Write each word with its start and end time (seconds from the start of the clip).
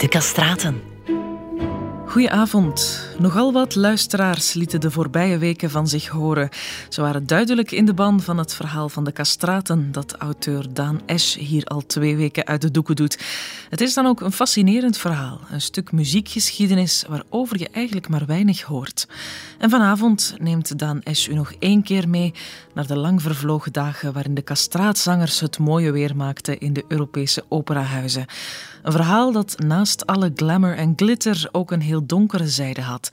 De 0.00 0.08
Castraten. 0.08 0.82
Goedenavond. 2.06 3.06
Nogal 3.18 3.52
wat 3.52 3.74
luisteraars 3.74 4.54
lieten 4.54 4.80
de 4.80 4.90
voorbije 4.90 5.38
weken 5.38 5.70
van 5.70 5.88
zich 5.88 6.08
horen. 6.08 6.48
Ze 6.88 7.00
waren 7.00 7.26
duidelijk 7.26 7.70
in 7.70 7.84
de 7.84 7.94
ban 7.94 8.20
van 8.20 8.38
het 8.38 8.54
verhaal 8.54 8.88
van 8.88 9.04
de 9.04 9.12
castraten 9.12 9.92
dat 9.92 10.16
auteur 10.16 10.66
Daan 10.72 11.00
Esch 11.06 11.36
hier 11.36 11.64
al 11.64 11.86
twee 11.86 12.16
weken 12.16 12.46
uit 12.46 12.60
de 12.60 12.70
doeken 12.70 12.96
doet. 12.96 13.18
Het 13.68 13.80
is 13.80 13.94
dan 13.94 14.06
ook 14.06 14.20
een 14.20 14.32
fascinerend 14.32 14.96
verhaal, 14.96 15.40
een 15.50 15.60
stuk 15.60 15.92
muziekgeschiedenis 15.92 17.04
waarover 17.08 17.58
je 17.58 17.68
eigenlijk 17.72 18.08
maar 18.08 18.26
weinig 18.26 18.62
hoort. 18.62 19.08
En 19.58 19.70
vanavond 19.70 20.34
neemt 20.38 20.78
Daan 20.78 21.02
Esch 21.02 21.28
u 21.28 21.34
nog 21.34 21.52
één 21.58 21.82
keer 21.82 22.08
mee 22.08 22.34
naar 22.74 22.86
de 22.86 22.96
lang 22.96 23.22
vervlogen 23.22 23.72
dagen 23.72 24.12
waarin 24.12 24.34
de 24.34 24.44
castraatzangers 24.44 25.40
het 25.40 25.58
mooie 25.58 25.90
weer 25.90 26.16
maakten 26.16 26.58
in 26.58 26.72
de 26.72 26.84
Europese 26.88 27.44
operahuizen. 27.48 28.26
Een 28.82 28.92
verhaal 28.92 29.32
dat 29.32 29.54
naast 29.58 30.06
alle 30.06 30.32
glamour 30.34 30.76
en 30.76 30.92
glitter 30.96 31.48
ook 31.52 31.70
een 31.70 31.80
heel 31.80 32.06
donkere 32.06 32.48
zijde 32.48 32.80
had. 32.80 33.10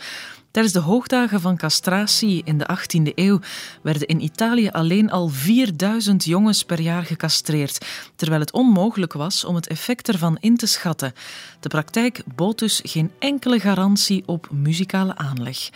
Tijdens 0.52 0.75
de 0.75 0.81
hoogdagen 0.81 1.41
van 1.41 1.58
castratie 1.58 2.41
in 2.45 2.58
de 2.58 2.67
18e 2.77 3.13
eeuw 3.16 3.39
werden 3.81 4.08
in 4.08 4.23
Italië 4.23 4.70
alleen 4.70 5.11
al 5.11 5.27
4000 5.27 6.25
jongens 6.25 6.63
per 6.63 6.81
jaar 6.81 7.03
gecastreerd, 7.03 7.85
terwijl 8.16 8.41
het 8.41 8.52
onmogelijk 8.52 9.13
was 9.13 9.45
om 9.45 9.55
het 9.55 9.67
effect 9.67 10.08
ervan 10.08 10.38
in 10.39 10.58
te 10.58 10.66
schatten. 10.66 11.13
De 11.59 11.70
praktijk 11.70 12.22
bood 12.36 12.59
dus 12.59 12.81
geen 12.84 13.11
enkele 13.20 13.59
garantie 13.59 14.23
op 14.25 14.47
muzikale 14.52 15.16
aanleg. 15.16 15.70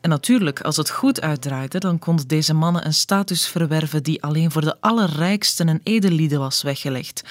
En 0.00 0.10
natuurlijk, 0.10 0.60
als 0.60 0.76
het 0.76 0.90
goed 0.90 1.20
uitdraaide, 1.20 1.78
dan 1.78 1.98
konden 1.98 2.28
deze 2.28 2.54
mannen 2.54 2.86
een 2.86 2.94
status 2.94 3.46
verwerven 3.46 4.02
die 4.02 4.22
alleen 4.22 4.50
voor 4.50 4.62
de 4.62 4.76
allerrijksten 4.80 5.68
en 5.68 5.80
edellieden 5.82 6.38
was 6.38 6.62
weggelegd. 6.62 7.22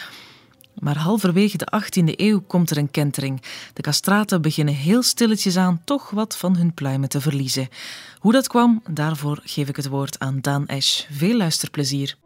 Maar 0.79 0.97
halverwege 0.97 1.57
de 1.57 1.67
18e 1.83 2.15
eeuw 2.15 2.41
komt 2.41 2.69
er 2.69 2.77
een 2.77 2.91
kentering. 2.91 3.41
De 3.73 3.81
castraten 3.81 4.41
beginnen 4.41 4.73
heel 4.73 5.03
stilletjes 5.03 5.57
aan 5.57 5.81
toch 5.83 6.09
wat 6.09 6.37
van 6.37 6.55
hun 6.55 6.73
pluimen 6.73 7.09
te 7.09 7.21
verliezen. 7.21 7.67
Hoe 8.19 8.31
dat 8.31 8.47
kwam, 8.47 8.81
daarvoor 8.89 9.39
geef 9.43 9.69
ik 9.69 9.75
het 9.75 9.87
woord 9.87 10.19
aan 10.19 10.41
Daan 10.41 10.67
Esch. 10.67 11.05
Veel 11.11 11.37
luisterplezier. 11.37 12.17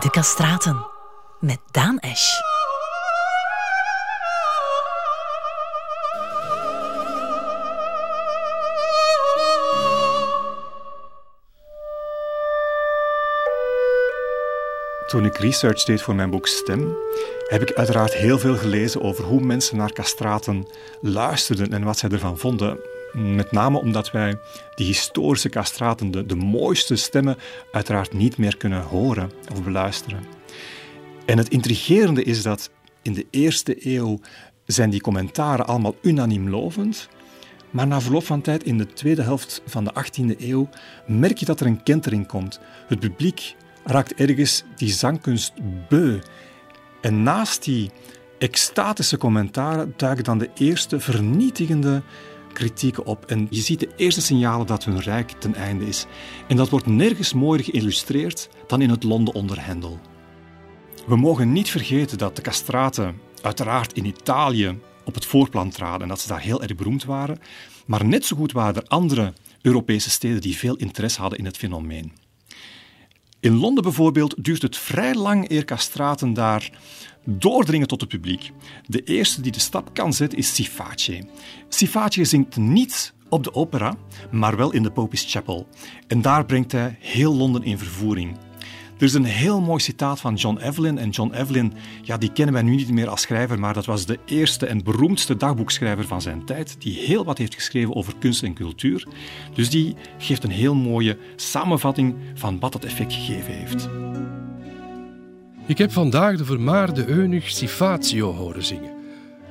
De 0.00 0.10
Castraten 0.10 0.86
met 1.40 1.60
Daan 1.70 1.98
Esch. 1.98 2.59
Toen 15.10 15.24
ik 15.24 15.36
research 15.36 15.84
deed 15.84 16.02
voor 16.02 16.14
mijn 16.14 16.30
boek 16.30 16.46
Stem, 16.46 16.96
heb 17.48 17.62
ik 17.62 17.72
uiteraard 17.72 18.14
heel 18.14 18.38
veel 18.38 18.56
gelezen 18.56 19.02
over 19.02 19.24
hoe 19.24 19.40
mensen 19.40 19.76
naar 19.76 19.92
castraten 19.92 20.66
luisterden 21.00 21.72
en 21.72 21.82
wat 21.82 21.98
zij 21.98 22.08
ervan 22.08 22.38
vonden. 22.38 22.78
Met 23.12 23.52
name 23.52 23.78
omdat 23.78 24.10
wij 24.10 24.38
die 24.74 24.86
historische 24.86 25.48
castraten, 25.48 26.10
de, 26.10 26.26
de 26.26 26.34
mooiste 26.34 26.96
stemmen, 26.96 27.36
uiteraard 27.72 28.12
niet 28.12 28.36
meer 28.36 28.56
kunnen 28.56 28.82
horen 28.82 29.30
of 29.52 29.62
beluisteren. 29.62 30.24
En 31.26 31.38
het 31.38 31.48
intrigerende 31.48 32.22
is 32.22 32.42
dat 32.42 32.70
in 33.02 33.12
de 33.12 33.26
eerste 33.30 33.86
eeuw 33.86 34.18
zijn 34.66 34.90
die 34.90 35.00
commentaren 35.00 35.66
allemaal 35.66 35.96
unaniem 36.02 36.48
lovend. 36.48 37.08
Maar 37.70 37.86
na 37.86 38.00
verloop 38.00 38.26
van 38.26 38.40
tijd, 38.40 38.64
in 38.64 38.78
de 38.78 38.86
tweede 38.86 39.22
helft 39.22 39.62
van 39.66 39.84
de 39.84 39.92
18e 39.94 40.40
eeuw, 40.40 40.68
merk 41.06 41.38
je 41.38 41.46
dat 41.46 41.60
er 41.60 41.66
een 41.66 41.82
kentering 41.82 42.26
komt. 42.26 42.60
Het 42.86 43.00
publiek 43.00 43.54
raakt 43.90 44.14
ergens 44.14 44.64
die 44.76 44.92
zangkunst 44.92 45.52
beu. 45.88 46.18
En 47.00 47.22
naast 47.22 47.64
die 47.64 47.90
extatische 48.38 49.18
commentaren 49.18 49.94
duiken 49.96 50.24
dan 50.24 50.38
de 50.38 50.50
eerste 50.54 51.00
vernietigende 51.00 52.02
kritieken 52.52 53.06
op. 53.06 53.24
En 53.24 53.46
je 53.50 53.60
ziet 53.60 53.80
de 53.80 53.90
eerste 53.96 54.20
signalen 54.20 54.66
dat 54.66 54.84
hun 54.84 55.00
rijk 55.00 55.30
ten 55.30 55.54
einde 55.54 55.86
is. 55.86 56.06
En 56.48 56.56
dat 56.56 56.68
wordt 56.68 56.86
nergens 56.86 57.32
mooier 57.32 57.64
geïllustreerd 57.64 58.48
dan 58.66 58.80
in 58.80 58.90
het 58.90 59.02
Londen 59.02 59.34
onder 59.34 59.64
Hendel. 59.64 59.98
We 61.06 61.16
mogen 61.16 61.52
niet 61.52 61.70
vergeten 61.70 62.18
dat 62.18 62.36
de 62.36 62.42
castraten 62.42 63.20
uiteraard 63.42 63.92
in 63.92 64.04
Italië 64.04 64.78
op 65.04 65.14
het 65.14 65.26
voorplan 65.26 65.70
traden 65.70 66.02
en 66.02 66.08
dat 66.08 66.20
ze 66.20 66.28
daar 66.28 66.40
heel 66.40 66.62
erg 66.62 66.74
beroemd 66.74 67.04
waren. 67.04 67.38
Maar 67.86 68.04
net 68.04 68.24
zo 68.24 68.36
goed 68.36 68.52
waren 68.52 68.74
er 68.74 68.88
andere 68.88 69.32
Europese 69.62 70.10
steden 70.10 70.40
die 70.40 70.56
veel 70.56 70.76
interesse 70.76 71.20
hadden 71.20 71.38
in 71.38 71.44
het 71.44 71.56
fenomeen. 71.56 72.12
In 73.40 73.56
Londen 73.56 73.82
bijvoorbeeld 73.82 74.44
duurt 74.44 74.62
het 74.62 74.76
vrij 74.76 75.14
lang 75.14 75.50
eer 75.50 75.64
castraten 75.64 76.32
daar 76.32 76.70
doordringen 77.24 77.88
tot 77.88 78.00
het 78.00 78.10
publiek. 78.10 78.50
De 78.86 79.02
eerste 79.02 79.40
die 79.40 79.52
de 79.52 79.60
stap 79.60 79.94
kan 79.94 80.12
zetten 80.12 80.38
is 80.38 80.54
Siface. 80.54 81.22
Siface 81.68 82.24
zingt 82.24 82.56
niet 82.56 83.12
op 83.28 83.44
de 83.44 83.54
opera, 83.54 83.96
maar 84.30 84.56
wel 84.56 84.72
in 84.72 84.82
de 84.82 84.90
Popish 84.90 85.30
Chapel. 85.32 85.66
En 86.06 86.22
daar 86.22 86.46
brengt 86.46 86.72
hij 86.72 86.96
heel 87.00 87.34
Londen 87.34 87.62
in 87.62 87.78
vervoering. 87.78 88.36
Er 89.00 89.06
is 89.06 89.14
een 89.14 89.24
heel 89.24 89.60
mooi 89.60 89.80
citaat 89.80 90.20
van 90.20 90.34
John 90.34 90.58
Evelyn. 90.58 90.98
En 90.98 91.10
John 91.10 91.32
Evelyn, 91.32 91.72
ja, 92.02 92.16
die 92.16 92.32
kennen 92.32 92.54
wij 92.54 92.62
nu 92.62 92.74
niet 92.74 92.90
meer 92.90 93.08
als 93.08 93.20
schrijver, 93.20 93.58
maar 93.58 93.74
dat 93.74 93.86
was 93.86 94.06
de 94.06 94.18
eerste 94.26 94.66
en 94.66 94.82
beroemdste 94.82 95.36
dagboekschrijver 95.36 96.06
van 96.06 96.22
zijn 96.22 96.44
tijd, 96.44 96.76
die 96.78 96.98
heel 96.98 97.24
wat 97.24 97.38
heeft 97.38 97.54
geschreven 97.54 97.94
over 97.94 98.12
kunst 98.18 98.42
en 98.42 98.54
cultuur. 98.54 99.06
Dus 99.54 99.70
die 99.70 99.94
geeft 100.18 100.44
een 100.44 100.50
heel 100.50 100.74
mooie 100.74 101.18
samenvatting 101.36 102.14
van 102.34 102.58
wat 102.58 102.72
dat 102.72 102.84
effect 102.84 103.12
gegeven 103.12 103.52
heeft. 103.52 103.88
Ik 105.66 105.78
heb 105.78 105.92
vandaag 105.92 106.36
de 106.36 106.44
vermaarde 106.44 107.06
eunuch 107.06 107.50
Sifatio 107.50 108.32
horen 108.32 108.64
zingen. 108.64 108.92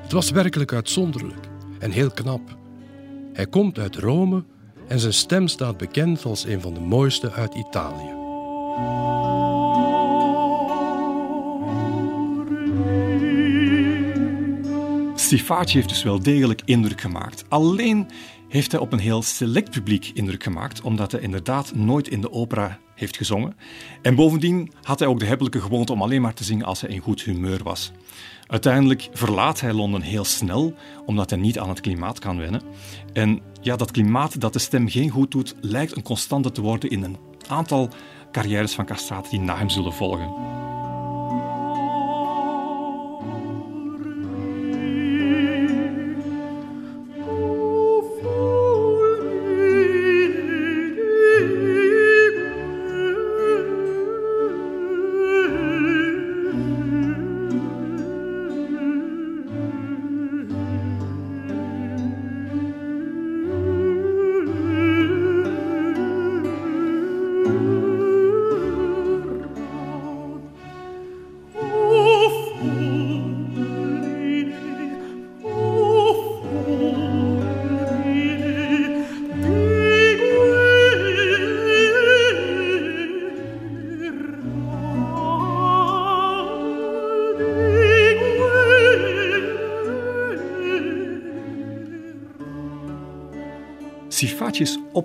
Het 0.01 0.11
was 0.11 0.31
werkelijk 0.31 0.73
uitzonderlijk 0.73 1.47
en 1.79 1.91
heel 1.91 2.11
knap. 2.11 2.57
Hij 3.33 3.47
komt 3.47 3.79
uit 3.79 3.95
Rome 3.95 4.43
en 4.87 4.99
zijn 4.99 5.13
stem 5.13 5.47
staat 5.47 5.77
bekend 5.77 6.25
als 6.25 6.45
een 6.45 6.61
van 6.61 6.73
de 6.73 6.79
mooiste 6.79 7.31
uit 7.31 7.55
Italië. 7.55 8.18
Sifaci 15.29 15.75
heeft 15.75 15.89
dus 15.89 16.03
wel 16.03 16.19
degelijk 16.19 16.61
indruk 16.65 17.01
gemaakt. 17.01 17.43
Alleen 17.49 18.07
heeft 18.47 18.71
hij 18.71 18.81
op 18.81 18.91
een 18.91 18.99
heel 18.99 19.21
select 19.21 19.71
publiek 19.71 20.11
indruk 20.13 20.43
gemaakt, 20.43 20.81
omdat 20.81 21.11
hij 21.11 21.21
inderdaad 21.21 21.75
nooit 21.75 22.07
in 22.07 22.21
de 22.21 22.31
opera 22.31 22.79
heeft 22.95 23.17
gezongen. 23.17 23.55
En 24.01 24.15
bovendien 24.15 24.71
had 24.81 24.99
hij 24.99 25.07
ook 25.07 25.19
de 25.19 25.25
hebbelijke 25.25 25.61
gewoonte 25.61 25.93
om 25.93 26.01
alleen 26.01 26.21
maar 26.21 26.33
te 26.33 26.43
zingen 26.43 26.65
als 26.65 26.81
hij 26.81 26.89
in 26.89 26.99
goed 26.99 27.21
humeur 27.21 27.63
was. 27.63 27.91
Uiteindelijk 28.47 29.09
verlaat 29.13 29.59
hij 29.59 29.73
Londen 29.73 30.01
heel 30.01 30.25
snel, 30.25 30.73
omdat 31.05 31.29
hij 31.29 31.39
niet 31.39 31.59
aan 31.59 31.69
het 31.69 31.81
klimaat 31.81 32.19
kan 32.19 32.37
wennen. 32.37 32.61
En 33.13 33.41
ja, 33.61 33.75
dat 33.75 33.91
klimaat 33.91 34.41
dat 34.41 34.53
de 34.53 34.59
stem 34.59 34.89
geen 34.89 35.09
goed 35.09 35.31
doet, 35.31 35.55
lijkt 35.61 35.95
een 35.95 36.03
constante 36.03 36.51
te 36.51 36.61
worden 36.61 36.89
in 36.89 37.03
een 37.03 37.17
aantal 37.47 37.89
carrières 38.31 38.73
van 38.73 38.85
castraten 38.85 39.29
die 39.29 39.39
na 39.39 39.57
hem 39.57 39.69
zullen 39.69 39.93
volgen. 39.93 40.33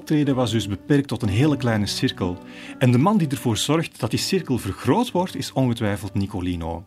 Optreden 0.05 0.35
was 0.35 0.51
dus 0.51 0.69
beperkt 0.69 1.09
tot 1.09 1.23
een 1.23 1.29
hele 1.29 1.57
kleine 1.57 1.87
cirkel. 1.87 2.39
En 2.79 2.93
de 2.93 2.99
man 2.99 3.19
die 3.19 3.29
ervoor 3.29 3.57
zorgt 3.57 4.01
dat 4.01 4.11
die 4.11 4.19
cirkel 4.19 4.59
vergroot 4.59 5.11
wordt, 5.11 5.37
is 5.37 5.53
ongetwijfeld 5.53 6.15
Nicolino. 6.15 6.83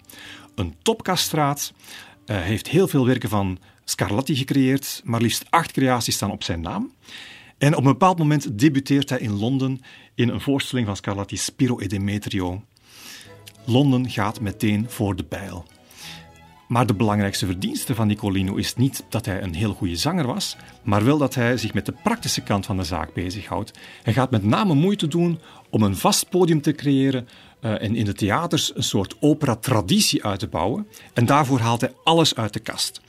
Een 0.56 0.76
topcastraat, 0.82 1.74
uh, 2.26 2.42
heeft 2.42 2.68
heel 2.68 2.88
veel 2.88 3.06
werken 3.06 3.30
van 3.30 3.58
Scarlatti 3.84 4.36
gecreëerd, 4.36 5.02
maar 5.04 5.22
liefst 5.22 5.46
acht 5.50 5.72
creaties 5.72 6.16
staan 6.16 6.32
op 6.32 6.44
zijn 6.44 6.62
naam. 6.62 6.92
En 7.58 7.76
op 7.76 7.86
een 7.86 7.92
bepaald 7.92 8.18
moment 8.18 8.60
debuteert 8.60 9.10
hij 9.10 9.20
in 9.20 9.40
Londen 9.40 9.82
in 10.16 10.30
een 10.30 10.42
voorstelling 10.42 10.88
van 10.88 10.96
Scarlatti, 10.96 11.38
Spiro 11.38 11.80
e 11.80 11.88
Demetrio. 11.88 12.64
Londen 13.66 14.10
gaat 14.10 14.40
meteen 14.40 14.86
voor 14.90 15.16
de 15.16 15.26
bijl. 15.30 15.66
Maar 16.68 16.86
de 16.86 16.94
belangrijkste 16.94 17.46
verdienste 17.46 17.96
van 17.96 18.08
Nicolino 18.08 18.56
is 18.56 18.76
niet 18.76 19.04
dat 19.10 19.26
hij 19.26 19.42
een 19.42 19.54
heel 19.54 19.74
goede 19.74 19.96
zanger 19.96 20.28
was, 20.28 20.58
maar 20.84 21.04
wel 21.04 21.18
dat 21.18 21.36
hij 21.36 21.58
zich 21.58 21.74
met 21.74 21.86
de 21.86 21.96
praktische 22.04 22.42
kant 22.42 22.66
van 22.66 22.78
de 22.78 22.84
zaak 22.84 23.14
bezighoudt. 23.14 23.72
Hij 24.04 24.14
gaat 24.14 24.32
met 24.32 24.44
name 24.44 24.74
moeite 24.74 25.08
doen 25.08 25.40
om 25.70 25.82
een 25.84 25.96
vast 25.96 26.30
podium 26.30 26.62
te 26.62 26.72
creëren 26.72 27.28
uh, 27.62 27.82
en 27.82 27.96
in 27.96 28.06
de 28.06 28.14
theaters 28.14 28.76
een 28.76 28.84
soort 28.84 29.16
opera-traditie 29.20 30.24
uit 30.24 30.40
te 30.40 30.48
bouwen. 30.48 30.88
En 31.14 31.26
daarvoor 31.26 31.60
haalt 31.60 31.82
hij 31.82 31.94
alles 32.04 32.36
uit 32.36 32.54
de 32.54 32.60
kast. 32.60 33.02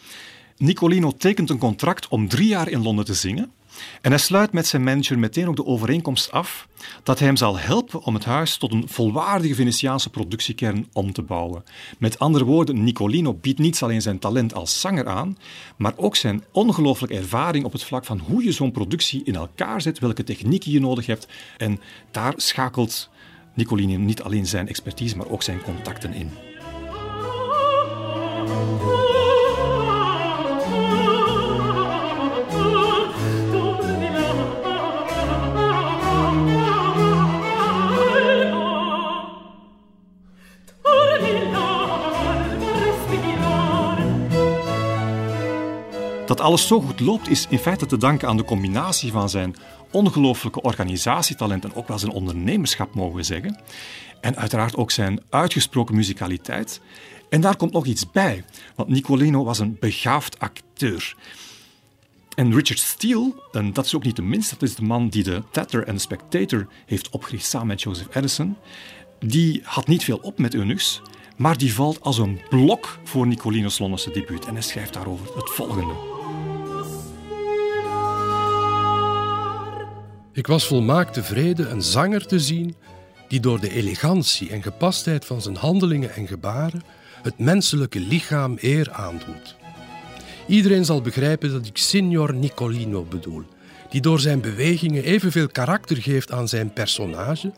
Nicolino 0.57 1.13
tekent 1.13 1.51
een 1.51 1.59
contract 1.59 2.09
om 2.09 2.29
drie 2.29 2.49
jaar 2.49 2.69
in 2.69 2.83
Londen 2.83 3.05
te 3.05 3.15
zingen. 3.15 3.53
En 4.01 4.11
hij 4.11 4.21
sluit 4.21 4.53
met 4.53 4.67
zijn 4.67 4.83
manager 4.83 5.19
meteen 5.19 5.49
ook 5.49 5.57
de 5.57 5.67
overeenkomst 5.67 6.31
af 6.31 6.69
dat 7.03 7.19
hij 7.19 7.27
hem 7.27 7.37
zal 7.37 7.59
helpen 7.59 8.03
om 8.03 8.15
het 8.15 8.25
huis 8.25 8.57
tot 8.57 8.73
een 8.73 8.89
volwaardige 8.89 9.55
Venetiaanse 9.55 10.11
productiekern 10.11 10.89
om 10.93 11.13
te 11.13 11.23
bouwen. 11.23 11.65
Met 11.99 12.19
andere 12.19 12.45
woorden, 12.45 12.85
Nicolino 12.85 13.35
biedt 13.35 13.59
niet 13.59 13.83
alleen 13.83 14.03
zijn 14.03 14.19
talent 14.19 14.55
als 14.55 14.81
zanger 14.81 15.07
aan, 15.09 15.39
maar 15.77 15.93
ook 15.97 16.17
zijn 16.17 16.45
ongelooflijke 16.53 17.17
ervaring 17.17 17.65
op 17.65 17.73
het 17.73 17.85
vlak 17.85 18.05
van 18.05 18.19
hoe 18.19 18.45
je 18.45 18.53
zo'n 18.53 18.73
productie 18.73 19.25
in 19.25 19.35
elkaar 19.35 19.81
zet, 19.81 19.99
welke 19.99 20.25
technieken 20.25 20.71
je 20.71 20.81
nodig 20.81 21.07
hebt. 21.07 21.29
En 21.57 21.81
daar 22.11 22.33
schakelt 22.37 23.09
Nicolino 23.55 23.99
niet 23.99 24.23
alleen 24.23 24.47
zijn 24.47 24.69
expertise, 24.69 25.17
maar 25.17 25.29
ook 25.29 25.43
zijn 25.43 25.63
contacten 25.63 26.13
in. 26.13 26.31
Dat 46.39 46.47
alles 46.47 46.67
zo 46.67 46.81
goed 46.81 47.01
loopt 47.01 47.29
is 47.29 47.47
in 47.49 47.59
feite 47.59 47.87
te 47.87 47.97
danken 47.97 48.29
aan 48.29 48.37
de 48.37 48.45
combinatie 48.45 49.13
van 49.13 49.31
zijn 49.31 49.57
ongelooflijke 49.91 50.63
organisatietalent 50.63 51.65
en 51.65 51.75
ook 51.75 51.89
wel 51.89 51.99
zijn 51.99 52.13
ondernemerschap, 52.13 52.95
mogen 52.95 53.17
we 53.17 53.23
zeggen. 53.23 53.61
En 54.21 54.37
uiteraard 54.37 54.77
ook 54.77 54.91
zijn 54.91 55.23
uitgesproken 55.31 55.95
muzikaliteit. 55.95 56.81
En 57.29 57.41
daar 57.41 57.57
komt 57.57 57.73
nog 57.73 57.87
iets 57.87 58.11
bij, 58.11 58.45
want 58.75 58.89
Nicolino 58.89 59.45
was 59.45 59.59
een 59.59 59.77
begaafd 59.81 60.39
acteur. 60.39 61.17
En 62.35 62.55
Richard 62.55 62.79
Steele, 62.79 63.33
en 63.53 63.73
dat 63.73 63.85
is 63.85 63.95
ook 63.95 64.05
niet 64.05 64.17
de 64.17 64.23
minste, 64.23 64.55
dat 64.59 64.69
is 64.69 64.75
de 64.75 64.83
man 64.83 65.09
die 65.09 65.23
de 65.23 65.43
Tatter 65.51 65.87
en 65.87 65.95
de 65.95 66.01
Spectator 66.01 66.67
heeft 66.87 67.09
opgericht 67.11 67.47
samen 67.47 67.67
met 67.67 67.83
Joseph 67.83 68.15
Edison, 68.15 68.57
die 69.19 69.61
had 69.65 69.87
niet 69.87 70.05
veel 70.05 70.19
op 70.23 70.39
met 70.39 70.55
Eunuchs, 70.55 71.03
maar 71.37 71.59
die 71.59 71.75
valt 71.75 72.01
als 72.01 72.19
een 72.19 72.41
blok 72.49 72.99
voor 73.05 73.27
Nicolino's 73.27 73.79
Londense 73.79 74.11
debuut. 74.11 74.47
En 74.47 74.53
hij 74.53 74.63
schrijft 74.63 74.93
daarover 74.93 75.27
het 75.37 75.51
volgende. 75.51 76.18
Ik 80.39 80.47
was 80.47 80.67
volmaakt 80.67 81.13
tevreden 81.13 81.71
een 81.71 81.83
zanger 81.83 82.27
te 82.27 82.41
zien 82.41 82.75
die 83.29 83.41
door 83.41 83.61
de 83.61 83.71
elegantie 83.71 84.51
en 84.51 84.63
gepastheid 84.63 85.25
van 85.25 85.43
zijn 85.43 85.57
handelingen 85.57 86.15
en 86.15 86.27
gebaren 86.27 86.83
het 87.23 87.39
menselijke 87.39 88.01
lichaam 88.01 88.57
eer 88.61 88.93
aandoet. 88.93 89.57
Iedereen 90.47 90.85
zal 90.85 91.01
begrijpen 91.01 91.51
dat 91.51 91.67
ik 91.67 91.77
Signor 91.77 92.35
Nicolino 92.35 93.05
bedoel, 93.05 93.43
die 93.91 94.01
door 94.01 94.21
zijn 94.21 94.41
bewegingen 94.41 95.05
evenveel 95.05 95.49
karakter 95.49 95.97
geeft 95.97 96.33
aan 96.33 96.49
zijn 96.49 96.73
personage 96.73 97.53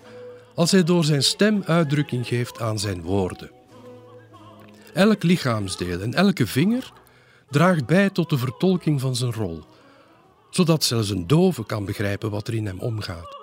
als 0.55 0.71
hij 0.71 0.85
door 0.85 1.05
zijn 1.05 1.23
stem 1.23 1.63
uitdrukking 1.67 2.27
geeft 2.27 2.61
aan 2.61 2.79
zijn 2.79 3.03
woorden. 3.03 3.51
Elk 4.95 5.23
lichaamsdeel 5.23 6.01
en 6.01 6.15
elke 6.15 6.47
vinger 6.47 6.93
draagt 7.51 7.87
bij 7.87 8.11
tot 8.11 8.31
de 8.31 8.39
vertolking 8.39 9.01
van 9.01 9.17
zijn 9.17 9.33
rol 9.33 9.65
zodat 10.51 10.85
zelfs 10.85 11.11
een 11.11 11.27
dove 11.27 11.67
kan 11.67 11.85
begrijpen 11.85 12.31
wat 12.31 12.49
er 12.49 12.55
in 12.55 12.67
hem 12.67 12.79
omgaat. 12.79 13.39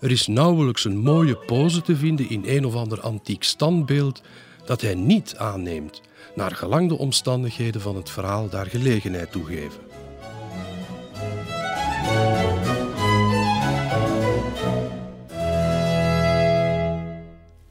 Er 0.00 0.10
is 0.10 0.26
nauwelijks 0.26 0.84
een 0.84 0.98
mooie 0.98 1.36
pose 1.36 1.82
te 1.82 1.96
vinden 1.96 2.28
in 2.28 2.42
een 2.46 2.64
of 2.64 2.74
ander 2.74 3.00
antiek 3.00 3.42
standbeeld 3.42 4.22
dat 4.64 4.80
hij 4.80 4.94
niet 4.94 5.36
aanneemt, 5.36 6.00
naar 6.34 6.50
gelang 6.50 6.88
de 6.88 6.98
omstandigheden 6.98 7.80
van 7.80 7.96
het 7.96 8.10
verhaal 8.10 8.48
daar 8.48 8.66
gelegenheid 8.66 9.32
toegeven. 9.32 9.80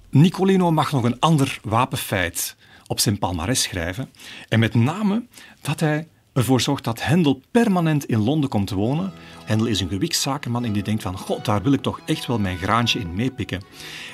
Nicolino 0.09 0.71
mag 0.71 0.91
nog 0.91 1.03
een 1.03 1.19
ander 1.19 1.59
wapenfeit 1.63 2.55
op 2.88 2.99
zijn 2.99 3.19
palmares 3.19 3.61
schrijven. 3.61 4.09
En 4.49 4.59
met 4.59 4.73
name 4.73 5.25
dat 5.61 5.79
hij 5.79 6.07
ervoor 6.33 6.61
zorgt 6.61 6.83
dat 6.83 7.03
Hendel 7.03 7.41
permanent 7.51 8.05
in 8.05 8.23
Londen 8.23 8.49
komt 8.49 8.69
wonen. 8.69 9.11
Hendel 9.45 9.67
is 9.67 9.81
een 9.81 9.89
gewichtszakenman 9.89 10.65
en 10.65 10.71
die 10.71 10.83
denkt 10.83 11.03
van, 11.03 11.17
god, 11.17 11.45
daar 11.45 11.61
wil 11.61 11.73
ik 11.73 11.81
toch 11.81 11.99
echt 12.05 12.25
wel 12.25 12.39
mijn 12.39 12.57
graantje 12.57 12.99
in 12.99 13.13
meepikken. 13.13 13.61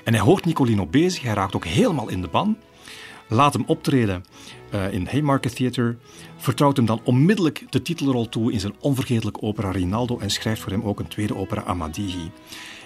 En 0.03 0.13
hij 0.13 0.21
hoort 0.23 0.45
Nicolino 0.45 0.85
bezig, 0.85 1.23
hij 1.23 1.33
raakt 1.33 1.55
ook 1.55 1.65
helemaal 1.65 2.09
in 2.09 2.21
de 2.21 2.27
ban. 2.27 2.57
Laat 3.29 3.53
hem 3.53 3.63
optreden 3.67 4.25
uh, 4.73 4.93
in 4.93 5.07
Haymarket 5.11 5.55
Theatre, 5.55 5.97
vertrouwt 6.37 6.77
hem 6.77 6.85
dan 6.85 7.01
onmiddellijk 7.03 7.65
de 7.69 7.81
titelrol 7.81 8.29
toe 8.29 8.51
in 8.51 8.59
zijn 8.59 8.75
onvergetelijke 8.79 9.41
opera 9.41 9.71
Rinaldo 9.71 10.19
en 10.19 10.29
schrijft 10.29 10.61
voor 10.61 10.71
hem 10.71 10.83
ook 10.83 10.99
een 10.99 11.07
tweede 11.07 11.35
opera 11.35 11.63
Amadigi. 11.63 12.31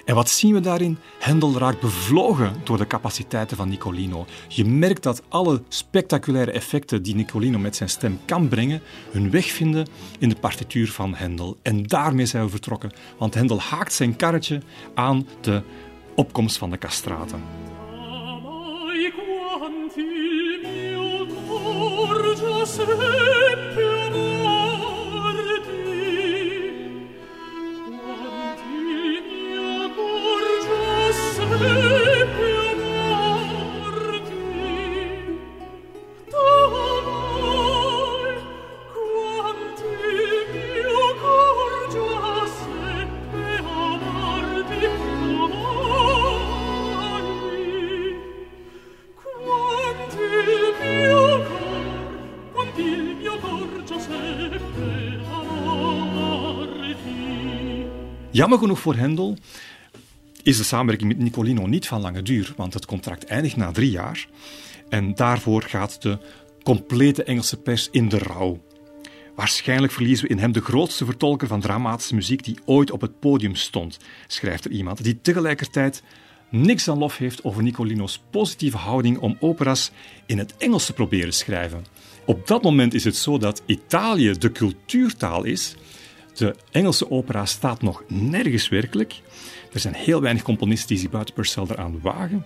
En 0.05 0.15
wat 0.15 0.29
zien 0.29 0.53
we 0.53 0.59
daarin? 0.59 0.97
Hendel 1.19 1.57
raakt 1.57 1.79
bevlogen 1.79 2.55
door 2.63 2.77
de 2.77 2.87
capaciteiten 2.87 3.57
van 3.57 3.69
Nicolino. 3.69 4.25
Je 4.47 4.65
merkt 4.65 5.03
dat 5.03 5.21
alle 5.27 5.61
spectaculaire 5.67 6.51
effecten 6.51 7.03
die 7.03 7.15
Nicolino 7.15 7.59
met 7.59 7.75
zijn 7.75 7.89
stem 7.89 8.19
kan 8.25 8.47
brengen, 8.47 8.81
hun 9.11 9.31
weg 9.31 9.45
vinden 9.45 9.87
in 10.19 10.29
de 10.29 10.35
partituur 10.35 10.91
van 10.91 11.15
Hendel. 11.15 11.57
En 11.61 11.83
daarmee 11.83 12.25
zijn 12.25 12.43
we 12.43 12.49
vertrokken, 12.49 12.91
want 13.17 13.33
Hendel 13.33 13.59
haakt 13.59 13.93
zijn 13.93 14.15
karretje 14.15 14.61
aan 14.93 15.27
de 15.41 15.61
opkomst 16.15 16.57
van 16.57 16.69
de 16.69 16.77
castraten. 16.77 17.43
Jammer 58.41 58.59
genoeg 58.59 58.79
voor 58.79 58.95
Hendel 58.95 59.37
is 60.43 60.57
de 60.57 60.63
samenwerking 60.63 61.09
met 61.09 61.21
Nicolino 61.21 61.65
niet 61.65 61.87
van 61.87 62.01
lange 62.01 62.21
duur, 62.21 62.53
want 62.55 62.73
het 62.73 62.85
contract 62.85 63.25
eindigt 63.25 63.55
na 63.55 63.71
drie 63.71 63.91
jaar. 63.91 64.27
En 64.89 65.15
daarvoor 65.15 65.61
gaat 65.61 66.01
de 66.01 66.17
complete 66.63 67.23
Engelse 67.23 67.57
pers 67.57 67.89
in 67.91 68.09
de 68.09 68.17
rouw. 68.17 68.61
Waarschijnlijk 69.35 69.93
verliezen 69.93 70.27
we 70.27 70.33
in 70.33 70.39
hem 70.39 70.51
de 70.51 70.61
grootste 70.61 71.05
vertolker 71.05 71.47
van 71.47 71.59
dramatische 71.59 72.15
muziek 72.15 72.43
die 72.43 72.59
ooit 72.65 72.91
op 72.91 73.01
het 73.01 73.19
podium 73.19 73.55
stond, 73.55 73.97
schrijft 74.27 74.65
er 74.65 74.71
iemand, 74.71 75.03
die 75.03 75.21
tegelijkertijd 75.21 76.03
niks 76.49 76.89
aan 76.89 76.97
lof 76.97 77.17
heeft 77.17 77.43
over 77.43 77.63
Nicolino's 77.63 78.21
positieve 78.31 78.77
houding 78.77 79.17
om 79.17 79.37
operas 79.39 79.91
in 80.25 80.37
het 80.37 80.57
Engels 80.57 80.85
te 80.85 80.93
proberen 80.93 81.33
schrijven. 81.33 81.85
Op 82.25 82.47
dat 82.47 82.63
moment 82.63 82.93
is 82.93 83.03
het 83.03 83.15
zo 83.15 83.37
dat 83.37 83.61
Italië 83.65 84.31
de 84.31 84.51
cultuurtaal 84.51 85.43
is 85.43 85.75
de 86.41 86.55
Engelse 86.71 87.11
opera 87.11 87.45
staat 87.45 87.81
nog 87.81 88.03
nergens 88.07 88.69
werkelijk. 88.69 89.21
Er 89.73 89.79
zijn 89.79 89.93
heel 89.93 90.21
weinig 90.21 90.43
componisten 90.43 90.87
die 90.87 90.97
zich 90.97 91.09
buiten 91.09 91.33
Purcell 91.33 91.65
eraan 91.69 91.99
wagen. 92.01 92.45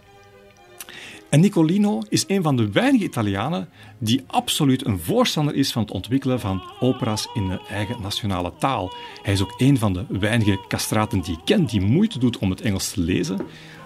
En 1.30 1.40
Nicolino 1.40 2.02
is 2.10 2.24
een 2.28 2.44
van 2.44 2.56
de 2.56 2.72
weinige 2.72 3.04
Italianen 3.04 3.70
die 3.98 4.24
absoluut 4.28 4.86
een 4.86 5.00
voorstander 5.00 5.56
is 5.56 5.72
van 5.72 5.82
het 5.82 5.92
ontwikkelen 5.92 6.40
van 6.40 6.64
opera's 6.80 7.28
in 7.34 7.48
de 7.48 7.60
eigen 7.70 8.02
nationale 8.02 8.54
taal. 8.60 8.94
Hij 9.22 9.34
is 9.34 9.42
ook 9.42 9.54
een 9.58 9.78
van 9.78 9.94
de 9.94 10.06
weinige 10.10 10.60
castraten 10.68 11.22
die 11.22 11.34
ik 11.34 11.46
ken 11.46 11.66
die 11.66 11.82
moeite 11.82 12.20
doet 12.20 12.38
om 12.38 12.50
het 12.50 12.62
Engels 12.62 12.92
te 12.92 13.02
lezen, 13.02 13.40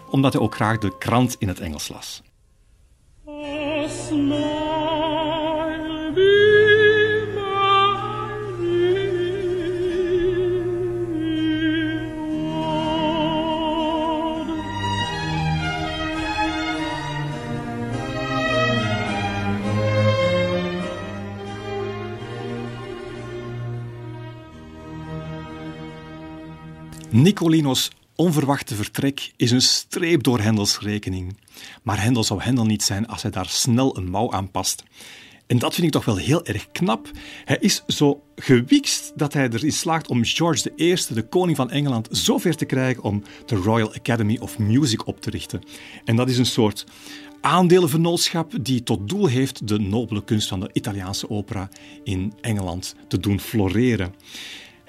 omdat 0.09 0.33
hij 0.33 0.41
ook 0.41 0.55
graag 0.55 0.77
de 0.77 0.97
krant 0.97 1.35
in 1.39 1.47
het 1.47 1.59
Engels 1.59 1.87
las. 1.87 2.21
Nicolino's 27.11 27.91
onverwachte 28.15 28.75
vertrek 28.75 29.31
is 29.35 29.51
een 29.51 29.61
streep 29.61 30.23
door 30.23 30.39
Hendels 30.39 30.79
rekening. 30.79 31.37
Maar 31.83 32.01
Hendel 32.01 32.23
zou 32.23 32.41
Hendel 32.41 32.65
niet 32.65 32.83
zijn 32.83 33.07
als 33.07 33.21
hij 33.21 33.31
daar 33.31 33.47
snel 33.47 33.97
een 33.97 34.09
mouw 34.09 34.31
aan 34.31 34.51
past. 34.51 34.83
En 35.47 35.57
dat 35.57 35.73
vind 35.73 35.87
ik 35.87 35.93
toch 35.93 36.05
wel 36.05 36.15
heel 36.15 36.45
erg 36.45 36.71
knap. 36.71 37.11
Hij 37.45 37.57
is 37.59 37.83
zo 37.87 38.23
gewikst 38.35 39.11
dat 39.15 39.33
hij 39.33 39.49
erin 39.49 39.71
slaagt 39.71 40.07
om 40.07 40.25
George 40.25 40.71
I, 40.75 40.95
de 41.13 41.27
koning 41.27 41.57
van 41.57 41.71
Engeland, 41.71 42.07
zover 42.11 42.55
te 42.55 42.65
krijgen 42.65 43.03
om 43.03 43.23
de 43.45 43.55
Royal 43.55 43.93
Academy 43.93 44.37
of 44.37 44.57
Music 44.57 45.07
op 45.07 45.21
te 45.21 45.29
richten. 45.29 45.61
En 46.05 46.15
dat 46.15 46.29
is 46.29 46.37
een 46.37 46.45
soort 46.45 46.85
aandelenvernootschap 47.41 48.53
die 48.61 48.83
tot 48.83 49.09
doel 49.09 49.27
heeft 49.27 49.67
de 49.67 49.79
nobele 49.79 50.23
kunst 50.23 50.47
van 50.47 50.59
de 50.59 50.69
Italiaanse 50.73 51.29
opera 51.29 51.69
in 52.03 52.33
Engeland 52.41 52.95
te 53.07 53.19
doen 53.19 53.39
floreren. 53.39 54.13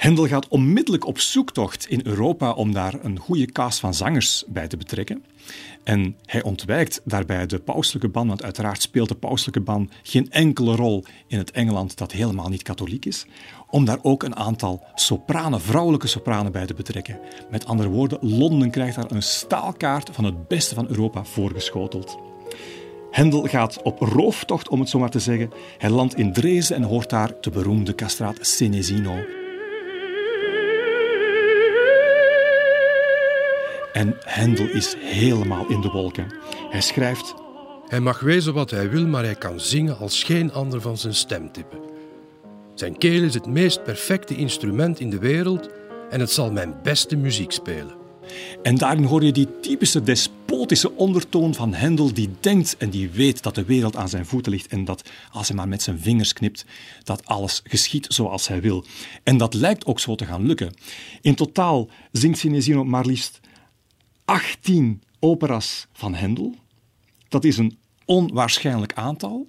Hendel 0.00 0.26
gaat 0.26 0.48
onmiddellijk 0.48 1.06
op 1.06 1.18
zoektocht 1.18 1.86
in 1.88 2.00
Europa 2.04 2.52
om 2.52 2.72
daar 2.72 2.94
een 3.02 3.18
goede 3.18 3.46
cast 3.46 3.80
van 3.80 3.94
zangers 3.94 4.44
bij 4.46 4.68
te 4.68 4.76
betrekken. 4.76 5.24
En 5.84 6.16
hij 6.24 6.42
ontwijkt 6.42 7.00
daarbij 7.04 7.46
de 7.46 7.58
pauselijke 7.58 8.08
ban, 8.08 8.28
want 8.28 8.42
uiteraard 8.42 8.82
speelt 8.82 9.08
de 9.08 9.14
pauselijke 9.14 9.60
ban 9.60 9.90
geen 10.02 10.30
enkele 10.30 10.76
rol 10.76 11.04
in 11.26 11.38
het 11.38 11.50
Engeland 11.50 11.98
dat 11.98 12.12
helemaal 12.12 12.48
niet 12.48 12.62
katholiek 12.62 13.04
is, 13.04 13.26
om 13.66 13.84
daar 13.84 13.98
ook 14.02 14.22
een 14.22 14.36
aantal 14.36 14.84
sopranen, 14.94 15.60
vrouwelijke 15.60 16.06
sopranen 16.06 16.52
bij 16.52 16.66
te 16.66 16.74
betrekken. 16.74 17.18
Met 17.50 17.66
andere 17.66 17.88
woorden, 17.88 18.18
Londen 18.20 18.70
krijgt 18.70 18.96
daar 18.96 19.10
een 19.10 19.22
staalkaart 19.22 20.10
van 20.12 20.24
het 20.24 20.48
beste 20.48 20.74
van 20.74 20.88
Europa 20.88 21.24
voorgeschoteld. 21.24 22.18
Hendel 23.10 23.42
gaat 23.42 23.82
op 23.82 24.00
rooftocht, 24.00 24.68
om 24.68 24.80
het 24.80 24.88
zo 24.88 24.98
maar 24.98 25.10
te 25.10 25.20
zeggen. 25.20 25.50
Hij 25.78 25.90
landt 25.90 26.16
in 26.16 26.32
Dresden 26.32 26.76
en 26.76 26.82
hoort 26.82 27.10
daar 27.10 27.34
de 27.40 27.50
beroemde 27.50 27.94
castraat 27.94 28.38
Senesino. 28.40 29.39
En 33.92 34.16
Hendel 34.24 34.68
is 34.68 34.96
helemaal 34.98 35.66
in 35.68 35.80
de 35.80 35.88
wolken. 35.88 36.26
Hij 36.70 36.80
schrijft: 36.80 37.34
Hij 37.86 38.00
mag 38.00 38.20
wezen 38.20 38.54
wat 38.54 38.70
hij 38.70 38.90
wil, 38.90 39.06
maar 39.06 39.24
hij 39.24 39.34
kan 39.34 39.60
zingen 39.60 39.98
als 39.98 40.22
geen 40.22 40.52
ander 40.52 40.80
van 40.80 40.98
zijn 40.98 41.14
stemtippen. 41.14 41.78
Zijn 42.74 42.98
keel 42.98 43.22
is 43.22 43.34
het 43.34 43.46
meest 43.46 43.84
perfecte 43.84 44.36
instrument 44.36 45.00
in 45.00 45.10
de 45.10 45.18
wereld 45.18 45.68
en 46.10 46.20
het 46.20 46.30
zal 46.30 46.52
mijn 46.52 46.74
beste 46.82 47.16
muziek 47.16 47.52
spelen. 47.52 47.94
En 48.62 48.76
daarin 48.76 49.04
hoor 49.04 49.24
je 49.24 49.32
die 49.32 49.60
typische 49.60 50.02
despotische 50.02 50.96
ondertoon 50.96 51.54
van 51.54 51.74
Hendel, 51.74 52.12
die 52.12 52.30
denkt 52.40 52.76
en 52.76 52.90
die 52.90 53.10
weet 53.10 53.42
dat 53.42 53.54
de 53.54 53.64
wereld 53.64 53.96
aan 53.96 54.08
zijn 54.08 54.26
voeten 54.26 54.52
ligt 54.52 54.66
en 54.66 54.84
dat 54.84 55.10
als 55.32 55.48
hij 55.48 55.56
maar 55.56 55.68
met 55.68 55.82
zijn 55.82 55.98
vingers 55.98 56.32
knipt, 56.32 56.64
dat 57.04 57.26
alles 57.26 57.60
geschiet 57.64 58.06
zoals 58.08 58.48
hij 58.48 58.60
wil. 58.60 58.84
En 59.22 59.36
dat 59.36 59.54
lijkt 59.54 59.86
ook 59.86 60.00
zo 60.00 60.14
te 60.14 60.24
gaan 60.24 60.46
lukken. 60.46 60.74
In 61.20 61.34
totaal 61.34 61.88
zingt 62.12 62.38
Sinesino 62.38 62.84
maar 62.84 63.06
liefst 63.06 63.40
18 64.30 65.02
operas 65.18 65.86
van 65.92 66.14
Hendel. 66.14 66.54
Dat 67.28 67.44
is 67.44 67.58
een 67.58 67.78
onwaarschijnlijk 68.04 68.92
aantal. 68.92 69.46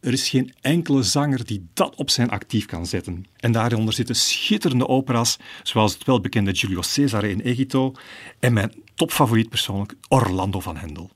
Er 0.00 0.12
is 0.12 0.28
geen 0.28 0.54
enkele 0.60 1.02
zanger 1.02 1.44
die 1.46 1.66
dat 1.74 1.96
op 1.96 2.10
zijn 2.10 2.30
actief 2.30 2.66
kan 2.66 2.86
zetten. 2.86 3.24
En 3.36 3.52
daaronder 3.52 3.94
zitten 3.94 4.16
schitterende 4.16 4.88
operas, 4.88 5.38
zoals 5.62 5.92
het 5.92 6.04
welbekende 6.04 6.54
Giulio 6.54 6.82
Cesare 6.82 7.30
in 7.30 7.40
Egitto 7.40 7.92
en 8.40 8.52
mijn 8.52 8.72
topfavoriet 8.94 9.48
persoonlijk 9.48 9.94
Orlando 10.08 10.60
van 10.60 10.76
Hendel. 10.76 11.10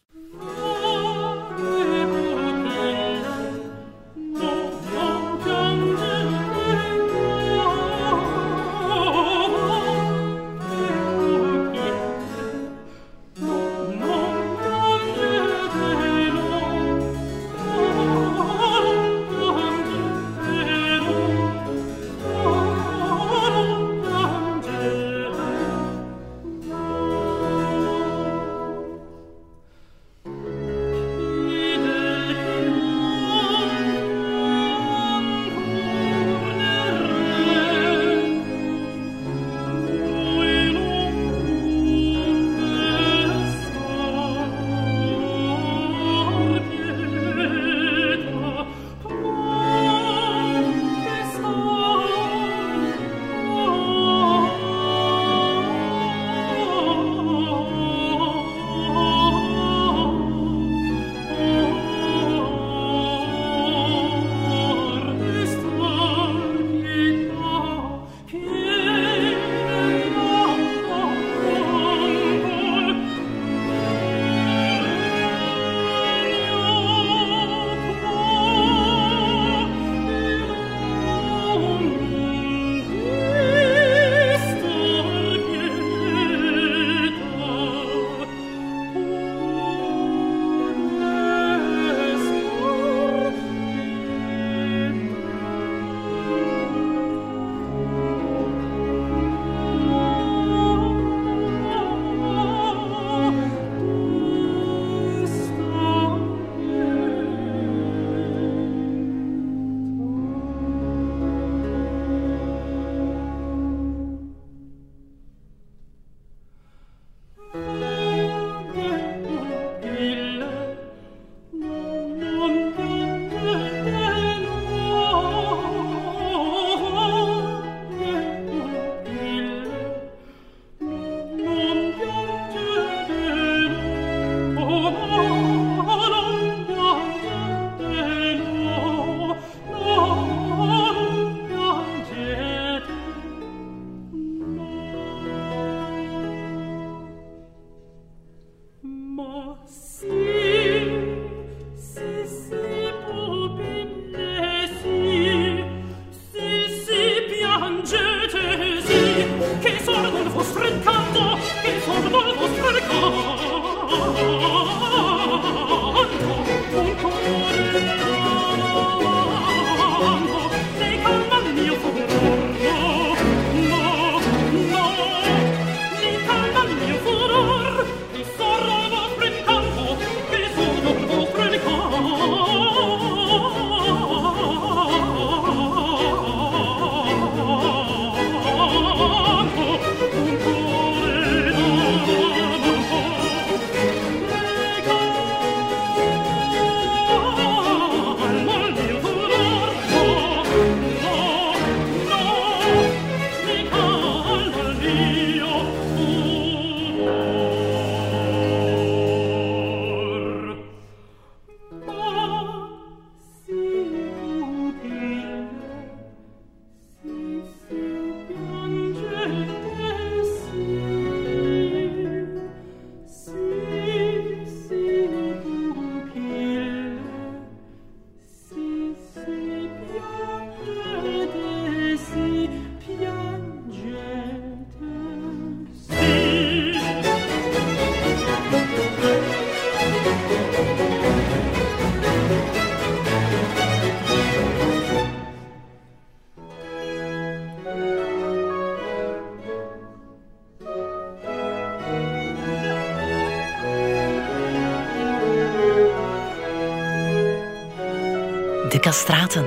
Castraten 258.88 259.46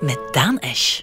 met 0.00 0.18
Daan 0.30 0.58
Esch. 0.58 1.02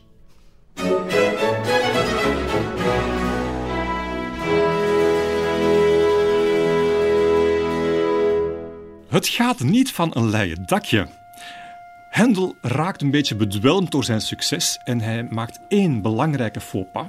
Het 9.08 9.28
gaat 9.28 9.60
niet 9.60 9.92
van 9.92 10.12
een 10.14 10.30
leien 10.30 10.64
dakje. 10.66 11.08
Hendel 12.10 12.56
raakt 12.62 13.02
een 13.02 13.12
beetje 13.12 13.36
bedwelmd 13.36 13.92
door 13.92 14.04
zijn 14.04 14.22
succes 14.22 14.80
en 14.84 15.00
hij 15.02 15.24
maakt 15.24 15.60
één 15.68 16.02
belangrijke 16.02 16.62
faux 16.62 16.90
pas. 16.94 17.08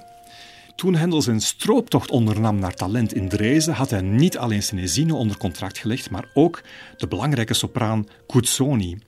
Toen 0.75 0.95
Hendel 0.95 1.23
zijn 1.23 1.41
strooptocht 1.41 2.11
ondernam 2.11 2.59
naar 2.59 2.75
talent 2.75 3.15
in 3.15 3.29
Dresden, 3.29 3.75
had 3.75 3.91
hij 3.91 4.03
niet 4.03 4.39
alleen 4.39 4.63
Senesino 4.63 5.17
onder 5.17 5.37
contract 5.37 5.79
gelegd, 5.79 6.11
maar 6.11 6.25
ook 6.35 6.63
de 6.97 7.09
belangrijke 7.09 7.55
sopraan 7.55 8.07
Cuzzoni. 8.27 8.99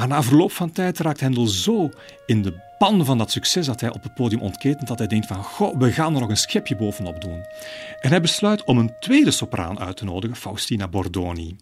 Maar 0.00 0.08
na 0.08 0.22
verloop 0.22 0.52
van 0.52 0.72
tijd 0.72 0.98
raakt 0.98 1.20
Hendel 1.20 1.46
zo 1.46 1.90
in 2.26 2.42
de 2.42 2.54
pan 2.78 3.04
van 3.04 3.18
dat 3.18 3.30
succes 3.30 3.66
dat 3.66 3.80
hij 3.80 3.92
op 3.92 4.02
het 4.02 4.14
podium 4.14 4.40
ontketent, 4.40 4.88
dat 4.88 4.98
hij 4.98 5.06
denkt 5.06 5.26
van, 5.26 5.42
goh, 5.42 5.78
we 5.78 5.92
gaan 5.92 6.14
er 6.14 6.20
nog 6.20 6.28
een 6.28 6.36
schepje 6.36 6.76
bovenop 6.76 7.20
doen. 7.20 7.44
En 8.00 8.10
hij 8.10 8.20
besluit 8.20 8.64
om 8.64 8.78
een 8.78 8.92
tweede 9.00 9.30
sopraan 9.30 9.78
uit 9.78 9.96
te 9.96 10.04
nodigen, 10.04 10.36
Faustina 10.36 10.88
Bordoni. 10.88 11.56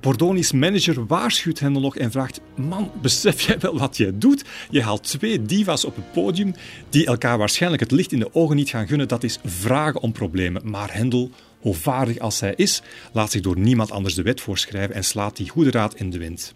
Bordoni's 0.00 0.52
manager 0.52 1.06
waarschuwt 1.06 1.58
Hendel 1.58 1.82
nog 1.82 1.96
en 1.96 2.10
vraagt: 2.10 2.40
Man, 2.56 2.90
besef 3.02 3.40
jij 3.40 3.58
wel 3.58 3.78
wat 3.78 3.96
jij 3.96 4.12
doet? 4.14 4.44
Je 4.70 4.82
haalt 4.82 5.02
twee 5.02 5.42
divas 5.42 5.84
op 5.84 5.96
het 5.96 6.12
podium 6.12 6.54
die 6.88 7.06
elkaar 7.06 7.38
waarschijnlijk 7.38 7.82
het 7.82 7.90
licht 7.90 8.12
in 8.12 8.18
de 8.18 8.34
ogen 8.34 8.56
niet 8.56 8.70
gaan 8.70 8.86
gunnen. 8.86 9.08
Dat 9.08 9.24
is 9.24 9.38
vragen 9.44 10.00
om 10.00 10.12
problemen. 10.12 10.70
Maar 10.70 10.94
Hendel, 10.94 11.30
hoe 11.60 11.74
vaardig 11.74 12.18
als 12.18 12.40
hij 12.40 12.52
is, 12.56 12.82
laat 13.12 13.30
zich 13.30 13.40
door 13.40 13.58
niemand 13.58 13.90
anders 13.90 14.14
de 14.14 14.22
wet 14.22 14.40
voorschrijven 14.40 14.94
en 14.94 15.04
slaat 15.04 15.36
die 15.36 15.48
goede 15.48 15.70
raad 15.70 15.94
in 15.94 16.10
de 16.10 16.18
wind. 16.18 16.54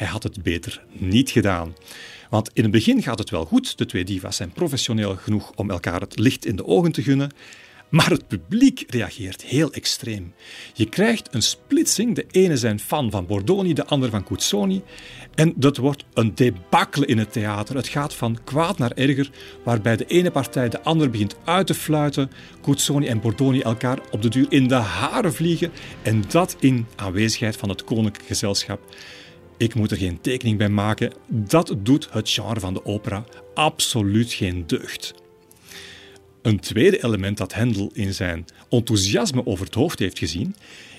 Hij 0.00 0.08
had 0.08 0.22
het 0.22 0.42
beter 0.42 0.82
niet 0.92 1.30
gedaan. 1.30 1.74
Want 2.30 2.50
in 2.52 2.62
het 2.62 2.72
begin 2.72 3.02
gaat 3.02 3.18
het 3.18 3.30
wel 3.30 3.44
goed. 3.44 3.78
De 3.78 3.86
twee 3.86 4.04
divas 4.04 4.36
zijn 4.36 4.52
professioneel 4.52 5.16
genoeg 5.16 5.52
om 5.54 5.70
elkaar 5.70 6.00
het 6.00 6.18
licht 6.18 6.46
in 6.46 6.56
de 6.56 6.66
ogen 6.66 6.92
te 6.92 7.02
gunnen. 7.02 7.30
Maar 7.88 8.10
het 8.10 8.28
publiek 8.28 8.84
reageert 8.86 9.42
heel 9.42 9.72
extreem. 9.72 10.34
Je 10.74 10.88
krijgt 10.88 11.34
een 11.34 11.42
splitsing. 11.42 12.14
De 12.14 12.26
ene 12.30 12.56
zijn 12.56 12.80
fan 12.80 13.10
van 13.10 13.26
Bordoni, 13.26 13.72
de 13.72 13.86
ander 13.86 14.10
van 14.10 14.24
Cuzzoni. 14.24 14.82
En 15.34 15.52
dat 15.56 15.76
wordt 15.76 16.04
een 16.14 16.34
debacle 16.34 17.06
in 17.06 17.18
het 17.18 17.32
theater. 17.32 17.76
Het 17.76 17.88
gaat 17.88 18.14
van 18.14 18.38
kwaad 18.44 18.78
naar 18.78 18.92
erger, 18.92 19.30
waarbij 19.64 19.96
de 19.96 20.06
ene 20.06 20.30
partij 20.30 20.68
de 20.68 20.82
ander 20.82 21.10
begint 21.10 21.36
uit 21.44 21.66
te 21.66 21.74
fluiten. 21.74 22.30
Cuzzoni 22.62 23.06
en 23.06 23.20
Bordoni 23.20 23.60
elkaar 23.60 23.98
op 24.10 24.22
de 24.22 24.28
duur 24.28 24.46
in 24.48 24.68
de 24.68 24.74
haren 24.74 25.34
vliegen. 25.34 25.72
En 26.02 26.24
dat 26.28 26.56
in 26.60 26.86
aanwezigheid 26.96 27.56
van 27.56 27.68
het 27.68 27.84
koninklijk 27.84 28.26
gezelschap. 28.26 28.80
Ik 29.60 29.74
moet 29.74 29.90
er 29.90 29.96
geen 29.96 30.20
tekening 30.20 30.58
bij 30.58 30.68
maken. 30.68 31.12
Dat 31.26 31.76
doet 31.78 32.08
het 32.12 32.30
genre 32.30 32.60
van 32.60 32.74
de 32.74 32.84
opera 32.84 33.24
absoluut 33.54 34.32
geen 34.32 34.66
deugd. 34.66 35.14
Een 36.42 36.60
tweede 36.60 37.04
element 37.04 37.36
dat 37.36 37.54
Hendel 37.54 37.90
in 37.92 38.14
zijn 38.14 38.44
enthousiasme 38.70 39.46
over 39.46 39.64
het 39.64 39.74
hoofd 39.74 39.98
heeft 39.98 40.18
gezien, 40.18 40.54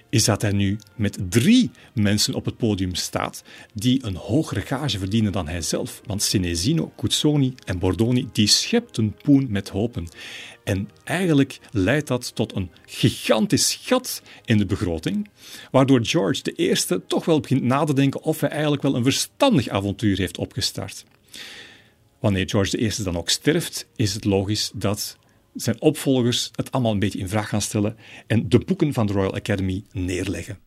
is 0.09 0.25
dat 0.25 0.41
hij 0.41 0.51
nu 0.51 0.77
met 0.95 1.17
drie 1.29 1.71
mensen 1.93 2.33
op 2.33 2.45
het 2.45 2.57
podium 2.57 2.95
staat 2.95 3.43
die 3.73 4.05
een 4.05 4.15
hogere 4.15 4.61
gage 4.61 4.97
verdienen 4.97 5.31
dan 5.31 5.47
hij 5.47 5.61
zelf. 5.61 6.01
Want 6.05 6.23
Senesino, 6.23 6.91
Cuzzoni 6.97 7.53
en 7.65 7.79
Bordoni 7.79 8.29
die 8.31 8.47
schepten 8.47 9.15
poen 9.21 9.47
met 9.49 9.69
hopen. 9.69 10.07
En 10.63 10.89
eigenlijk 11.03 11.59
leidt 11.71 12.07
dat 12.07 12.35
tot 12.35 12.55
een 12.55 12.71
gigantisch 12.85 13.79
gat 13.83 14.21
in 14.45 14.57
de 14.57 14.65
begroting, 14.65 15.29
waardoor 15.71 16.05
George 16.05 16.41
de 16.43 16.51
Eerste 16.51 17.01
toch 17.07 17.25
wel 17.25 17.39
begint 17.39 17.63
na 17.63 17.83
te 17.83 17.93
denken 17.93 18.21
of 18.21 18.39
hij 18.39 18.49
eigenlijk 18.49 18.81
wel 18.81 18.95
een 18.95 19.03
verstandig 19.03 19.67
avontuur 19.67 20.17
heeft 20.17 20.37
opgestart. 20.37 21.05
Wanneer 22.19 22.49
George 22.49 22.79
I 22.79 23.03
dan 23.03 23.17
ook 23.17 23.29
sterft, 23.29 23.87
is 23.95 24.13
het 24.13 24.25
logisch 24.25 24.71
dat 24.73 25.17
zijn 25.53 25.81
opvolgers 25.81 26.49
het 26.55 26.71
allemaal 26.71 26.91
een 26.91 26.99
beetje 26.99 27.19
in 27.19 27.29
vraag 27.29 27.49
gaan 27.49 27.61
stellen 27.61 27.97
en 28.27 28.49
de 28.49 28.59
boeken 28.59 28.93
van 28.93 29.07
de 29.07 29.13
Royal 29.13 29.35
Academy 29.35 29.83
neerleggen. 29.91 30.59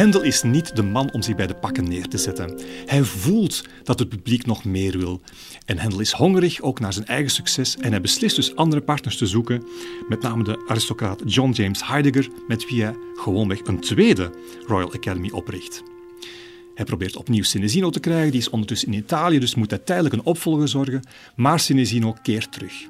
Hendel 0.00 0.22
is 0.22 0.42
niet 0.42 0.76
de 0.76 0.82
man 0.82 1.12
om 1.12 1.22
zich 1.22 1.36
bij 1.36 1.46
de 1.46 1.54
pakken 1.54 1.88
neer 1.88 2.08
te 2.08 2.18
zetten. 2.18 2.60
Hij 2.86 3.02
voelt 3.02 3.64
dat 3.82 3.98
het 3.98 4.08
publiek 4.08 4.46
nog 4.46 4.64
meer 4.64 4.98
wil. 4.98 5.20
En 5.66 5.78
Hendel 5.78 6.00
is 6.00 6.12
hongerig 6.12 6.60
ook 6.60 6.80
naar 6.80 6.92
zijn 6.92 7.06
eigen 7.06 7.30
succes 7.30 7.76
en 7.76 7.90
hij 7.90 8.00
beslist 8.00 8.36
dus 8.36 8.56
andere 8.56 8.82
partners 8.82 9.16
te 9.16 9.26
zoeken, 9.26 9.64
met 10.08 10.22
name 10.22 10.44
de 10.44 10.64
aristocraat 10.66 11.22
John 11.24 11.50
James 11.50 11.86
Heidegger, 11.86 12.28
met 12.48 12.68
wie 12.68 12.82
hij 12.82 12.94
gewoonweg 13.14 13.60
een 13.64 13.80
tweede 13.80 14.30
Royal 14.66 14.94
Academy 14.94 15.30
opricht. 15.30 15.82
Hij 16.74 16.84
probeert 16.84 17.16
opnieuw 17.16 17.42
Senesino 17.42 17.90
te 17.90 18.00
krijgen, 18.00 18.30
die 18.30 18.40
is 18.40 18.50
ondertussen 18.50 18.92
in 18.92 18.98
Italië, 18.98 19.38
dus 19.38 19.54
moet 19.54 19.70
hij 19.70 19.78
tijdelijk 19.78 20.14
een 20.14 20.24
opvolger 20.24 20.68
zorgen, 20.68 21.02
maar 21.36 21.60
Senesino 21.60 22.16
keert 22.22 22.52
terug. 22.52 22.86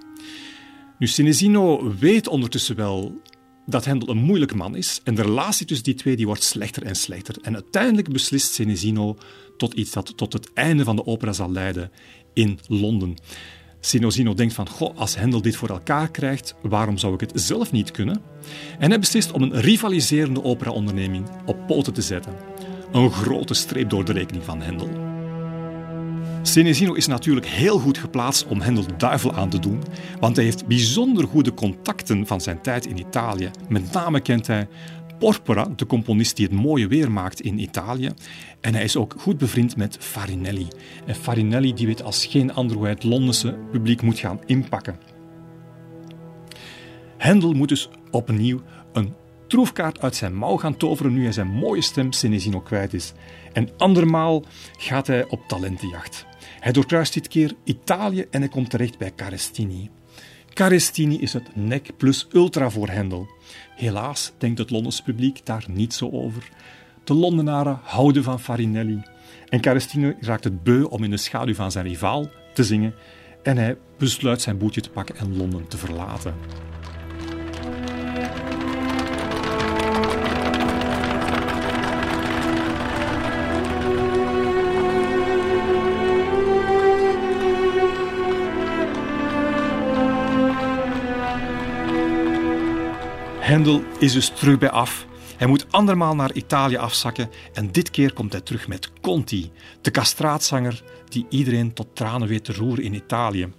Nu, 0.98 1.06
Senesino 1.06 1.94
weet 1.98 2.28
ondertussen 2.28 2.76
wel 2.76 3.20
dat 3.66 3.84
Hendel 3.84 4.08
een 4.08 4.22
moeilijke 4.22 4.56
man 4.56 4.76
is 4.76 5.00
en 5.04 5.14
de 5.14 5.22
relatie 5.22 5.66
tussen 5.66 5.84
die 5.84 5.94
twee 5.94 6.16
die 6.16 6.26
wordt 6.26 6.42
slechter 6.42 6.82
en 6.82 6.94
slechter. 6.94 7.36
En 7.42 7.54
uiteindelijk 7.54 8.12
beslist 8.12 8.52
Senesino 8.52 9.16
tot 9.56 9.74
iets 9.74 9.90
dat 9.90 10.16
tot 10.16 10.32
het 10.32 10.52
einde 10.52 10.84
van 10.84 10.96
de 10.96 11.06
opera 11.06 11.32
zal 11.32 11.52
leiden 11.52 11.90
in 12.32 12.58
Londen. 12.66 13.16
Senesino 13.80 14.34
denkt 14.34 14.54
van, 14.54 14.68
goh, 14.68 14.98
als 14.98 15.16
Hendel 15.16 15.42
dit 15.42 15.56
voor 15.56 15.68
elkaar 15.68 16.10
krijgt, 16.10 16.54
waarom 16.62 16.98
zou 16.98 17.14
ik 17.14 17.20
het 17.20 17.32
zelf 17.34 17.72
niet 17.72 17.90
kunnen? 17.90 18.22
En 18.78 18.90
hij 18.90 18.98
beslist 18.98 19.32
om 19.32 19.42
een 19.42 19.60
rivaliserende 19.60 20.44
operaonderneming 20.44 21.28
op 21.46 21.66
poten 21.66 21.92
te 21.92 22.02
zetten. 22.02 22.34
Een 22.92 23.12
grote 23.12 23.54
streep 23.54 23.90
door 23.90 24.04
de 24.04 24.12
rekening 24.12 24.44
van 24.44 24.60
Hendel. 24.60 25.09
Senesino 26.42 26.92
is 26.92 27.06
natuurlijk 27.06 27.46
heel 27.46 27.78
goed 27.78 27.98
geplaatst 27.98 28.46
om 28.46 28.60
Hendel 28.60 28.84
duivel 28.96 29.34
aan 29.34 29.48
te 29.48 29.58
doen, 29.58 29.82
want 30.20 30.36
hij 30.36 30.44
heeft 30.44 30.66
bijzonder 30.66 31.26
goede 31.26 31.54
contacten 31.54 32.26
van 32.26 32.40
zijn 32.40 32.60
tijd 32.62 32.86
in 32.86 32.98
Italië. 32.98 33.50
Met 33.68 33.92
name 33.92 34.20
kent 34.20 34.46
hij 34.46 34.68
Porpora, 35.18 35.68
de 35.76 35.86
componist 35.86 36.36
die 36.36 36.46
het 36.46 36.54
mooie 36.54 36.88
weer 36.88 37.12
maakt 37.12 37.40
in 37.40 37.58
Italië. 37.58 38.10
En 38.60 38.74
hij 38.74 38.84
is 38.84 38.96
ook 38.96 39.14
goed 39.18 39.38
bevriend 39.38 39.76
met 39.76 39.96
Farinelli. 40.00 40.68
En 41.06 41.14
Farinelli 41.14 41.74
die 41.74 41.86
weet 41.86 42.02
als 42.02 42.26
geen 42.26 42.54
ander 42.54 42.76
hoe 42.76 42.84
hij 42.84 42.94
het 42.94 43.04
Londense 43.04 43.58
publiek 43.70 44.02
moet 44.02 44.18
gaan 44.18 44.40
inpakken. 44.46 44.98
Hendel 47.16 47.52
moet 47.52 47.68
dus 47.68 47.88
opnieuw 48.10 48.60
een 48.92 49.14
troefkaart 49.46 50.00
uit 50.00 50.16
zijn 50.16 50.34
mouw 50.34 50.56
gaan 50.56 50.76
toveren 50.76 51.12
nu 51.12 51.22
hij 51.22 51.32
zijn 51.32 51.48
mooie 51.48 51.82
stem 51.82 52.12
Senesino 52.12 52.60
kwijt 52.60 52.94
is. 52.94 53.12
En 53.52 53.68
andermaal 53.76 54.44
gaat 54.78 55.06
hij 55.06 55.26
op 55.28 55.40
talentenjacht. 55.46 56.28
Hij 56.60 56.72
doorkruist 56.72 57.14
dit 57.14 57.28
keer 57.28 57.54
Italië 57.64 58.26
en 58.30 58.40
hij 58.40 58.48
komt 58.48 58.70
terecht 58.70 58.98
bij 58.98 59.12
Carestini. 59.16 59.90
Carestini 60.48 61.18
is 61.18 61.32
het 61.32 61.56
nek 61.56 61.96
plus 61.96 62.26
ultra 62.32 62.70
voor 62.70 62.88
Hendel. 62.88 63.28
Helaas 63.76 64.32
denkt 64.38 64.58
het 64.58 64.70
Londense 64.70 65.02
publiek 65.02 65.46
daar 65.46 65.64
niet 65.68 65.94
zo 65.94 66.10
over. 66.10 66.48
De 67.04 67.14
Londenaren 67.14 67.80
houden 67.82 68.22
van 68.22 68.40
Farinelli. 68.40 69.02
En 69.48 69.60
Carestini 69.60 70.14
raakt 70.20 70.44
het 70.44 70.62
beu 70.62 70.82
om 70.82 71.04
in 71.04 71.10
de 71.10 71.16
schaduw 71.16 71.54
van 71.54 71.70
zijn 71.70 71.86
rivaal 71.86 72.30
te 72.54 72.64
zingen 72.64 72.94
en 73.42 73.56
hij 73.56 73.76
besluit 73.98 74.40
zijn 74.40 74.58
boetje 74.58 74.80
te 74.80 74.90
pakken 74.90 75.16
en 75.16 75.36
Londen 75.36 75.68
te 75.68 75.76
verlaten. 75.76 76.34
Hendel 93.50 93.82
is 93.98 94.12
dus 94.12 94.28
terug 94.28 94.58
bij 94.58 94.70
af. 94.70 95.06
Hij 95.36 95.46
moet 95.46 95.66
andermaal 95.72 96.14
naar 96.14 96.32
Italië 96.32 96.76
afzakken 96.76 97.30
en 97.52 97.72
dit 97.72 97.90
keer 97.90 98.12
komt 98.12 98.32
hij 98.32 98.40
terug 98.40 98.68
met 98.68 98.92
Conti, 99.00 99.50
de 99.80 99.90
castraatzanger 99.90 100.82
die 101.08 101.26
iedereen 101.28 101.72
tot 101.72 101.86
tranen 101.92 102.28
weet 102.28 102.44
te 102.44 102.52
roeren 102.52 102.84
in 102.84 102.94
Italië. 102.94 103.52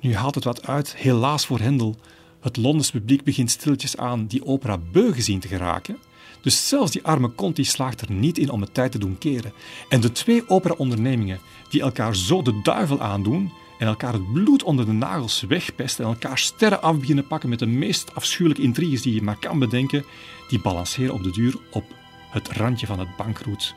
Nu 0.00 0.14
haalt 0.14 0.34
het 0.34 0.44
wat 0.44 0.66
uit, 0.66 0.96
helaas 0.96 1.46
voor 1.46 1.58
Hendel. 1.58 1.96
Het 2.40 2.56
Londens 2.56 2.90
publiek 2.90 3.24
begint 3.24 3.50
stilletjes 3.50 3.96
aan 3.96 4.26
die 4.26 4.46
opera 4.46 4.78
beu 4.92 5.12
gezien 5.12 5.40
te 5.40 5.48
geraken. 5.48 5.98
Dus 6.42 6.68
zelfs 6.68 6.92
die 6.92 7.04
arme 7.04 7.34
Conti 7.34 7.64
slaagt 7.64 8.00
er 8.00 8.12
niet 8.12 8.38
in 8.38 8.50
om 8.50 8.60
het 8.60 8.74
tijd 8.74 8.92
te 8.92 8.98
doen 8.98 9.18
keren. 9.18 9.52
En 9.88 10.00
de 10.00 10.12
twee 10.12 10.48
opera-ondernemingen 10.48 11.40
die 11.68 11.80
elkaar 11.80 12.16
zo 12.16 12.42
de 12.42 12.60
duivel 12.62 13.00
aandoen, 13.00 13.52
en 13.80 13.86
elkaar 13.86 14.12
het 14.12 14.32
bloed 14.32 14.62
onder 14.62 14.86
de 14.86 14.92
nagels 14.92 15.40
wegpesten 15.40 16.04
en 16.04 16.10
elkaar 16.10 16.38
sterren 16.38 16.82
af 16.82 16.98
beginnen 16.98 17.26
pakken 17.26 17.48
met 17.48 17.58
de 17.58 17.66
meest 17.66 18.14
afschuwelijke 18.14 18.62
intriges 18.62 19.02
die 19.02 19.14
je 19.14 19.22
maar 19.22 19.38
kan 19.38 19.58
bedenken, 19.58 20.04
die 20.48 20.60
balanceren 20.60 21.14
op 21.14 21.22
de 21.22 21.30
duur 21.30 21.56
op 21.70 21.84
het 22.30 22.48
randje 22.48 22.86
van 22.86 22.98
het 22.98 23.16
bankroet. 23.16 23.74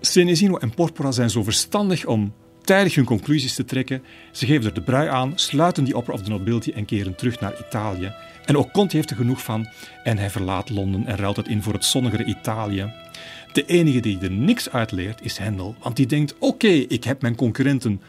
Senesino 0.00 0.56
en 0.56 0.74
Porpora 0.74 1.12
zijn 1.12 1.30
zo 1.30 1.42
verstandig 1.42 2.06
om 2.06 2.34
tijdig 2.60 2.94
hun 2.94 3.04
conclusies 3.04 3.54
te 3.54 3.64
trekken. 3.64 4.02
Ze 4.32 4.46
geven 4.46 4.64
er 4.64 4.74
de 4.74 4.82
brui 4.82 5.08
aan, 5.08 5.32
sluiten 5.34 5.84
die 5.84 5.94
Opera 5.94 6.12
of 6.12 6.22
the 6.22 6.30
Nobility 6.30 6.70
en 6.70 6.84
keren 6.84 7.16
terug 7.16 7.40
naar 7.40 7.60
Italië. 7.66 8.12
En 8.44 8.56
ook 8.56 8.72
Conti 8.72 8.96
heeft 8.96 9.10
er 9.10 9.16
genoeg 9.16 9.42
van 9.42 9.68
en 10.04 10.18
hij 10.18 10.30
verlaat 10.30 10.70
Londen 10.70 11.06
en 11.06 11.16
ruilt 11.16 11.36
het 11.36 11.48
in 11.48 11.62
voor 11.62 11.72
het 11.72 11.84
zonnigere 11.84 12.24
Italië. 12.24 12.92
De 13.52 13.64
enige 13.64 14.00
die 14.00 14.18
er 14.20 14.30
niks 14.30 14.70
uit 14.70 14.92
leert 14.92 15.22
is 15.22 15.38
Hendel, 15.38 15.74
want 15.82 15.96
die 15.96 16.06
denkt: 16.06 16.34
oké, 16.38 16.68
ik 16.68 17.04
heb 17.04 17.22
mijn 17.22 17.34
concurrenten 17.34 18.00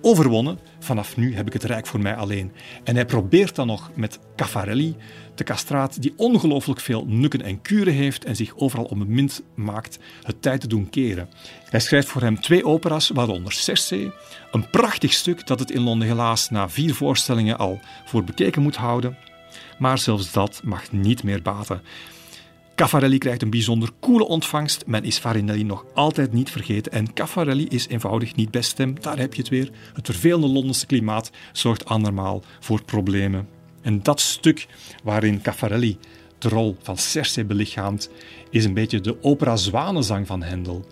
overwonnen. 0.00 0.58
Vanaf 0.78 1.16
nu 1.16 1.34
heb 1.34 1.46
ik 1.46 1.52
het 1.52 1.64
rijk 1.64 1.86
voor 1.86 2.00
mij 2.00 2.16
alleen. 2.16 2.52
En 2.84 2.94
hij 2.94 3.04
probeert 3.04 3.54
dan 3.54 3.66
nog 3.66 3.90
met 3.94 4.18
Caffarelli, 4.36 4.96
de 5.34 5.44
castraat 5.44 6.02
die 6.02 6.12
ongelooflijk 6.16 6.80
veel 6.80 7.04
nukken 7.06 7.42
en 7.42 7.62
kuren 7.62 7.92
heeft 7.92 8.24
en 8.24 8.36
zich 8.36 8.56
overal 8.56 8.96
mint 9.06 9.42
maakt, 9.54 9.98
het 10.22 10.42
tijd 10.42 10.60
te 10.60 10.66
doen 10.66 10.90
keren. 10.90 11.28
Hij 11.64 11.80
schrijft 11.80 12.08
voor 12.08 12.22
hem 12.22 12.40
twee 12.40 12.64
opera's, 12.64 13.08
waaronder 13.08 13.52
Cersei, 13.52 14.12
een 14.52 14.70
prachtig 14.70 15.12
stuk 15.12 15.46
dat 15.46 15.58
het 15.58 15.70
in 15.70 15.82
Londen 15.82 16.08
helaas 16.08 16.50
na 16.50 16.68
vier 16.68 16.94
voorstellingen 16.94 17.58
al 17.58 17.80
voor 18.04 18.24
bekeken 18.24 18.62
moet 18.62 18.76
houden. 18.76 19.16
Maar 19.78 19.98
zelfs 19.98 20.32
dat 20.32 20.60
mag 20.64 20.92
niet 20.92 21.22
meer 21.22 21.42
baten. 21.42 21.82
Caffarelli 22.78 23.18
krijgt 23.18 23.42
een 23.42 23.50
bijzonder 23.50 23.90
coole 24.00 24.26
ontvangst. 24.26 24.86
Men 24.86 25.04
is 25.04 25.18
Farinelli 25.18 25.62
nog 25.62 25.84
altijd 25.94 26.32
niet 26.32 26.50
vergeten. 26.50 26.92
En 26.92 27.12
Caffarelli 27.12 27.66
is 27.68 27.88
eenvoudig 27.88 28.34
niet 28.34 28.50
bij 28.50 28.62
stem. 28.62 29.00
Daar 29.00 29.18
heb 29.18 29.34
je 29.34 29.40
het 29.40 29.50
weer. 29.50 29.70
Het 29.94 30.06
vervelende 30.06 30.46
Londense 30.46 30.86
klimaat 30.86 31.30
zorgt 31.52 31.84
andermaal 31.84 32.42
voor 32.60 32.84
problemen. 32.84 33.48
En 33.82 34.02
dat 34.02 34.20
stuk 34.20 34.66
waarin 35.04 35.42
Caffarelli 35.42 35.98
de 36.38 36.48
rol 36.48 36.76
van 36.82 36.96
Cersei 36.96 37.46
belichaamt, 37.46 38.10
is 38.50 38.64
een 38.64 38.74
beetje 38.74 39.00
de 39.00 39.22
opera 39.22 39.56
Zwanenzang 39.56 40.26
van 40.26 40.42
Hendel. 40.42 40.86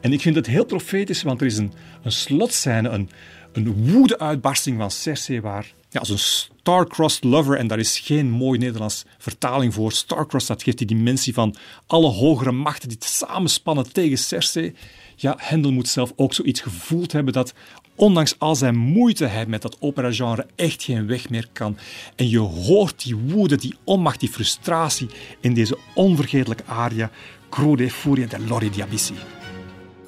En 0.00 0.12
ik 0.12 0.20
vind 0.20 0.34
het 0.34 0.46
heel 0.46 0.64
profetisch, 0.64 1.22
want 1.22 1.40
er 1.40 1.46
is 1.46 1.56
een, 1.56 1.72
een 2.02 2.12
slotscène, 2.12 2.88
een, 2.88 3.10
een 3.52 3.92
woede-uitbarsting 3.92 4.78
van 4.78 4.90
Cersei 4.90 5.40
waar 5.40 5.72
ja, 5.90 6.00
als 6.00 6.08
een 6.08 6.18
star-crossed 6.18 7.24
lover, 7.24 7.56
en 7.56 7.66
daar 7.66 7.78
is 7.78 7.98
geen 7.98 8.30
mooi 8.30 8.58
Nederlands 8.58 9.04
vertaling 9.18 9.74
voor. 9.74 9.92
Star-crossed, 9.92 10.48
dat 10.48 10.62
geeft 10.62 10.78
die 10.78 10.86
dimensie 10.86 11.34
van 11.34 11.54
alle 11.86 12.08
hogere 12.08 12.52
machten 12.52 12.88
die 12.88 12.98
samenspannen 13.00 13.92
tegen 13.92 14.18
Cersei. 14.18 14.74
Ja, 15.16 15.34
Hendel 15.38 15.72
moet 15.72 15.88
zelf 15.88 16.12
ook 16.16 16.34
zoiets 16.34 16.60
gevoeld 16.60 17.12
hebben 17.12 17.32
dat 17.32 17.54
ondanks 17.94 18.34
al 18.38 18.56
zijn 18.56 18.76
moeite 18.76 19.26
hij 19.26 19.46
met 19.46 19.62
dat 19.62 19.76
opera-genre 19.80 20.46
echt 20.56 20.82
geen 20.82 21.06
weg 21.06 21.28
meer 21.30 21.48
kan. 21.52 21.76
En 22.16 22.28
je 22.28 22.38
hoort 22.38 23.04
die 23.04 23.16
woede, 23.16 23.56
die 23.56 23.74
onmacht, 23.84 24.20
die 24.20 24.28
frustratie 24.28 25.08
in 25.40 25.54
deze 25.54 25.78
onvergetelijke 25.94 26.64
aria 26.64 27.10
Crude 27.50 27.90
Furia 27.90 28.26
del 28.26 28.40
Lori 28.48 28.70
di 28.70 28.82
Abissi. 28.82 29.14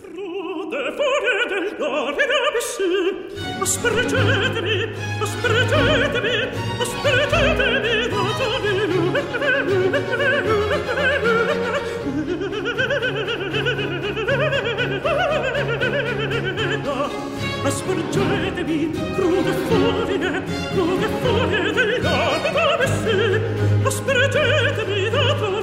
Crude 0.01 0.93
Furia 0.97 1.47
del 1.49 1.79
Lori 1.79 2.15
di 2.17 2.23
Abissi 2.49 3.03
Aspergetemi, 17.65 18.91
crude 19.15 19.53
furie 21.21 21.73
del 21.73 22.01
garbo, 22.01 22.49
dove 22.51 22.87
sì, 23.03 23.87
aspergetemi 23.87 25.11
da 25.11 25.35
voi. 25.35 25.62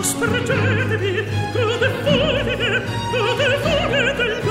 Aspergetemi, 0.00 1.12
crude 1.52 1.88
furie, 2.04 2.82
crude 3.10 3.46
furie 3.64 4.14
del 4.14 4.43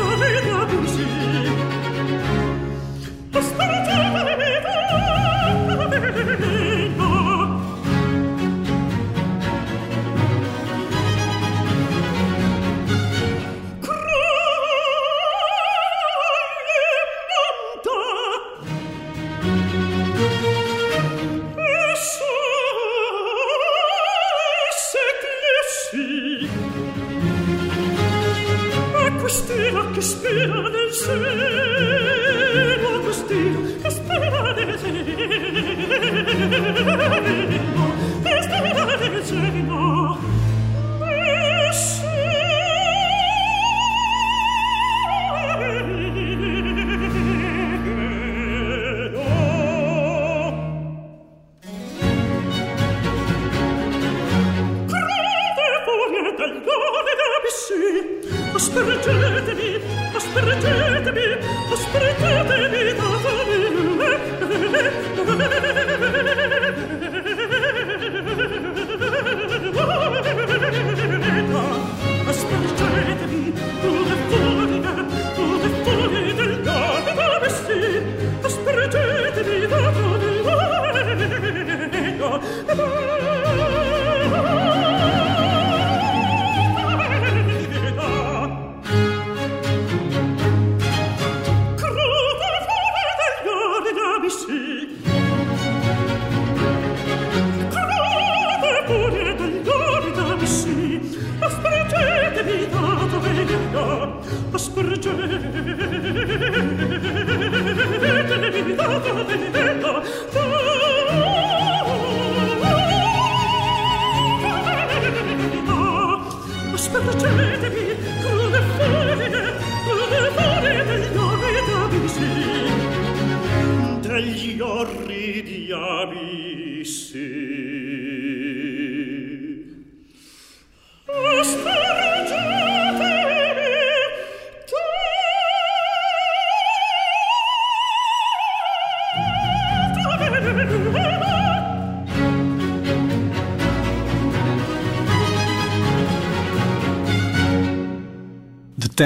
aspergeva 104.54 105.24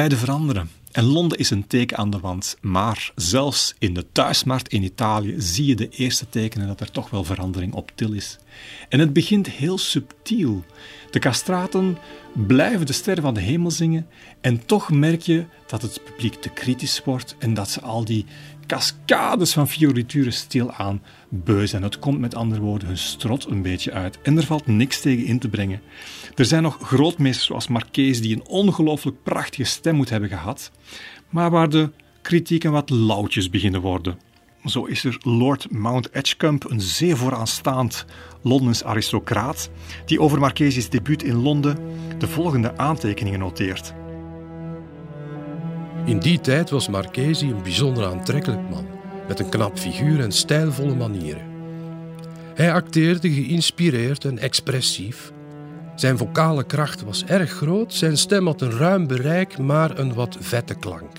tijden 0.08 0.26
veranderen. 0.26 0.70
En 0.91 1.04
Londen 1.04 1.38
is 1.38 1.50
een 1.50 1.67
teken 1.67 1.98
aan 1.98 2.10
de 2.10 2.20
wand. 2.20 2.58
Maar 2.62 3.12
zelfs 3.15 3.76
in 3.80 3.93
de 3.93 4.06
thuismarkt 4.12 4.67
in 4.67 4.84
Italië 4.84 5.36
zie 5.38 5.65
je 5.65 5.76
de 5.76 5.89
eerste 5.89 6.30
tekenen 6.30 6.67
dat 6.67 6.80
er 6.80 6.91
toch 6.91 7.10
wel 7.10 7.24
verandering 7.24 7.74
op 7.74 7.91
til 7.96 8.13
is. 8.13 8.38
En 8.89 9.00
het 9.00 9.13
begint 9.13 9.50
heel 9.50 9.78
subtiel. 9.78 10.65
De 11.12 11.20
castraten 11.20 11.98
blijven 12.34 12.86
de 12.86 12.93
sterren 12.93 13.24
van 13.24 13.34
de 13.34 13.39
hemel 13.39 13.72
zingen 13.72 14.08
en 14.41 14.65
toch 14.65 14.91
merk 14.91 15.22
je 15.22 15.46
dat 15.67 15.82
het 15.82 16.02
publiek 16.04 16.34
te 16.34 16.50
kritisch 16.50 17.02
wordt 17.06 17.36
en 17.39 17.54
dat 17.54 17.70
ze 17.70 17.82
al 17.82 18.06
die 18.06 18.26
cascades 18.67 19.54
van 19.54 19.70
fiorituren 19.70 20.34
stilaan 20.34 21.02
beu. 21.30 21.67
Het 21.67 22.00
komt 22.00 22.20
met 22.20 22.36
andere 22.36 22.62
woorden 22.62 22.88
hun 22.88 22.98
strot 22.98 23.46
een 23.46 23.62
beetje 23.62 23.91
uit 23.91 24.22
en 24.22 24.38
er 24.38 24.46
valt 24.46 24.67
niks 24.67 25.02
tegen 25.02 25.26
in 25.26 25.39
te 25.39 25.50
brengen. 25.50 25.82
Er 26.38 26.45
zijn 26.45 26.63
nog 26.63 26.78
grootmeesters 26.82 27.45
zoals 27.45 27.67
Marquez 27.67 28.19
die 28.19 28.36
een 28.36 28.47
ongelooflijk 28.47 29.23
prachtige 29.23 29.63
stem 29.63 29.95
moet 29.95 30.10
hebben 30.10 30.30
gehad, 30.30 30.71
maar 31.30 31.50
waar 31.50 31.69
de 31.69 31.89
kritieken 32.21 32.71
wat 32.71 32.89
lauwtjes 32.89 33.50
beginnen 33.50 33.82
worden. 33.82 34.19
Zo 34.65 34.86
is 34.86 35.04
er 35.04 35.17
Lord 35.21 35.71
Mount 35.71 36.13
Edgecumbe, 36.13 36.69
een 36.69 36.82
zeer 36.82 37.17
vooraanstaand 37.17 38.06
Londens 38.41 38.84
aristocraat, 38.84 39.69
die 40.06 40.21
over 40.21 40.39
Marquez's 40.39 40.89
debuut 40.89 41.23
in 41.23 41.41
Londen 41.41 41.78
de 42.17 42.28
volgende 42.28 42.78
aantekeningen 42.78 43.39
noteert. 43.39 43.93
In 46.06 46.19
die 46.19 46.39
tijd 46.39 46.69
was 46.69 46.88
Marchesi 46.88 47.50
een 47.50 47.63
bijzonder 47.63 48.06
aantrekkelijk 48.06 48.69
man, 48.69 48.88
met 49.28 49.39
een 49.39 49.50
knap 49.50 49.78
figuur 49.78 50.19
en 50.19 50.32
stijlvolle 50.32 50.95
manieren. 50.95 51.45
Hij 52.54 52.73
acteerde 52.73 53.32
geïnspireerd 53.32 54.26
en 54.26 54.39
expressief. 54.39 55.32
Zijn 55.97 56.17
vocale 56.17 56.63
kracht 56.63 57.03
was 57.03 57.25
erg 57.25 57.51
groot, 57.51 57.93
zijn 57.93 58.17
stem 58.17 58.45
had 58.45 58.62
een 58.62 58.71
ruim 58.71 59.07
bereik, 59.07 59.57
maar 59.57 59.99
een 59.99 60.13
wat 60.13 60.38
vette 60.39 60.75
klank. 60.75 61.17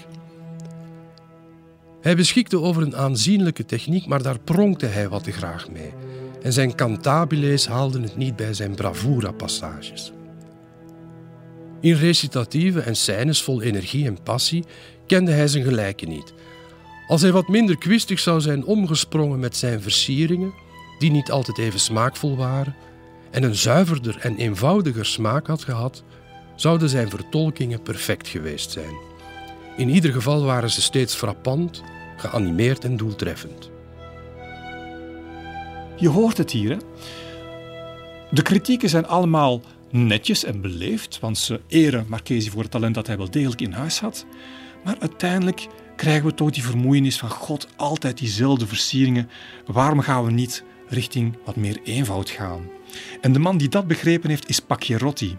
Hij 2.01 2.17
beschikte 2.17 2.61
over 2.61 2.83
een 2.83 2.97
aanzienlijke 2.97 3.65
techniek, 3.65 4.07
maar 4.07 4.23
daar 4.23 4.39
pronkte 4.39 4.87
hij 4.87 5.09
wat 5.09 5.25
te 5.25 5.33
graag 5.33 5.71
mee. 5.71 5.93
En 6.43 6.53
zijn 6.53 6.75
cantabiles 6.75 7.67
haalden 7.67 8.03
het 8.03 8.17
niet 8.17 8.37
bij 8.37 8.55
zijn 8.55 8.75
bravura-passages. 8.75 10.13
In 11.81 11.95
recitatieve 11.95 12.81
en 12.81 12.97
scènes 12.97 13.43
vol 13.43 13.63
energie 13.63 14.07
en 14.07 14.23
passie 14.23 14.65
kende 15.07 15.33
hij 15.33 15.49
zijn 15.49 15.65
gelijke 15.65 16.07
niet. 16.07 16.33
Als 17.09 17.23
hij 17.23 17.33
wat 17.33 17.49
minder 17.49 17.79
kwistig 17.79 18.19
zou 18.19 18.41
zijn 18.41 18.65
omgesprongen 18.65 19.39
met 19.39 19.57
zijn 19.57 19.81
versieringen, 19.81 20.53
die 20.99 21.11
niet 21.11 21.31
altijd 21.31 21.59
even 21.59 21.81
smaakvol 21.81 22.37
waren, 22.37 22.77
en 23.31 23.43
een 23.43 23.55
zuiverder 23.55 24.17
en 24.21 24.37
eenvoudiger 24.37 25.07
smaak 25.07 25.47
had 25.47 25.65
gehad, 25.65 26.03
zouden 26.55 26.89
zijn 26.89 27.11
vertolkingen 27.11 27.83
perfect 27.83 28.29
geweest 28.29 28.71
zijn. 28.71 28.95
In 29.77 29.89
ieder 29.89 30.13
geval 30.13 30.45
waren 30.45 30.71
ze 30.71 30.83
steeds 30.83 31.15
frappant, 31.15 31.83
geanimeerd 32.17 32.85
en 32.85 32.97
doeltreffend. 32.97 33.71
Je 35.97 36.09
hoort 36.09 36.37
het 36.37 36.51
hier, 36.51 36.71
hè? 36.71 36.77
De 38.31 38.43
kritieken 38.43 38.89
zijn 38.89 39.07
allemaal 39.07 39.61
netjes 39.91 40.45
en 40.45 40.61
beleefd, 40.61 41.19
want 41.21 41.39
ze 41.39 41.61
eren 41.69 42.07
Marchesi 42.09 42.51
voor 42.51 42.63
het 42.63 42.71
talent 42.71 42.95
dat 42.95 43.07
hij 43.07 43.17
wel 43.17 43.31
degelijk 43.31 43.61
in 43.61 43.73
huis 43.73 44.01
had. 44.01 44.27
Maar 44.85 44.97
uiteindelijk 45.01 45.67
krijgen 45.97 46.27
we 46.27 46.35
toch 46.35 46.51
die 46.51 46.63
vermoeienis 46.63 47.19
van 47.19 47.31
God, 47.31 47.69
altijd 47.77 48.19
diezelfde 48.19 48.67
versieringen. 48.67 49.31
Waarom 49.67 50.01
gaan 50.01 50.25
we 50.25 50.31
niet 50.31 50.65
richting 50.89 51.39
wat 51.45 51.57
meer 51.57 51.81
eenvoud 51.85 52.31
gaan? 52.31 52.78
En 53.21 53.33
de 53.33 53.39
man 53.39 53.59
die 53.59 53.69
dat 53.69 53.87
begrepen 53.87 54.31
heeft 54.31 54.49
is 54.49 54.61
Pacchierotti. 54.61 55.37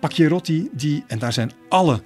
Pacchierotti, 0.00 0.68
die, 0.72 1.04
en 1.06 1.18
daar 1.18 1.32
zijn 1.32 1.52
alle 1.68 2.00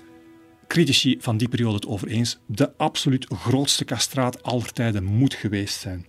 critici 0.67 1.17
van 1.21 1.37
die 1.37 1.49
periode 1.49 1.75
het 1.75 1.87
over 1.87 2.09
eens, 2.09 2.39
de 2.47 2.77
absoluut 2.77 3.27
grootste 3.27 3.85
castraat 3.85 4.43
aller 4.43 4.73
tijden 4.73 5.05
moet 5.05 5.35
geweest 5.35 5.81
zijn. 5.81 6.07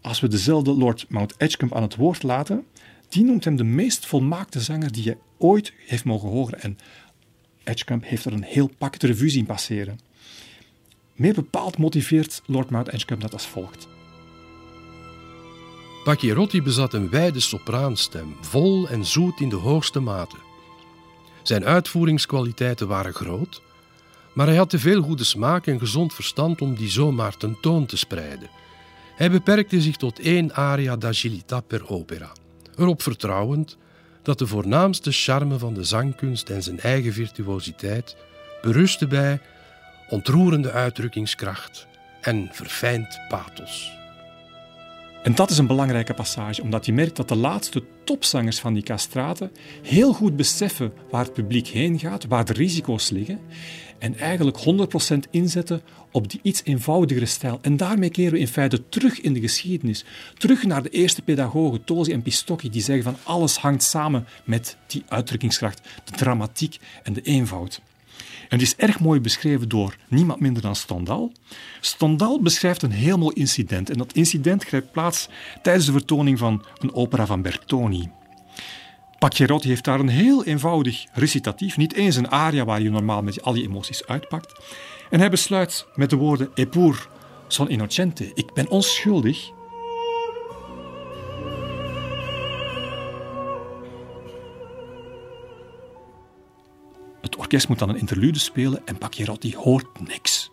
Als 0.00 0.20
we 0.20 0.28
dezelfde 0.28 0.72
Lord 0.72 1.06
Mount 1.08 1.34
Edgecumbe 1.38 1.74
aan 1.74 1.82
het 1.82 1.96
woord 1.96 2.22
laten, 2.22 2.64
die 3.08 3.24
noemt 3.24 3.44
hem 3.44 3.56
de 3.56 3.64
meest 3.64 4.06
volmaakte 4.06 4.60
zanger 4.60 4.92
die 4.92 5.04
je 5.04 5.16
ooit 5.38 5.72
heeft 5.86 6.04
mogen 6.04 6.28
horen. 6.28 6.60
En 6.60 6.78
Edgecumbe 7.64 8.06
heeft 8.06 8.24
er 8.24 8.32
een 8.32 8.44
heel 8.44 8.70
pakket 8.78 9.02
revue 9.02 9.28
zien 9.28 9.46
passeren. 9.46 9.98
Meer 11.12 11.34
bepaald 11.34 11.78
motiveert 11.78 12.42
Lord 12.46 12.70
Mount 12.70 12.88
Edgecumbe 12.92 13.22
dat 13.22 13.32
als 13.32 13.46
volgt. 13.46 13.88
Pacchierotti 16.06 16.62
bezat 16.62 16.94
een 16.94 17.10
wijde 17.10 17.40
sopraanstem, 17.40 18.36
vol 18.40 18.88
en 18.88 19.04
zoet 19.04 19.40
in 19.40 19.48
de 19.48 19.56
hoogste 19.56 20.00
mate. 20.00 20.36
Zijn 21.42 21.64
uitvoeringskwaliteiten 21.64 22.88
waren 22.88 23.12
groot, 23.12 23.62
maar 24.34 24.46
hij 24.46 24.56
had 24.56 24.70
te 24.70 24.78
veel 24.78 25.02
goede 25.02 25.24
smaak 25.24 25.66
en 25.66 25.78
gezond 25.78 26.14
verstand 26.14 26.60
om 26.60 26.74
die 26.74 26.88
zomaar 26.88 27.36
tentoon 27.36 27.86
te 27.86 27.96
spreiden. 27.96 28.50
Hij 29.16 29.30
beperkte 29.30 29.80
zich 29.80 29.96
tot 29.96 30.18
één 30.18 30.54
aria 30.54 30.96
d'agilità 30.96 31.60
per 31.66 31.88
opera 31.88 32.32
erop 32.76 33.02
vertrouwend 33.02 33.76
dat 34.22 34.38
de 34.38 34.46
voornaamste 34.46 35.12
charme 35.12 35.58
van 35.58 35.74
de 35.74 35.84
zangkunst 35.84 36.50
en 36.50 36.62
zijn 36.62 36.80
eigen 36.80 37.12
virtuositeit 37.12 38.16
berustte 38.62 39.06
bij 39.06 39.40
ontroerende 40.08 40.70
uitdrukkingskracht 40.70 41.86
en 42.20 42.48
verfijnd 42.52 43.20
pathos. 43.28 44.04
En 45.26 45.34
dat 45.34 45.50
is 45.50 45.58
een 45.58 45.66
belangrijke 45.66 46.14
passage, 46.14 46.62
omdat 46.62 46.86
je 46.86 46.92
merkt 46.92 47.16
dat 47.16 47.28
de 47.28 47.36
laatste 47.36 47.82
topzangers 48.04 48.58
van 48.58 48.74
die 48.74 48.82
castraten 48.82 49.50
heel 49.82 50.12
goed 50.12 50.36
beseffen 50.36 50.92
waar 51.10 51.24
het 51.24 51.32
publiek 51.32 51.66
heen 51.66 51.98
gaat, 51.98 52.26
waar 52.26 52.44
de 52.44 52.52
risico's 52.52 53.10
liggen 53.10 53.40
en 53.98 54.18
eigenlijk 54.18 54.58
100% 55.16 55.30
inzetten 55.30 55.82
op 56.10 56.30
die 56.30 56.40
iets 56.42 56.60
eenvoudigere 56.64 57.26
stijl. 57.26 57.58
En 57.62 57.76
daarmee 57.76 58.10
keren 58.10 58.32
we 58.32 58.38
in 58.38 58.48
feite 58.48 58.88
terug 58.88 59.20
in 59.20 59.32
de 59.32 59.40
geschiedenis. 59.40 60.04
Terug 60.38 60.64
naar 60.64 60.82
de 60.82 60.90
eerste 60.90 61.22
pedagogen, 61.22 61.84
Tosi 61.84 62.12
en 62.12 62.22
Pistocchi, 62.22 62.70
die 62.70 62.82
zeggen 62.82 63.04
van 63.04 63.16
alles 63.22 63.56
hangt 63.56 63.82
samen 63.82 64.26
met 64.44 64.76
die 64.86 65.02
uitdrukkingskracht, 65.08 65.80
de 66.04 66.12
dramatiek 66.12 66.78
en 67.02 67.12
de 67.12 67.22
eenvoud. 67.22 67.80
En 68.48 68.58
het 68.58 68.62
is 68.62 68.76
erg 68.76 69.00
mooi 69.00 69.20
beschreven 69.20 69.68
door 69.68 69.96
niemand 70.08 70.40
minder 70.40 70.62
dan 70.62 70.76
Stendhal. 70.76 71.32
Stendhal 71.80 72.42
beschrijft 72.42 72.82
een 72.82 72.90
heel 72.90 73.18
mooi 73.18 73.34
incident. 73.34 73.90
En 73.90 73.98
dat 73.98 74.12
incident 74.12 74.64
grijpt 74.64 74.92
plaats 74.92 75.28
tijdens 75.62 75.86
de 75.86 75.92
vertoning 75.92 76.38
van 76.38 76.64
een 76.78 76.94
opera 76.94 77.26
van 77.26 77.42
Bertoni. 77.42 78.10
Pacchierotti 79.18 79.68
heeft 79.68 79.84
daar 79.84 80.00
een 80.00 80.08
heel 80.08 80.44
eenvoudig 80.44 81.06
recitatief, 81.12 81.76
niet 81.76 81.94
eens 81.94 82.16
een 82.16 82.30
aria 82.30 82.64
waar 82.64 82.82
je 82.82 82.90
normaal 82.90 83.22
met 83.22 83.42
al 83.42 83.54
je 83.54 83.62
emoties 83.62 84.06
uitpakt. 84.06 84.60
En 85.10 85.18
hij 85.18 85.30
besluit 85.30 85.86
met 85.94 86.10
de 86.10 86.16
woorden 86.16 86.50
Eppur 86.54 87.08
son 87.48 87.68
innocente, 87.68 88.30
ik 88.34 88.52
ben 88.54 88.68
onschuldig. 88.68 89.54
Orkest 97.46 97.68
moet 97.68 97.78
dan 97.78 97.88
een 97.88 97.98
interlude 97.98 98.38
spelen 98.38 98.82
en 98.84 98.98
Pacchierotti 98.98 99.54
hoort 99.56 99.86
niks. 100.06 100.50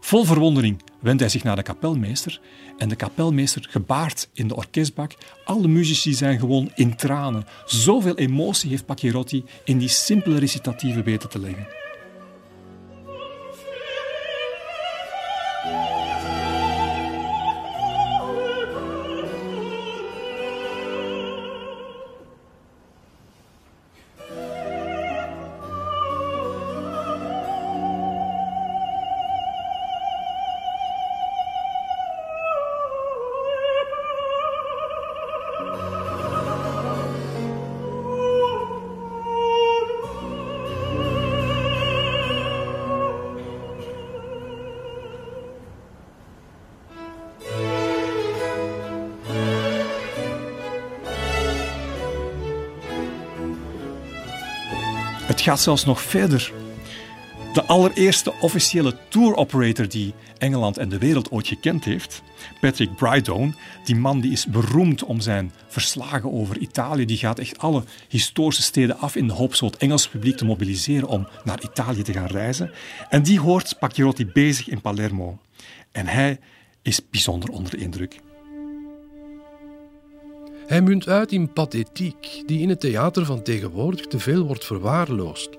Vol 0.00 0.24
verwondering 0.24 0.82
wendt 1.00 1.20
hij 1.20 1.28
zich 1.30 1.42
naar 1.42 1.56
de 1.56 1.62
kapelmeester 1.62 2.40
en 2.78 2.88
de 2.88 2.96
kapelmeester 2.96 3.66
gebaart 3.70 4.28
in 4.32 4.48
de 4.48 4.56
orkestbak. 4.56 5.12
Alle 5.44 5.68
muzici 5.68 6.14
zijn 6.14 6.38
gewoon 6.38 6.70
in 6.74 6.96
tranen. 6.96 7.46
Zoveel 7.66 8.16
emotie 8.16 8.70
heeft 8.70 8.86
Pacchierotti 8.86 9.44
in 9.64 9.78
die 9.78 9.88
simpele 9.88 10.38
recitatieve 10.38 11.02
weten 11.02 11.28
te 11.28 11.38
leggen. 11.38 11.77
Gaat 55.48 55.60
zelfs 55.60 55.84
nog 55.84 56.02
verder. 56.02 56.52
De 57.52 57.64
allereerste 57.64 58.32
officiële 58.40 58.96
tour 59.08 59.36
operator 59.36 59.88
die 59.88 60.14
Engeland 60.38 60.78
en 60.78 60.88
de 60.88 60.98
wereld 60.98 61.30
ooit 61.30 61.46
gekend 61.46 61.84
heeft, 61.84 62.22
Patrick 62.60 62.96
Brydone, 62.96 63.54
die 63.84 63.96
man 63.96 64.20
die 64.20 64.32
is 64.32 64.46
beroemd 64.46 65.04
om 65.04 65.20
zijn 65.20 65.52
verslagen 65.68 66.32
over 66.32 66.58
Italië, 66.58 67.04
die 67.04 67.16
gaat 67.16 67.38
echt 67.38 67.58
alle 67.58 67.82
historische 68.08 68.62
steden 68.62 68.98
af 68.98 69.16
in 69.16 69.26
de 69.26 69.32
hoop 69.32 69.54
zo 69.54 69.66
het 69.66 69.76
Engels 69.76 70.08
publiek 70.08 70.36
te 70.36 70.44
mobiliseren 70.44 71.08
om 71.08 71.28
naar 71.44 71.62
Italië 71.62 72.02
te 72.02 72.12
gaan 72.12 72.26
reizen. 72.26 72.70
En 73.08 73.22
die 73.22 73.40
hoort 73.40 73.78
Pacchierotti 73.78 74.26
bezig 74.26 74.68
in 74.68 74.80
Palermo. 74.80 75.38
En 75.92 76.06
hij 76.06 76.40
is 76.82 77.00
bijzonder 77.10 77.50
onder 77.50 77.70
de 77.70 77.76
indruk. 77.76 78.20
Hij 80.68 80.82
munt 80.82 81.08
uit 81.08 81.32
in 81.32 81.52
pathetiek, 81.52 82.42
die 82.46 82.60
in 82.60 82.68
het 82.68 82.80
theater 82.80 83.24
van 83.24 83.42
tegenwoordig 83.42 84.06
te 84.06 84.18
veel 84.18 84.46
wordt 84.46 84.64
verwaarloosd. 84.64 85.50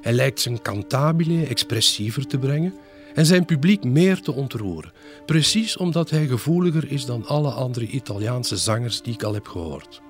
Hij 0.00 0.12
lijkt 0.12 0.40
zijn 0.40 0.62
cantabile 0.62 1.46
expressiever 1.46 2.26
te 2.26 2.38
brengen 2.38 2.74
en 3.14 3.26
zijn 3.26 3.44
publiek 3.44 3.84
meer 3.84 4.20
te 4.20 4.32
ontroeren, 4.32 4.92
precies 5.26 5.76
omdat 5.76 6.10
hij 6.10 6.26
gevoeliger 6.26 6.90
is 6.90 7.04
dan 7.04 7.26
alle 7.26 7.50
andere 7.50 7.86
Italiaanse 7.86 8.56
zangers 8.56 9.02
die 9.02 9.14
ik 9.14 9.22
al 9.22 9.34
heb 9.34 9.46
gehoord. 9.46 10.00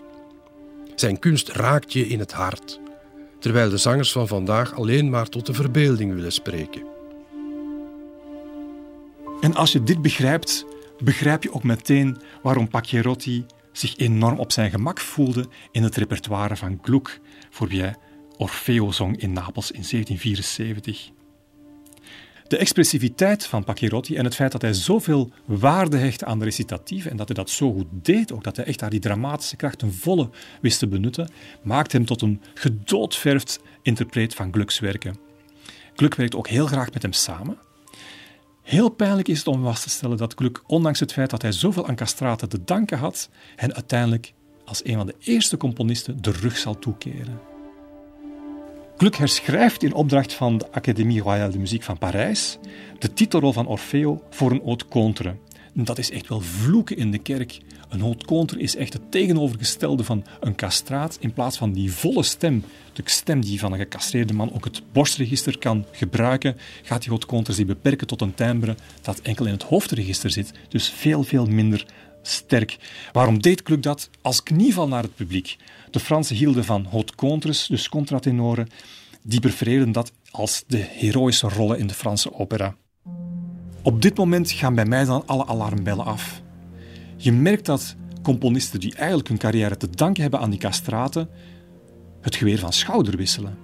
Zijn 0.95 1.19
kunst 1.19 1.49
raakt 1.49 1.93
je 1.93 2.07
in 2.07 2.19
het 2.19 2.33
hart, 2.33 2.81
terwijl 3.39 3.71
de 3.71 3.77
zangers 3.77 4.13
van 4.13 4.29
vandaag 4.29 4.75
alleen 4.75 5.11
maar 5.11 5.29
tot 5.29 5.47
de 5.47 5.55
verbeelding 5.55 6.15
willen 6.15 6.33
spreken. 6.33 6.83
En 9.41 9.55
als 9.55 9.73
je 9.73 9.83
dit 9.83 10.03
begrijpt, 10.03 10.67
begrijp 10.99 11.43
je 11.43 11.53
ook 11.53 11.65
meteen 11.65 12.17
waarom 12.43 12.69
Pacchierotti 12.69 13.47
zich 13.79 13.97
enorm 13.97 14.39
op 14.39 14.53
zijn 14.53 14.71
gemak 14.71 15.01
voelde 15.01 15.49
in 15.71 15.83
het 15.83 15.97
repertoire 15.97 16.57
van 16.57 16.79
Gluck, 16.83 17.21
voor 17.51 17.69
wie 17.69 17.85
Orfeo 18.37 18.91
zong 18.91 19.21
in 19.21 19.33
Napels 19.33 19.71
in 19.71 19.85
1774. 19.91 21.11
De 22.49 22.57
expressiviteit 22.57 23.47
van 23.47 23.65
Pacchierotti 23.65 24.17
en 24.17 24.25
het 24.25 24.35
feit 24.35 24.53
dat 24.53 24.63
hij 24.63 24.73
zoveel 24.73 25.33
waarde 25.45 25.97
hechtte 25.97 26.25
aan 26.25 26.39
de 26.39 26.45
recitatieve 26.45 27.11
en 27.11 27.17
dat 27.17 27.27
hij 27.27 27.37
dat 27.37 27.51
zo 27.51 27.73
goed 27.73 27.87
deed, 27.91 28.33
ook 28.33 28.45
dat 28.45 28.57
hij 28.57 28.65
echt 28.65 28.79
daar 28.79 28.91
die 28.91 29.01
dramatische 29.01 29.57
kracht 29.57 29.79
ten 29.79 29.95
volle 29.95 30.31
wist 30.61 30.79
te 30.79 30.89
benutten, 30.89 31.31
maakte 31.63 31.97
hem 31.97 32.07
tot 32.07 32.23
een 32.23 32.43
gedoodverfd 32.55 33.61
interpreet 33.83 34.35
van 34.35 34.53
Glucks 34.53 34.79
werken. 34.79 35.17
Gluck 35.95 36.15
werkt 36.15 36.35
ook 36.35 36.49
heel 36.49 36.67
graag 36.67 36.93
met 36.93 37.03
hem 37.03 37.13
samen. 37.13 37.59
Heel 38.67 38.89
pijnlijk 38.89 39.29
is 39.29 39.39
het 39.39 39.47
om 39.47 39.63
vast 39.63 39.83
te 39.83 39.91
stellen 39.91 40.17
dat 40.17 40.35
Gluck, 40.35 40.63
ondanks 40.67 41.01
het 41.01 41.13
feit 41.13 41.31
dat 41.31 41.43
hij 41.43 41.53
zoveel 41.53 41.87
aan 41.87 41.95
castraten 41.95 42.49
te 42.49 42.65
danken 42.65 42.99
had, 42.99 43.29
hen 43.57 43.75
uiteindelijk 43.75 44.33
als 44.65 44.85
een 44.85 44.97
van 44.97 45.07
de 45.07 45.15
eerste 45.19 45.57
componisten 45.57 46.23
de 46.23 46.31
rug 46.31 46.57
zal 46.57 46.79
toekeren. 46.79 47.41
Gluck 48.97 49.15
herschrijft 49.15 49.83
in 49.83 49.95
opdracht 49.95 50.35
van 50.35 50.59
de 50.59 50.73
Académie 50.73 51.23
Royale 51.23 51.53
de 51.53 51.59
Muziek 51.59 51.83
van 51.83 51.99
Parijs 51.99 52.59
de 52.99 53.13
titelrol 53.13 53.53
van 53.53 53.67
Orfeo 53.67 54.23
voor 54.31 54.51
een 54.51 54.63
haute 54.65 54.85
contre. 54.85 55.37
Dat 55.85 55.99
is 55.99 56.11
echt 56.11 56.29
wel 56.29 56.41
vloeken 56.41 56.97
in 56.97 57.11
de 57.11 57.19
kerk. 57.19 57.59
Een 57.89 58.01
haute 58.01 58.25
contre 58.25 58.59
is 58.59 58.77
echt 58.77 58.93
het 58.93 59.11
tegenovergestelde 59.11 60.05
van 60.05 60.25
een 60.41 60.55
castraat. 60.55 61.17
In 61.21 61.33
plaats 61.33 61.57
van 61.57 61.73
die 61.73 61.93
volle 61.93 62.23
stem, 62.23 62.65
de 62.93 63.03
stem 63.05 63.41
die 63.41 63.59
van 63.59 63.73
een 63.73 63.79
gecastreerde 63.79 64.33
man 64.33 64.53
ook 64.53 64.65
het 64.65 64.83
borstregister 64.93 65.59
kan 65.59 65.85
gebruiken, 65.93 66.57
gaat 66.83 67.01
die 67.01 67.09
haute 67.09 67.27
contre 67.27 67.53
zich 67.53 67.67
beperken 67.67 68.07
tot 68.07 68.21
een 68.21 68.35
timbre 68.35 68.77
dat 69.03 69.21
enkel 69.21 69.47
in 69.47 69.53
het 69.53 69.63
hoofdregister 69.63 70.31
zit. 70.31 70.53
Dus 70.69 70.89
veel, 70.89 71.23
veel 71.23 71.47
minder 71.47 71.87
sterk. 72.23 72.77
Waarom 73.13 73.43
deed 73.43 73.61
Gluck 73.65 73.83
dat? 73.83 74.11
Als 74.23 74.43
knieval 74.43 74.89
naar 74.89 75.03
het 75.03 75.15
publiek. 75.15 75.57
De 75.91 76.01
Fransen 76.01 76.37
hielden 76.37 76.65
van 76.65 76.87
haute 76.91 77.15
contres, 77.15 77.67
dus 77.67 77.89
contratenoren. 77.89 78.69
Die 79.23 79.41
prefereerden 79.41 79.93
dat 79.93 80.13
als 80.31 80.65
de 80.67 80.87
heroïsche 80.89 81.49
rollen 81.49 81.79
in 81.79 81.87
de 81.87 81.95
Franse 81.95 82.35
opera. 82.35 82.77
Op 83.87 84.03
dit 84.03 84.17
moment 84.17 84.51
gaan 84.51 84.75
bij 84.75 84.85
mij 84.85 85.05
dan 85.05 85.23
alle 85.27 85.47
alarmbellen 85.47 86.05
af. 86.05 86.43
Je 87.17 87.33
merkt 87.33 87.67
dat 87.67 87.97
componisten 88.23 88.81
die 88.81 88.95
eigenlijk 88.95 89.29
hun 89.29 89.39
carrière 89.39 89.77
te 89.77 89.91
danken 89.91 90.23
hebben 90.23 90.41
aan 90.41 90.51
die 90.51 90.59
castraten, 90.59 91.29
het 92.21 92.37
geweer 92.37 92.59
van 92.59 92.73
schouder 92.73 93.17
wisselen. 93.17 93.59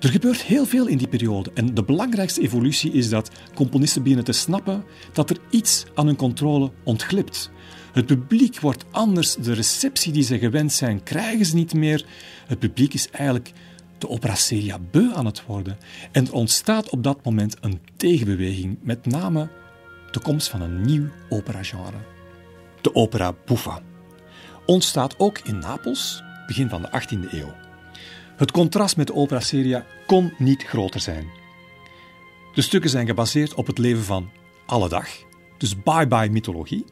Er 0.00 0.08
gebeurt 0.08 0.42
heel 0.42 0.66
veel 0.66 0.86
in 0.86 0.98
die 0.98 1.08
periode 1.08 1.50
en 1.54 1.74
de 1.74 1.84
belangrijkste 1.84 2.40
evolutie 2.40 2.92
is 2.92 3.08
dat 3.08 3.30
componisten 3.54 4.02
beginnen 4.02 4.24
te 4.24 4.32
snappen 4.32 4.84
dat 5.12 5.30
er 5.30 5.38
iets 5.50 5.84
aan 5.94 6.06
hun 6.06 6.16
controle 6.16 6.70
ontglipt. 6.84 7.50
Het 7.92 8.06
publiek 8.06 8.60
wordt 8.60 8.84
anders, 8.90 9.34
de 9.34 9.52
receptie 9.52 10.12
die 10.12 10.22
ze 10.22 10.38
gewend 10.38 10.72
zijn 10.72 11.02
krijgen 11.02 11.46
ze 11.46 11.54
niet 11.54 11.74
meer. 11.74 12.04
Het 12.46 12.58
publiek 12.58 12.94
is 12.94 13.10
eigenlijk 13.10 13.52
de 13.98 14.08
opera 14.08 14.34
seria 14.34 14.78
beu 14.90 15.14
aan 15.14 15.26
het 15.26 15.46
worden. 15.46 15.78
En 16.12 16.26
er 16.26 16.32
ontstaat 16.32 16.90
op 16.90 17.02
dat 17.02 17.24
moment 17.24 17.56
een 17.60 17.80
tegenbeweging, 17.96 18.78
met 18.82 19.06
name 19.06 19.48
de 20.10 20.20
komst 20.20 20.48
van 20.48 20.60
een 20.60 20.80
nieuw 20.80 21.08
operagenre. 21.28 21.96
De 22.80 22.94
opera 22.94 23.34
buffa. 23.44 23.82
Ontstaat 24.66 25.18
ook 25.18 25.38
in 25.38 25.58
Napels, 25.58 26.22
begin 26.46 26.68
van 26.68 26.82
de 26.82 26.88
18e 26.88 27.32
eeuw. 27.32 27.54
Het 28.36 28.50
contrast 28.50 28.96
met 28.96 29.06
de 29.06 29.14
opera 29.14 29.40
seria 29.40 29.86
kon 30.06 30.34
niet 30.38 30.62
groter 30.62 31.00
zijn. 31.00 31.26
De 32.54 32.62
stukken 32.62 32.90
zijn 32.90 33.06
gebaseerd 33.06 33.54
op 33.54 33.66
het 33.66 33.78
leven 33.78 34.04
van 34.04 34.30
alle 34.66 34.88
dag, 34.88 35.08
dus 35.58 35.82
bye-bye 35.82 36.30
mythologie. 36.30 36.84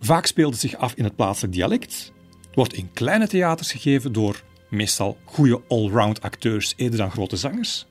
Vaak 0.00 0.26
speelt 0.26 0.52
het 0.52 0.60
zich 0.60 0.76
af 0.76 0.94
in 0.94 1.04
het 1.04 1.16
plaatselijk 1.16 1.54
dialect, 1.54 2.12
wordt 2.54 2.74
in 2.74 2.90
kleine 2.92 3.28
theaters 3.28 3.72
gegeven 3.72 4.12
door 4.12 4.42
meestal 4.72 5.16
goede 5.24 5.60
allround 5.68 6.20
acteurs 6.20 6.72
eerder 6.76 6.98
dan 6.98 7.10
grote 7.10 7.36
zangers. 7.36 7.86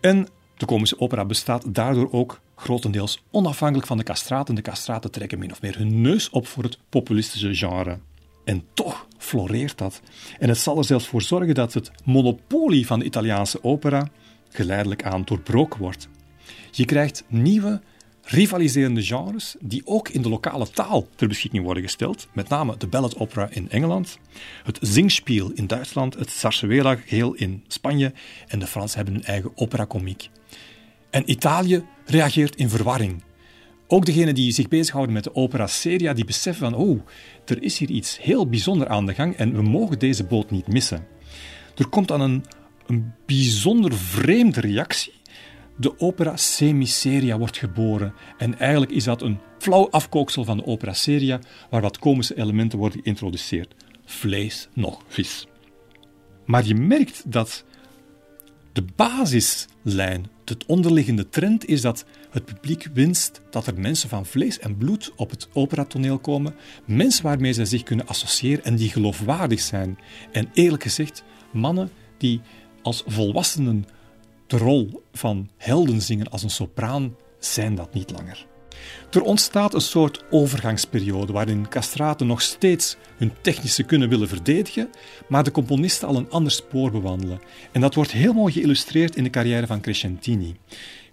En 0.00 0.28
de 0.56 0.66
komische 0.66 1.00
opera 1.00 1.24
bestaat 1.24 1.74
daardoor 1.74 2.12
ook 2.12 2.40
grotendeels 2.56 3.22
onafhankelijk 3.30 3.86
van 3.86 3.96
de 3.96 4.02
castraten. 4.02 4.54
De 4.54 4.62
castraten 4.62 5.10
trekken 5.10 5.38
min 5.38 5.52
of 5.52 5.62
meer 5.62 5.78
hun 5.78 6.00
neus 6.00 6.30
op 6.30 6.46
voor 6.46 6.62
het 6.62 6.78
populistische 6.88 7.54
genre. 7.54 7.98
En 8.44 8.64
toch 8.74 9.06
floreert 9.18 9.78
dat. 9.78 10.00
En 10.38 10.48
het 10.48 10.58
zal 10.58 10.78
er 10.78 10.84
zelfs 10.84 11.06
voor 11.06 11.22
zorgen 11.22 11.54
dat 11.54 11.74
het 11.74 11.90
monopolie 12.04 12.86
van 12.86 12.98
de 12.98 13.04
Italiaanse 13.04 13.64
opera 13.64 14.08
geleidelijk 14.50 15.04
aan 15.04 15.22
doorbroken 15.24 15.80
wordt. 15.80 16.08
Je 16.70 16.84
krijgt 16.84 17.24
nieuwe, 17.26 17.80
rivaliserende 18.30 19.02
genres 19.02 19.56
die 19.60 19.82
ook 19.84 20.08
in 20.08 20.22
de 20.22 20.28
lokale 20.28 20.70
taal 20.70 21.08
ter 21.14 21.28
beschikking 21.28 21.64
worden 21.64 21.82
gesteld. 21.82 22.28
Met 22.32 22.48
name 22.48 22.76
de 22.76 22.86
ballad 22.86 23.16
opera 23.16 23.48
in 23.50 23.70
Engeland, 23.70 24.18
het 24.64 24.78
zingspiel 24.80 25.50
in 25.54 25.66
Duitsland, 25.66 26.14
het 26.14 26.30
sarsuela 26.30 26.94
geheel 26.96 27.34
in 27.34 27.64
Spanje 27.68 28.12
en 28.46 28.58
de 28.58 28.66
Fransen 28.66 28.96
hebben 28.96 29.14
hun 29.14 29.24
eigen 29.24 29.50
opera 29.54 29.86
comique. 29.86 30.28
En 31.10 31.30
Italië 31.30 31.84
reageert 32.04 32.56
in 32.56 32.68
verwarring. 32.68 33.22
Ook 33.86 34.06
degenen 34.06 34.34
die 34.34 34.52
zich 34.52 34.68
bezighouden 34.68 35.14
met 35.14 35.24
de 35.24 35.34
opera 35.34 35.66
seria, 35.66 36.12
die 36.12 36.24
beseffen 36.24 36.70
van, 36.70 36.80
oh, 36.80 37.00
er 37.44 37.62
is 37.62 37.78
hier 37.78 37.90
iets 37.90 38.18
heel 38.22 38.48
bijzonder 38.48 38.88
aan 38.88 39.06
de 39.06 39.14
gang 39.14 39.36
en 39.36 39.54
we 39.54 39.62
mogen 39.62 39.98
deze 39.98 40.24
boot 40.24 40.50
niet 40.50 40.66
missen. 40.66 41.06
Er 41.76 41.88
komt 41.88 42.08
dan 42.08 42.20
een, 42.20 42.44
een 42.86 43.12
bijzonder 43.26 43.94
vreemde 43.94 44.60
reactie. 44.60 45.12
De 45.80 45.98
opera 45.98 46.36
semiseria 46.36 47.38
wordt 47.38 47.56
geboren 47.56 48.14
en 48.38 48.58
eigenlijk 48.58 48.92
is 48.92 49.04
dat 49.04 49.22
een 49.22 49.38
flauw 49.58 49.90
afkooksel 49.90 50.44
van 50.44 50.56
de 50.56 50.66
opera 50.66 50.92
seria, 50.92 51.40
waar 51.70 51.80
wat 51.80 51.98
komische 51.98 52.36
elementen 52.36 52.78
worden 52.78 53.00
geïntroduceerd. 53.02 53.74
Vlees 54.04 54.68
nog 54.72 55.02
vis. 55.06 55.46
Maar 56.44 56.66
je 56.66 56.74
merkt 56.74 57.32
dat 57.32 57.64
de 58.72 58.84
basislijn, 58.96 60.26
het 60.44 60.66
onderliggende 60.66 61.28
trend 61.28 61.66
is 61.66 61.80
dat 61.80 62.04
het 62.30 62.44
publiek 62.44 62.88
winst 62.92 63.40
dat 63.50 63.66
er 63.66 63.80
mensen 63.80 64.08
van 64.08 64.26
vlees 64.26 64.58
en 64.58 64.76
bloed 64.76 65.12
op 65.16 65.30
het 65.30 65.48
operatoneel 65.52 66.18
komen, 66.18 66.54
mensen 66.84 67.24
waarmee 67.24 67.52
zij 67.52 67.64
zich 67.64 67.82
kunnen 67.82 68.06
associëren 68.06 68.64
en 68.64 68.76
die 68.76 68.90
geloofwaardig 68.90 69.60
zijn. 69.60 69.98
En 70.32 70.48
eerlijk 70.52 70.82
gezegd, 70.82 71.24
mannen 71.52 71.90
die 72.18 72.40
als 72.82 73.02
volwassenen 73.06 73.84
de 74.48 74.56
rol 74.56 75.02
van 75.12 75.48
helden 75.56 76.02
zingen 76.02 76.30
als 76.30 76.42
een 76.42 76.50
sopraan, 76.50 77.16
zijn 77.38 77.74
dat 77.74 77.94
niet 77.94 78.10
langer. 78.10 78.46
Er 79.10 79.22
ontstaat 79.22 79.74
een 79.74 79.80
soort 79.80 80.24
overgangsperiode 80.30 81.32
waarin 81.32 81.68
castraten 81.68 82.26
nog 82.26 82.42
steeds 82.42 82.96
hun 83.16 83.32
technische 83.40 83.82
kunnen 83.82 84.08
willen 84.08 84.28
verdedigen, 84.28 84.90
maar 85.28 85.44
de 85.44 85.50
componisten 85.50 86.08
al 86.08 86.16
een 86.16 86.30
ander 86.30 86.52
spoor 86.52 86.90
bewandelen. 86.90 87.40
En 87.72 87.80
dat 87.80 87.94
wordt 87.94 88.12
heel 88.12 88.32
mooi 88.32 88.52
geïllustreerd 88.52 89.16
in 89.16 89.24
de 89.24 89.30
carrière 89.30 89.66
van 89.66 89.80
Crescentini. 89.80 90.56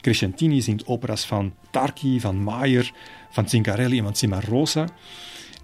Crescentini 0.02 0.62
zingt 0.62 0.88
operas 0.88 1.26
van 1.26 1.54
Tarki, 1.72 2.20
van 2.20 2.44
Maier, 2.44 2.92
van 3.32 3.50
Zingarelli 3.50 3.98
en 3.98 4.04
van 4.04 4.16
Cimarosa. 4.16 4.88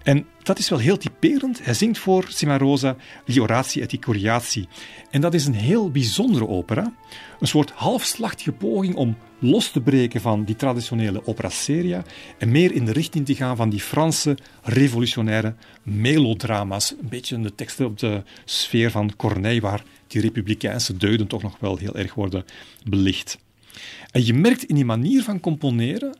En 0.02 0.26
dat 0.42 0.58
is 0.58 0.68
wel 0.68 0.78
heel 0.78 0.96
typerend. 0.96 1.64
Hij 1.64 1.74
zingt 1.74 1.98
voor 1.98 2.26
Cimarosa 2.28 2.96
Gli 3.24 3.40
Orati 3.40 3.80
et 3.80 3.92
i 3.92 3.98
Curiazi. 3.98 4.66
En 5.10 5.20
dat 5.20 5.34
is 5.34 5.46
een 5.46 5.54
heel 5.54 5.90
bijzondere 5.90 6.48
opera. 6.48 6.94
Een 7.40 7.46
soort 7.46 7.70
halfslachtige 7.70 8.52
poging 8.52 8.94
om 8.94 9.16
los 9.38 9.70
te 9.70 9.80
breken 9.80 10.20
van 10.20 10.44
die 10.44 10.56
traditionele 10.56 11.26
opera 11.26 11.48
seria 11.48 12.04
en 12.38 12.50
meer 12.50 12.72
in 12.72 12.84
de 12.84 12.92
richting 12.92 13.26
te 13.26 13.34
gaan 13.34 13.56
van 13.56 13.70
die 13.70 13.80
Franse 13.80 14.36
revolutionaire 14.62 15.54
melodrama's. 15.82 16.90
Een 16.90 17.08
beetje 17.08 17.40
de 17.40 17.54
teksten 17.54 17.86
op 17.86 17.98
de 17.98 18.22
sfeer 18.44 18.90
van 18.90 19.16
Corneille, 19.16 19.60
waar 19.60 19.84
die 20.06 20.20
republikeinse 20.20 20.96
deuden 20.96 21.26
toch 21.26 21.42
nog 21.42 21.56
wel 21.58 21.76
heel 21.76 21.96
erg 21.96 22.14
worden 22.14 22.44
belicht. 22.84 23.38
En 24.10 24.26
je 24.26 24.34
merkt 24.34 24.64
in 24.64 24.74
die 24.74 24.84
manier 24.84 25.22
van 25.22 25.40
componeren 25.40 26.18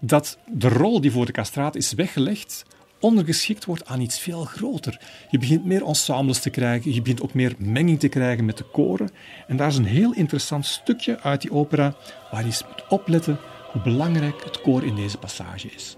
dat 0.00 0.38
de 0.46 0.68
rol 0.68 1.00
die 1.00 1.10
voor 1.10 1.26
de 1.26 1.32
castraat 1.32 1.76
is 1.76 1.92
weggelegd 1.92 2.64
ondergeschikt 3.00 3.64
wordt 3.64 3.86
aan 3.86 4.00
iets 4.00 4.18
veel 4.18 4.44
groter. 4.44 5.00
Je 5.30 5.38
begint 5.38 5.64
meer 5.64 5.84
ensembles 5.84 6.40
te 6.40 6.50
krijgen, 6.50 6.94
je 6.94 7.02
begint 7.02 7.22
ook 7.22 7.34
meer 7.34 7.54
menging 7.58 7.98
te 7.98 8.08
krijgen 8.08 8.44
met 8.44 8.56
de 8.56 8.64
koren. 8.64 9.10
En 9.46 9.56
daar 9.56 9.68
is 9.68 9.76
een 9.76 9.84
heel 9.84 10.14
interessant 10.14 10.66
stukje 10.66 11.20
uit 11.20 11.40
die 11.40 11.52
opera 11.52 11.94
waar 12.30 12.46
je 12.46 12.64
moet 12.68 12.88
opletten 12.88 13.38
hoe 13.72 13.82
belangrijk 13.82 14.44
het 14.44 14.60
koor 14.60 14.84
in 14.84 14.94
deze 14.94 15.18
passage 15.18 15.68
is. 15.68 15.96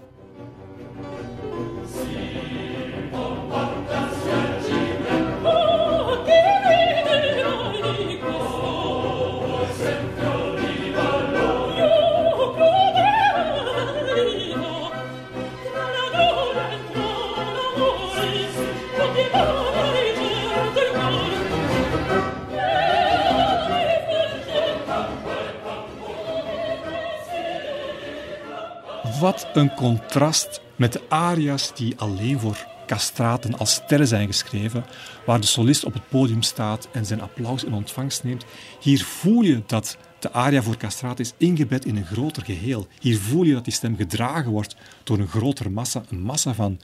Een 29.55 29.73
contrast 29.73 30.61
met 30.75 30.93
de 30.93 31.01
aria's 31.09 31.75
die 31.75 31.97
alleen 31.97 32.39
voor 32.39 32.67
castraten 32.85 33.57
als 33.57 33.73
sterren 33.73 34.07
zijn 34.07 34.27
geschreven, 34.27 34.85
waar 35.25 35.39
de 35.39 35.47
solist 35.47 35.83
op 35.83 35.93
het 35.93 36.09
podium 36.09 36.41
staat 36.41 36.87
en 36.91 37.05
zijn 37.05 37.21
applaus 37.21 37.63
in 37.63 37.73
ontvangst 37.73 38.23
neemt. 38.23 38.45
Hier 38.79 39.03
voel 39.03 39.41
je 39.41 39.63
dat 39.65 39.97
de 40.19 40.31
aria 40.31 40.61
voor 40.61 40.77
castraten 40.77 41.25
is 41.25 41.33
ingebed 41.37 41.85
in 41.85 41.95
een 41.95 42.05
groter 42.05 42.43
geheel. 42.43 42.87
Hier 42.99 43.17
voel 43.17 43.43
je 43.43 43.53
dat 43.53 43.63
die 43.63 43.73
stem 43.73 43.95
gedragen 43.95 44.51
wordt 44.51 44.75
door 45.03 45.19
een 45.19 45.27
grotere 45.27 45.69
massa, 45.69 46.03
een 46.09 46.21
massa 46.21 46.53
van 46.53 46.79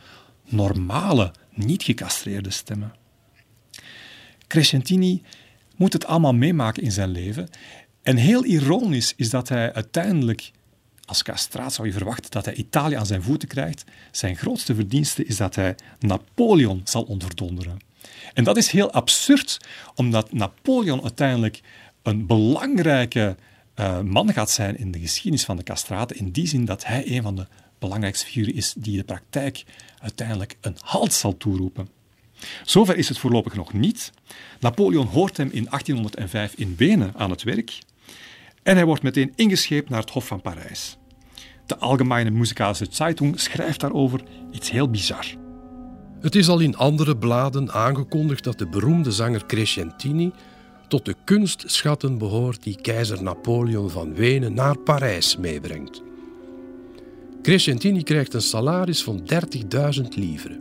normale, 0.46 1.34
niet 1.54 1.84
gecastreerde 1.84 2.50
stemmen. 2.50 2.94
Crescentini 4.48 5.22
moet 5.76 5.94
het 5.94 6.06
allemaal 6.06 6.34
meemaken 6.34 6.84
in 6.84 6.92
zijn 6.92 7.10
leven. 7.10 7.50
En 8.02 8.16
heel 8.16 8.46
ironisch 8.46 9.14
is 9.16 9.30
dat 9.30 9.50
hij 9.50 9.74
uiteindelijk 9.74 10.52
als 11.10 11.24
castraat 11.24 11.74
zou 11.74 11.88
je 11.88 11.94
verwachten 11.94 12.32
dat 12.32 12.46
hij 12.46 12.54
Italië 12.54 12.96
aan 12.96 13.06
zijn 13.06 13.24
voeten 13.24 13.48
krijgt. 13.48 13.84
Zijn 14.12 14.38
grootste 14.38 14.76
verdienste 14.76 15.26
is 15.26 15.38
dat 15.38 15.56
hij 15.56 15.76
Napoleon 16.00 16.82
zal 16.84 17.04
ontverdonderen. 17.04 17.80
En 18.34 18.44
dat 18.44 18.58
is 18.58 18.72
heel 18.72 18.92
absurd, 18.92 19.58
omdat 19.96 20.34
Napoleon 20.34 21.02
uiteindelijk 21.02 21.62
een 22.02 22.26
belangrijke 22.26 23.36
uh, 23.76 24.00
man 24.00 24.34
gaat 24.34 24.52
zijn 24.52 24.78
in 24.78 24.92
de 24.92 25.00
geschiedenis 25.00 25.46
van 25.46 25.58
de 25.58 25.64
castraten. 25.64 26.18
In 26.18 26.32
die 26.32 26.48
zin 26.48 26.66
dat 26.66 26.86
hij 26.86 27.04
een 27.08 27.22
van 27.22 27.36
de 27.36 27.48
belangrijkste 27.80 28.26
figuren 28.26 28.54
is 28.54 28.74
die 28.78 28.98
de 28.98 29.04
praktijk 29.04 29.64
uiteindelijk 30.00 30.58
een 30.62 30.78
halt 30.80 31.14
zal 31.14 31.38
toeroepen. 31.38 31.88
Zover 32.64 32.98
is 32.98 33.10
het 33.10 33.18
voorlopig 33.18 33.56
nog 33.56 33.74
niet. 33.74 34.12
Napoleon 34.60 35.08
hoort 35.08 35.38
hem 35.38 35.50
in 35.52 35.66
1805 35.70 36.54
in 36.54 36.76
Wenen 36.78 37.14
aan 37.16 37.30
het 37.30 37.44
werk 37.44 37.80
en 38.70 38.76
hij 38.76 38.86
wordt 38.86 39.04
meteen 39.04 39.34
ingescheept 39.36 39.90
naar 39.90 40.00
het 40.00 40.10
Hof 40.10 40.28
van 40.28 40.42
Parijs. 40.42 40.98
De 41.66 41.78
Algemeine 41.78 42.30
Musikalische 42.30 42.88
Zeitung 42.90 43.40
schrijft 43.40 43.80
daarover 43.80 44.22
iets 44.52 44.72
heel 44.72 44.90
bizar. 44.90 45.26
Het 46.20 46.36
is 46.36 46.50
al 46.50 46.60
in 46.60 46.78
andere 46.78 47.18
bladen 47.18 47.72
aangekondigd 47.72 48.44
dat 48.44 48.58
de 48.58 48.68
beroemde 48.68 49.12
zanger 49.12 49.46
Crescentini 49.46 50.32
tot 50.88 51.06
de 51.06 51.16
kunstschatten 51.24 52.18
behoort 52.18 52.64
die 52.64 52.82
keizer 52.82 53.24
Napoleon 53.24 53.90
van 53.90 54.16
Wenen 54.16 54.54
naar 54.54 54.78
Parijs 54.78 55.38
meebrengt. 55.38 56.02
Crescentini 57.42 58.04
krijgt 58.04 58.34
een 58.34 58.42
salaris 58.42 59.04
van 59.04 59.30
30.000 60.00 60.08
livres. 60.10 60.58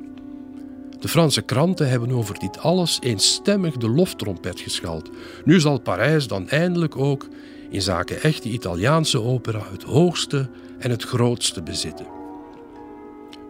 De 1.00 1.08
Franse 1.08 1.42
kranten 1.42 1.88
hebben 1.88 2.10
over 2.10 2.38
dit 2.38 2.58
alles 2.58 2.98
eenstemmig 3.00 3.76
de 3.76 3.88
loftrompet 3.88 4.60
geschald. 4.60 5.10
Nu 5.44 5.60
zal 5.60 5.80
Parijs 5.80 6.26
dan 6.26 6.48
eindelijk 6.48 6.96
ook 6.96 7.28
in 7.70 7.82
zaken 7.82 8.22
echte 8.22 8.48
Italiaanse 8.48 9.22
opera 9.22 9.62
het 9.70 9.82
hoogste 9.82 10.50
en 10.78 10.90
het 10.90 11.02
grootste 11.02 11.62
bezitten. 11.62 12.06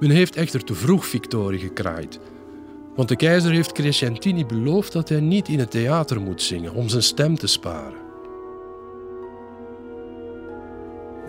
Men 0.00 0.10
heeft 0.10 0.36
echter 0.36 0.64
te 0.64 0.74
vroeg 0.74 1.06
victorie 1.06 1.60
gekraaid, 1.60 2.18
want 2.96 3.08
de 3.08 3.16
keizer 3.16 3.52
heeft 3.52 3.72
Crescentini 3.72 4.46
beloofd 4.46 4.92
dat 4.92 5.08
hij 5.08 5.20
niet 5.20 5.48
in 5.48 5.58
het 5.58 5.70
theater 5.70 6.20
moet 6.20 6.42
zingen 6.42 6.74
om 6.74 6.88
zijn 6.88 7.02
stem 7.02 7.36
te 7.36 7.46
sparen. 7.46 8.06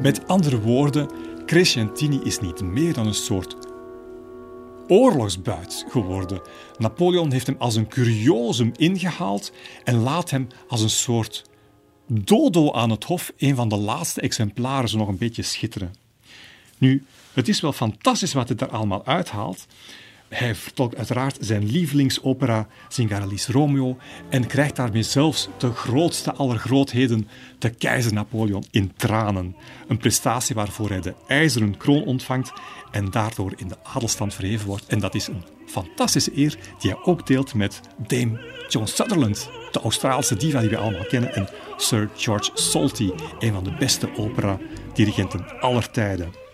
Met 0.02 0.28
andere 0.28 0.60
woorden, 0.60 1.10
Crescentini 1.46 2.20
is 2.24 2.40
niet 2.40 2.62
meer 2.62 2.94
dan 2.94 3.08
een 3.08 3.14
soort 3.14 3.56
oorlogsbuit 4.88 5.86
geworden. 5.90 6.42
Napoleon 6.78 7.32
heeft 7.32 7.48
hem 7.48 7.56
als 7.60 7.76
een 7.76 7.88
curiosum 7.88 8.72
ingehaald 8.76 9.52
en 9.84 9.96
laat 9.96 10.30
hem 10.30 10.48
als 10.68 10.82
een 10.82 10.90
soort 10.90 11.49
Dodo 12.12 12.72
aan 12.72 12.90
het 12.90 13.04
Hof, 13.04 13.32
een 13.38 13.56
van 13.56 13.70
de 13.70 13.78
laatste 13.78 14.22
exemplaren, 14.22 14.90
zo 14.90 14.98
nog 14.98 15.08
een 15.08 15.18
beetje 15.18 15.42
schitteren. 15.42 15.96
Nu, 16.78 17.06
het 17.34 17.48
is 17.48 17.62
wel 17.62 17.74
fantastisch 17.74 18.34
wat 18.34 18.48
hij 18.48 18.58
daar 18.58 18.70
allemaal 18.70 19.06
uithaalt. 19.06 19.66
Hij 20.30 20.56
vertolkt 20.56 20.96
uiteraard 20.96 21.38
zijn 21.40 21.66
lievelingsopera 21.66 22.68
Zingarelli's 22.88 23.48
Romeo 23.48 23.98
en 24.30 24.48
krijgt 24.48 24.76
daarmee 24.76 25.04
zelfs 25.04 25.48
de 25.58 25.72
grootste 25.74 26.34
aller 26.34 26.58
grootheden, 26.58 27.28
de 27.60 27.70
keizer 27.70 28.14
Napoleon, 28.14 28.64
in 28.72 28.92
tranen. 28.96 29.56
Een 29.88 29.98
prestatie 29.98 30.56
waarvoor 30.56 30.90
hij 30.90 31.02
de 31.02 31.14
ijzeren 31.28 31.78
kroon 31.78 32.04
ontvangt 32.04 32.54
en 32.92 33.10
daardoor 33.10 33.54
in 33.56 33.68
de 33.68 33.78
adelstand 33.84 34.34
verheven 34.34 34.68
wordt. 34.68 34.86
En 34.86 35.00
dat 35.00 35.16
is 35.16 35.28
een 35.28 35.44
fantastische 35.66 36.38
eer 36.38 36.58
die 36.80 36.92
hij 36.92 37.00
ook 37.04 37.28
deelt 37.28 37.54
met 37.54 37.82
Dame 38.08 38.40
John 38.68 38.86
Sutherland, 38.86 39.50
de 39.72 39.80
Australische 39.80 40.36
diva 40.36 40.60
die 40.60 40.70
we 40.70 40.78
allemaal 40.78 41.06
kennen, 41.06 41.34
en 41.36 41.48
Sir 41.78 42.10
George 42.16 42.52
Solti, 42.54 43.14
een 43.40 43.54
van 43.54 43.64
de 43.64 43.74
beste 43.80 44.10
opera-dirigenten 44.18 45.46
aller 45.60 45.92
tijden. 45.92 46.49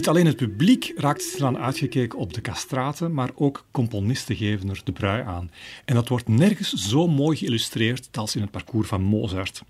Niet 0.00 0.08
alleen 0.08 0.26
het 0.26 0.36
publiek 0.36 0.92
raakt 0.96 1.34
eraan 1.36 1.58
uitgekeken 1.58 2.18
op 2.18 2.34
de 2.34 2.40
castraten, 2.40 3.14
maar 3.14 3.30
ook 3.34 3.66
componisten 3.70 4.36
geven 4.36 4.68
er 4.68 4.80
de 4.84 4.92
brui 4.92 5.22
aan. 5.22 5.50
En 5.84 5.94
dat 5.94 6.08
wordt 6.08 6.28
nergens 6.28 6.72
zo 6.72 7.08
mooi 7.08 7.36
geïllustreerd 7.36 8.08
als 8.12 8.34
in 8.34 8.40
het 8.40 8.50
parcours 8.50 8.88
van 8.88 9.02
Mozart. 9.02 9.62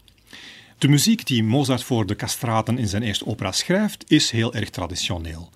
De 0.78 0.88
muziek 0.88 1.26
die 1.26 1.44
Mozart 1.44 1.82
voor 1.82 2.06
de 2.06 2.16
castraten 2.16 2.78
in 2.78 2.88
zijn 2.88 3.02
eerste 3.02 3.26
opera 3.26 3.52
schrijft, 3.52 4.04
is 4.10 4.30
heel 4.30 4.54
erg 4.54 4.70
traditioneel. 4.70 5.50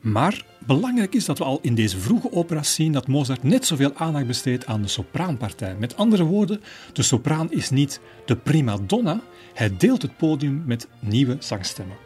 Maar 0.00 0.44
belangrijk 0.66 1.14
is 1.14 1.24
dat 1.24 1.38
we 1.38 1.44
al 1.44 1.58
in 1.62 1.74
deze 1.74 1.98
vroege 1.98 2.32
opera's 2.32 2.74
zien 2.74 2.92
dat 2.92 3.08
Mozart 3.08 3.42
net 3.42 3.66
zoveel 3.66 3.94
aandacht 3.94 4.26
besteedt 4.26 4.66
aan 4.66 4.82
de 4.82 4.88
sopraanpartij. 4.88 5.76
Met 5.78 5.96
andere 5.96 6.24
woorden, 6.24 6.60
de 6.92 7.02
sopraan 7.02 7.52
is 7.52 7.70
niet 7.70 8.00
de 8.26 8.36
prima 8.36 8.76
donna, 8.86 9.20
hij 9.54 9.76
deelt 9.76 10.02
het 10.02 10.16
podium 10.16 10.62
met 10.66 10.88
nieuwe 11.00 11.36
zangstemmen. 11.40 11.96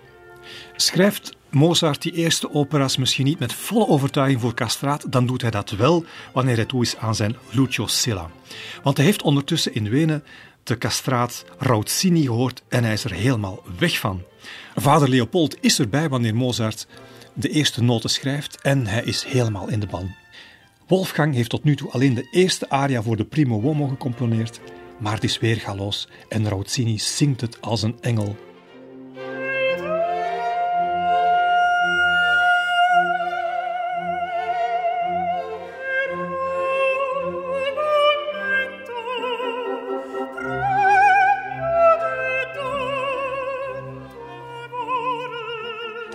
Schrijft 0.76 1.35
Mozart 1.50 2.02
die 2.02 2.12
eerste 2.12 2.54
opera's 2.54 2.96
misschien 2.96 3.24
niet 3.24 3.38
met 3.38 3.52
volle 3.52 3.88
overtuiging 3.88 4.40
voor 4.40 4.54
castraat, 4.54 5.12
dan 5.12 5.26
doet 5.26 5.42
hij 5.42 5.50
dat 5.50 5.70
wel 5.70 6.04
wanneer 6.32 6.56
hij 6.56 6.64
toe 6.64 6.82
is 6.82 6.96
aan 6.96 7.14
zijn 7.14 7.36
Lucio 7.50 7.86
Silla. 7.86 8.30
Want 8.82 8.96
hij 8.96 9.06
heeft 9.06 9.22
ondertussen 9.22 9.74
in 9.74 9.88
Wenen 9.88 10.24
de 10.62 10.78
castraat 10.78 11.44
Rauzzini 11.58 12.22
gehoord 12.22 12.62
en 12.68 12.84
hij 12.84 12.92
is 12.92 13.04
er 13.04 13.12
helemaal 13.12 13.62
weg 13.78 13.98
van. 13.98 14.22
Vader 14.74 15.08
Leopold 15.08 15.56
is 15.60 15.78
erbij 15.78 16.08
wanneer 16.08 16.34
Mozart 16.34 16.86
de 17.34 17.48
eerste 17.48 17.82
noten 17.82 18.10
schrijft 18.10 18.60
en 18.60 18.86
hij 18.86 19.02
is 19.02 19.24
helemaal 19.24 19.68
in 19.68 19.80
de 19.80 19.86
ban. 19.86 20.14
Wolfgang 20.86 21.34
heeft 21.34 21.50
tot 21.50 21.64
nu 21.64 21.76
toe 21.76 21.90
alleen 21.90 22.14
de 22.14 22.28
eerste 22.30 22.68
aria 22.68 23.02
voor 23.02 23.16
de 23.16 23.24
primo 23.24 23.60
uomo 23.60 23.86
gecomponeerd, 23.86 24.60
maar 24.98 25.14
het 25.14 25.24
is 25.24 25.38
weer 25.38 25.56
galoos 25.56 26.08
en 26.28 26.48
Rauzzini 26.48 26.98
zingt 26.98 27.40
het 27.40 27.60
als 27.60 27.82
een 27.82 27.96
engel. 28.00 28.36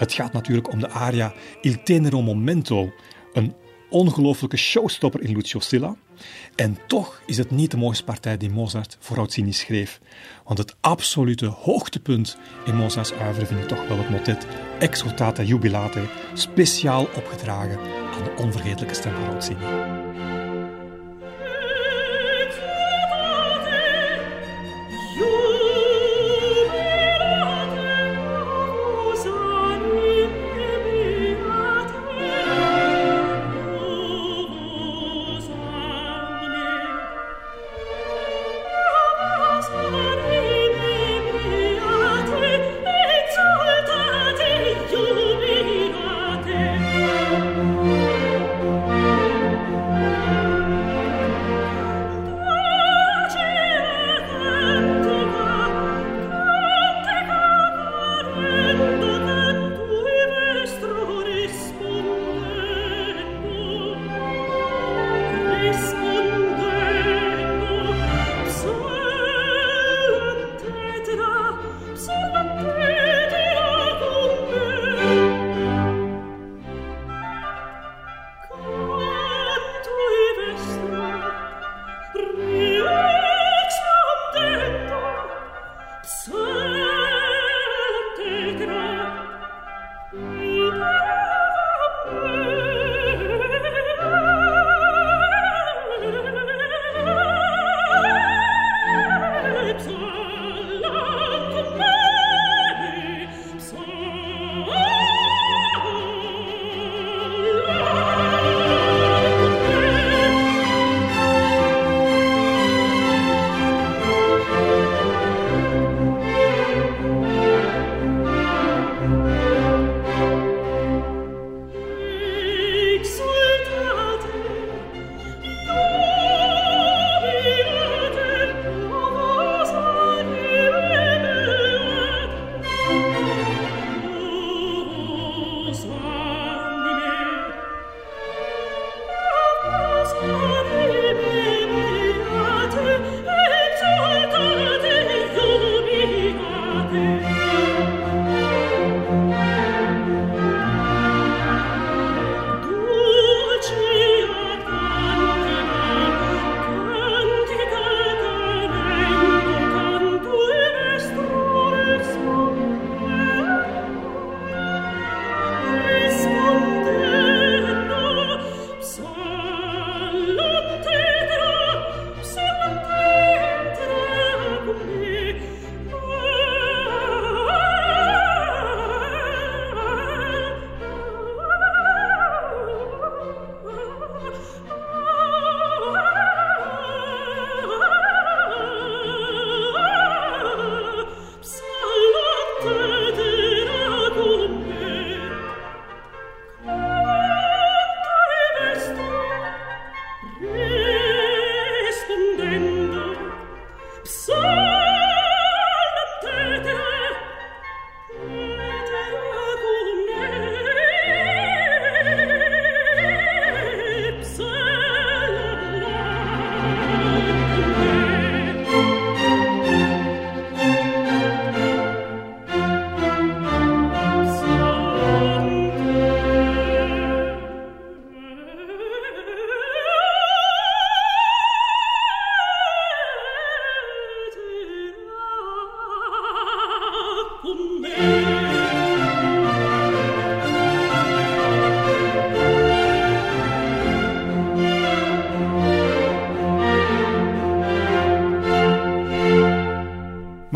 Het 0.02 0.14
gaat 0.14 0.34
natuurlijk 0.34 0.72
om 0.72 0.80
de 0.80 0.90
aria 0.90 1.34
Il 1.62 1.84
tenero 1.84 2.22
momento, 2.22 2.94
een 3.34 3.54
ongelooflijke 3.90 4.58
showstopper 4.58 5.22
in 5.22 5.34
Lucio 5.34 5.60
Silla. 5.60 5.96
En 6.56 6.78
toch 6.88 7.22
is 7.26 7.38
het 7.38 7.52
niet 7.52 7.72
de 7.72 7.78
mooiste 7.78 8.04
partij 8.04 8.38
die 8.38 8.50
Mozart 8.50 8.98
voor 9.00 9.18
Rossini 9.18 9.54
schreef. 9.54 10.00
Want 10.46 10.58
het 10.58 10.76
absolute 10.80 11.46
hoogtepunt 11.46 12.38
in 12.66 12.76
Mozarts 12.76 13.14
oeuvre 13.14 13.46
vind 13.46 13.60
ik 13.60 13.68
toch 13.68 13.88
wel 13.88 13.98
het 13.98 14.10
motet 14.10 14.48
Exultate 14.80 15.46
Jubilate, 15.46 16.02
speciaal 16.34 17.08
opgedragen 17.16 17.80
aan 18.14 18.24
de 18.24 18.34
onvergetelijke 18.38 18.96
stem 18.96 19.14
van 19.16 19.34
Rossini. 19.34 20.01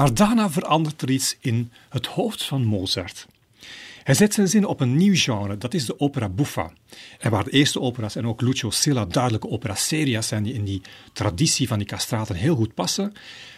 Maar 0.06 0.14
daarna 0.14 0.50
verandert 0.50 1.02
er 1.02 1.10
iets 1.10 1.38
in 1.40 1.72
het 1.90 2.06
hoofd 2.06 2.44
van 2.44 2.64
Mozart. 2.64 3.28
Hij 4.04 4.16
zet 4.16 4.34
zijn 4.34 4.48
zin 4.48 4.66
op 4.66 4.80
een 4.80 4.96
nieuw 4.96 5.16
genre, 5.16 5.58
dat 5.58 5.74
is 5.74 5.86
de 5.86 6.00
opera 6.00 6.30
buffa. 6.30 6.72
En 7.20 7.32
waar 7.32 7.44
de 7.44 7.50
eerste 7.50 7.82
opera's 7.82 8.16
en 8.16 8.28
ook 8.28 8.42
Lucio 8.42 8.70
Silla 8.70 9.06
duidelijke 9.06 9.50
opera 9.50 9.76
seria's 9.76 10.28
zijn 10.28 10.44
die 10.44 10.54
in 10.54 10.64
die 10.64 10.82
traditie 11.14 11.68
van 11.68 11.78
die 11.78 11.88
castraten 11.88 12.36
heel 12.36 12.56
goed 12.56 12.74
passen, 12.74 13.14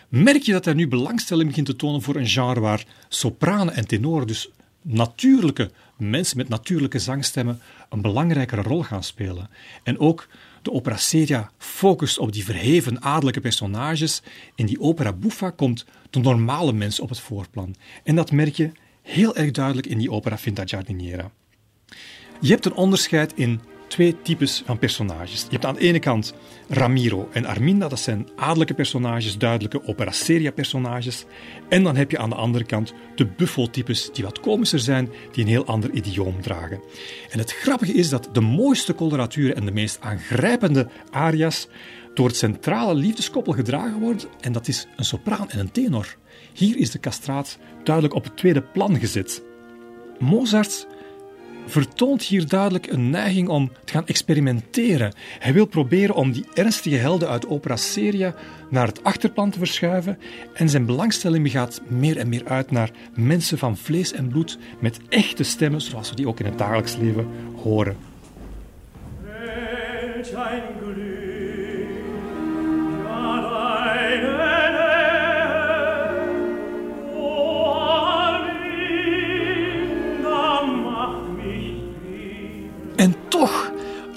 merk 0.09 0.41
je 0.41 0.51
dat 0.51 0.65
hij 0.65 0.73
nu 0.73 0.87
belangstelling 0.87 1.47
begint 1.47 1.65
te 1.65 1.75
tonen 1.75 2.01
voor 2.01 2.15
een 2.15 2.27
genre 2.27 2.59
waar 2.59 2.85
sopranen 3.09 3.73
en 3.73 3.87
tenoren, 3.87 4.27
dus 4.27 4.49
natuurlijke 4.81 5.71
mensen 5.97 6.37
met 6.37 6.49
natuurlijke 6.49 6.99
zangstemmen, 6.99 7.61
een 7.89 8.01
belangrijkere 8.01 8.61
rol 8.61 8.83
gaan 8.83 9.03
spelen. 9.03 9.49
En 9.83 9.99
ook 9.99 10.27
de 10.61 10.71
opera 10.71 10.97
seria 10.97 11.51
focust 11.57 12.17
op 12.17 12.31
die 12.31 12.45
verheven 12.45 13.01
adellijke 13.01 13.41
personages. 13.41 14.21
In 14.55 14.65
die 14.65 14.79
opera 14.79 15.13
buffa 15.13 15.49
komt 15.49 15.85
de 16.09 16.19
normale 16.19 16.73
mens 16.73 16.99
op 16.99 17.09
het 17.09 17.19
voorplan. 17.19 17.75
En 18.03 18.15
dat 18.15 18.31
merk 18.31 18.55
je 18.55 18.71
heel 19.01 19.35
erg 19.35 19.51
duidelijk 19.51 19.87
in 19.87 19.97
die 19.97 20.11
opera 20.11 20.37
Finta 20.37 20.65
Giardiniera. 20.65 21.31
Je 22.39 22.51
hebt 22.51 22.65
een 22.65 22.73
onderscheid 22.73 23.33
in 23.35 23.61
twee 23.87 24.21
types 24.21 24.63
van 24.65 24.79
personages. 24.79 25.41
Je 25.41 25.49
hebt 25.49 25.65
aan 25.65 25.73
de 25.73 25.79
ene 25.79 25.99
kant 25.99 26.33
Ramiro 26.67 27.29
en 27.31 27.45
Arminda, 27.45 27.87
dat 27.87 27.99
zijn 27.99 28.27
adellijke 28.35 28.73
personages, 28.73 29.37
duidelijke 29.37 29.87
opera 29.87 30.11
seria 30.11 30.51
personages. 30.51 31.25
En 31.69 31.83
dan 31.83 31.95
heb 31.95 32.11
je 32.11 32.17
aan 32.17 32.29
de 32.29 32.35
andere 32.35 32.63
kant 32.63 32.93
de 33.15 33.25
buffo-types 33.25 34.09
die 34.13 34.23
wat 34.23 34.39
komischer 34.39 34.79
zijn, 34.79 35.09
die 35.31 35.43
een 35.43 35.49
heel 35.49 35.65
ander 35.65 35.91
idioom 35.91 36.41
dragen. 36.41 36.81
En 37.29 37.39
het 37.39 37.51
grappige 37.53 37.93
is 37.93 38.09
dat 38.09 38.29
de 38.31 38.41
mooiste 38.41 38.95
coloraturen 38.95 39.55
en 39.55 39.65
de 39.65 39.71
meest 39.71 39.97
aangrijpende 40.01 40.87
aria's 41.11 41.67
door 42.17 42.27
het 42.27 42.37
centrale 42.37 42.95
liefdeskoppel 42.95 43.53
gedragen 43.53 43.99
worden, 43.99 44.29
en 44.39 44.51
dat 44.51 44.67
is 44.67 44.87
een 44.95 45.05
sopraan 45.05 45.49
en 45.49 45.59
een 45.59 45.71
tenor. 45.71 46.15
Hier 46.53 46.77
is 46.77 46.91
de 46.91 46.99
castraat 46.99 47.57
duidelijk 47.83 48.15
op 48.15 48.23
het 48.23 48.37
tweede 48.37 48.61
plan 48.61 48.99
gezet. 48.99 49.43
Mozart 50.19 50.87
vertoont 51.65 52.23
hier 52.23 52.47
duidelijk 52.47 52.87
een 52.87 53.09
neiging 53.09 53.47
om 53.47 53.71
te 53.83 53.93
gaan 53.93 54.07
experimenteren. 54.07 55.13
Hij 55.39 55.53
wil 55.53 55.65
proberen 55.65 56.15
om 56.15 56.31
die 56.31 56.45
ernstige 56.53 56.95
helden 56.95 57.29
uit 57.29 57.47
opera 57.47 57.75
seria 57.75 58.35
naar 58.69 58.87
het 58.87 59.03
achterplan 59.03 59.49
te 59.49 59.57
verschuiven 59.57 60.17
en 60.53 60.69
zijn 60.69 60.85
belangstelling 60.85 61.51
gaat 61.51 61.81
meer 61.87 62.17
en 62.17 62.29
meer 62.29 62.45
uit 62.45 62.71
naar 62.71 62.91
mensen 63.15 63.57
van 63.57 63.77
vlees 63.77 64.13
en 64.13 64.27
bloed 64.27 64.57
met 64.79 64.99
echte 65.09 65.43
stemmen 65.43 65.81
zoals 65.81 66.09
we 66.09 66.15
die 66.15 66.27
ook 66.27 66.39
in 66.39 66.45
het 66.45 66.57
dagelijks 66.57 66.95
leven 66.95 67.27
horen. 67.55 67.97
En 70.15 71.36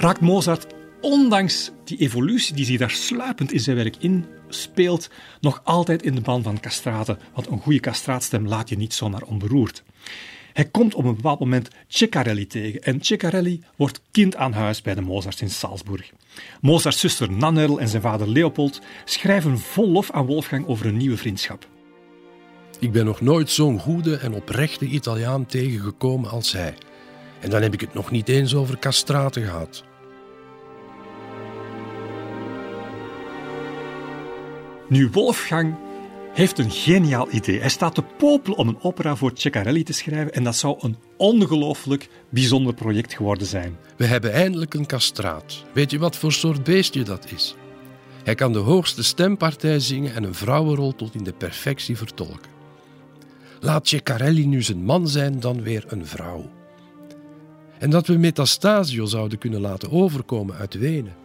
raakt 0.00 0.20
Mozart, 0.20 0.66
ondanks 1.00 1.70
die 1.84 1.98
evolutie 1.98 2.54
die 2.54 2.64
zich 2.64 2.78
daar 2.78 2.90
sluipend 2.90 3.52
in 3.52 3.60
zijn 3.60 3.76
werk 3.76 3.96
inspeelt, 3.96 5.10
nog 5.40 5.60
altijd 5.64 6.02
in 6.02 6.14
de 6.14 6.20
ban 6.20 6.42
van 6.42 6.60
castraten. 6.60 7.18
Want 7.34 7.46
een 7.46 7.60
goede 7.60 7.80
castraatstem 7.80 8.46
laat 8.46 8.68
je 8.68 8.76
niet 8.76 8.94
zomaar 8.94 9.22
onberoerd. 9.22 9.82
Hij 10.52 10.64
komt 10.64 10.94
op 10.94 11.04
een 11.04 11.14
bepaald 11.14 11.40
moment 11.40 11.68
Ceccarelli 11.86 12.46
tegen 12.46 12.82
en 12.82 13.02
Ceccarelli 13.02 13.62
wordt 13.76 14.00
kind 14.10 14.36
aan 14.36 14.52
huis 14.52 14.82
bij 14.82 14.94
de 14.94 15.00
Mozarts 15.00 15.40
in 15.40 15.50
Salzburg. 15.50 16.12
Mozarts 16.60 17.00
zuster 17.00 17.32
Nannerl 17.32 17.80
en 17.80 17.88
zijn 17.88 18.02
vader 18.02 18.28
Leopold 18.28 18.80
schrijven 19.04 19.58
vol 19.58 19.88
lof 19.88 20.10
aan 20.10 20.26
Wolfgang 20.26 20.66
over 20.66 20.86
een 20.86 20.96
nieuwe 20.96 21.16
vriendschap. 21.16 21.68
Ik 22.78 22.92
ben 22.92 23.04
nog 23.04 23.20
nooit 23.20 23.50
zo'n 23.50 23.78
goede 23.78 24.16
en 24.16 24.34
oprechte 24.34 24.84
Italiaan 24.84 25.46
tegengekomen 25.46 26.30
als 26.30 26.52
hij. 26.52 26.74
En 27.40 27.50
dan 27.50 27.62
heb 27.62 27.72
ik 27.72 27.80
het 27.80 27.94
nog 27.94 28.10
niet 28.10 28.28
eens 28.28 28.54
over 28.54 28.78
castraten 28.78 29.42
gehad. 29.42 29.88
Nu, 34.90 35.08
Wolfgang 35.12 35.74
heeft 36.32 36.58
een 36.58 36.70
geniaal 36.70 37.32
idee. 37.32 37.60
Hij 37.60 37.68
staat 37.68 37.94
te 37.94 38.02
popelen 38.02 38.58
om 38.58 38.68
een 38.68 38.82
opera 38.82 39.16
voor 39.16 39.30
Ceccarelli 39.34 39.82
te 39.82 39.92
schrijven 39.92 40.32
en 40.32 40.44
dat 40.44 40.56
zou 40.56 40.76
een 40.80 40.96
ongelooflijk 41.16 42.08
bijzonder 42.30 42.74
project 42.74 43.14
geworden 43.14 43.46
zijn. 43.46 43.76
We 43.96 44.04
hebben 44.06 44.32
eindelijk 44.32 44.74
een 44.74 44.86
castraat. 44.86 45.64
Weet 45.72 45.90
je 45.90 45.98
wat 45.98 46.16
voor 46.16 46.32
soort 46.32 46.64
beestje 46.64 47.02
dat 47.02 47.32
is? 47.32 47.54
Hij 48.24 48.34
kan 48.34 48.52
de 48.52 48.58
hoogste 48.58 49.02
stempartij 49.02 49.80
zingen 49.80 50.14
en 50.14 50.24
een 50.24 50.34
vrouwenrol 50.34 50.94
tot 50.94 51.14
in 51.14 51.24
de 51.24 51.32
perfectie 51.32 51.96
vertolken. 51.96 52.50
Laat 53.60 53.88
Ceccarelli 53.88 54.46
nu 54.46 54.62
zijn 54.62 54.84
man 54.84 55.08
zijn, 55.08 55.40
dan 55.40 55.62
weer 55.62 55.84
een 55.88 56.06
vrouw. 56.06 56.50
En 57.78 57.90
dat 57.90 58.06
we 58.06 58.16
Metastasio 58.16 59.04
zouden 59.04 59.38
kunnen 59.38 59.60
laten 59.60 59.90
overkomen 59.90 60.56
uit 60.56 60.74
Wenen. 60.74 61.19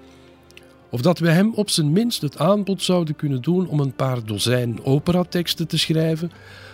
Of 0.90 1.02
dat 1.02 1.20
we 1.20 1.30
hem 1.30 1.54
op 1.54 1.70
zijn 1.70 1.92
minst 1.92 2.22
het 2.22 2.38
aanbod 2.38 2.82
zouden 2.82 3.16
kunnen 3.16 3.42
doen 3.42 3.68
om 3.68 3.80
een 3.80 3.96
paar 3.96 4.26
dozijn 4.26 4.84
operateksten 4.84 5.68
te 5.68 5.78
schrijven, 5.78 6.32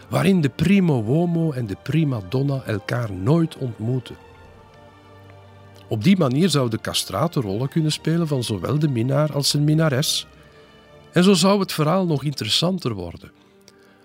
waarin 0.09 0.41
de 0.41 0.49
primo 0.49 1.03
uomo 1.07 1.51
en 1.51 1.67
de 1.67 1.77
prima 1.83 2.21
donna 2.29 2.63
elkaar 2.65 3.13
nooit 3.13 3.57
ontmoeten. 3.57 4.15
Op 5.87 6.03
die 6.03 6.17
manier 6.17 6.49
zou 6.49 6.69
de 6.69 6.81
castrate 6.81 7.39
rollen 7.39 7.69
kunnen 7.69 7.91
spelen 7.91 8.27
van 8.27 8.43
zowel 8.43 8.79
de 8.79 8.87
minnaar 8.87 9.33
als 9.33 9.49
zijn 9.49 9.63
minnares. 9.63 10.27
En 11.11 11.23
zo 11.23 11.33
zou 11.33 11.59
het 11.59 11.71
verhaal 11.71 12.05
nog 12.05 12.23
interessanter 12.23 12.93
worden. 12.93 13.31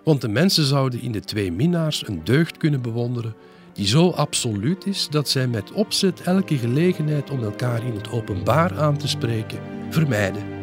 Want 0.04 0.20
de 0.20 0.28
mensen 0.28 0.64
zouden 0.64 1.00
in 1.00 1.12
de 1.12 1.20
twee 1.20 1.52
minnaars 1.52 2.08
een 2.08 2.20
deugd 2.24 2.56
kunnen 2.56 2.82
bewonderen 2.82 3.34
die 3.76 3.86
zo 3.86 4.10
absoluut 4.10 4.86
is 4.86 5.08
dat 5.10 5.28
zij 5.28 5.46
met 5.46 5.72
opzet 5.72 6.20
elke 6.20 6.58
gelegenheid 6.58 7.30
om 7.30 7.42
elkaar 7.42 7.86
in 7.86 7.94
het 7.94 8.10
openbaar 8.10 8.78
aan 8.78 8.98
te 8.98 9.08
spreken 9.08 9.60
vermijden. 9.90 10.54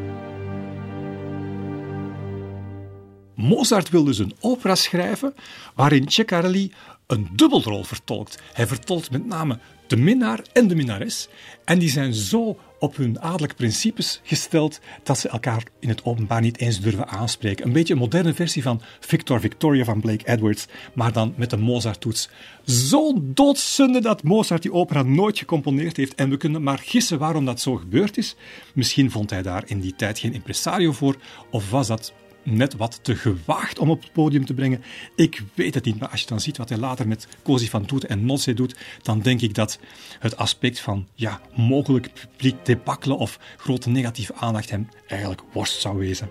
Mozart 3.36 3.90
wil 3.90 4.04
dus 4.04 4.18
een 4.18 4.36
opera 4.40 4.76
schrijven 4.76 5.34
waarin 5.76 6.10
Ceccarelli 6.10 6.72
een 7.08 7.30
dubbelrol 7.36 7.84
vertolkt. 7.84 8.42
Hij 8.54 8.68
vertolkt 8.68 9.12
met 9.12 9.26
name 9.26 9.60
de 9.88 9.98
minnaar 9.98 10.40
en 10.54 10.68
de 10.68 10.76
minnares. 10.76 11.28
En 11.66 11.80
die 11.80 11.90
zijn 11.90 12.14
zo 12.14 12.58
op 12.84 12.96
hun 12.96 13.22
adellijke 13.22 13.56
principes 13.56 14.20
gesteld 14.24 14.80
dat 15.04 15.20
ze 15.20 15.30
elkaar 15.30 15.64
in 15.80 15.90
het 15.90 16.06
openbaar 16.06 16.42
niet 16.42 16.60
eens 16.60 16.82
durven 16.82 17.08
aanspreken. 17.08 17.66
Een 17.66 17.72
beetje 17.72 17.94
een 17.94 18.00
moderne 18.00 18.34
versie 18.34 18.62
van 18.62 18.82
Victor 19.00 19.40
Victoria 19.40 19.84
van 19.84 20.02
Blake 20.02 20.28
Edwards, 20.28 20.68
maar 20.94 21.12
dan 21.12 21.34
met 21.38 21.52
een 21.52 21.62
Mozart-toets. 21.62 22.30
Zo 22.66 23.14
doodzonde 23.22 24.02
dat 24.02 24.24
Mozart 24.24 24.62
die 24.62 24.74
opera 24.74 25.04
nooit 25.04 25.38
gecomponeerd 25.38 25.98
heeft 25.98 26.16
en 26.16 26.30
we 26.30 26.38
kunnen 26.38 26.64
maar 26.64 26.78
gissen 26.78 27.20
waarom 27.20 27.46
dat 27.46 27.62
zo 27.62 27.76
gebeurd 27.76 28.18
is. 28.18 28.36
Misschien 28.74 29.12
vond 29.12 29.30
hij 29.30 29.42
daar 29.42 29.64
in 29.66 29.80
die 29.80 29.96
tijd 29.96 30.20
geen 30.20 30.34
impresario 30.34 30.92
voor, 30.92 31.16
of 31.50 31.70
was 31.70 31.88
dat 31.88 32.14
net 32.44 32.76
wat 32.76 33.00
te 33.02 33.16
gewaagd 33.16 33.80
om 33.80 33.90
op 33.90 34.02
het 34.02 34.12
podium 34.12 34.46
te 34.46 34.54
brengen. 34.54 34.84
Ik 35.16 35.42
weet 35.54 35.74
het 35.74 35.86
niet, 35.86 36.00
maar 36.00 36.10
als 36.10 36.22
je 36.22 36.28
dan 36.28 36.40
ziet 36.40 36.58
wat 36.58 36.70
hij 36.70 36.78
later 36.78 37.08
met 37.08 37.28
Cosi 37.44 37.70
van 37.70 37.86
Toet 37.86 38.06
en 38.06 38.26
Nozze 38.26 38.54
doet, 38.54 38.76
dan 39.02 39.20
denk 39.20 39.42
ik 39.42 39.54
dat 39.54 39.80
het 40.20 40.38
aspect 40.38 40.80
van 40.80 41.08
ja, 41.16 41.42
mogelijk 41.56 42.10
publiek 42.14 42.66
debakkelen 42.66 43.18
of 43.18 43.40
grote 43.58 43.90
negatieve 43.90 44.36
aandacht 44.36 44.70
hem 44.70 44.90
eigenlijk 45.08 45.42
worst 45.54 45.82
zou 45.82 45.98
wezen. 45.98 46.30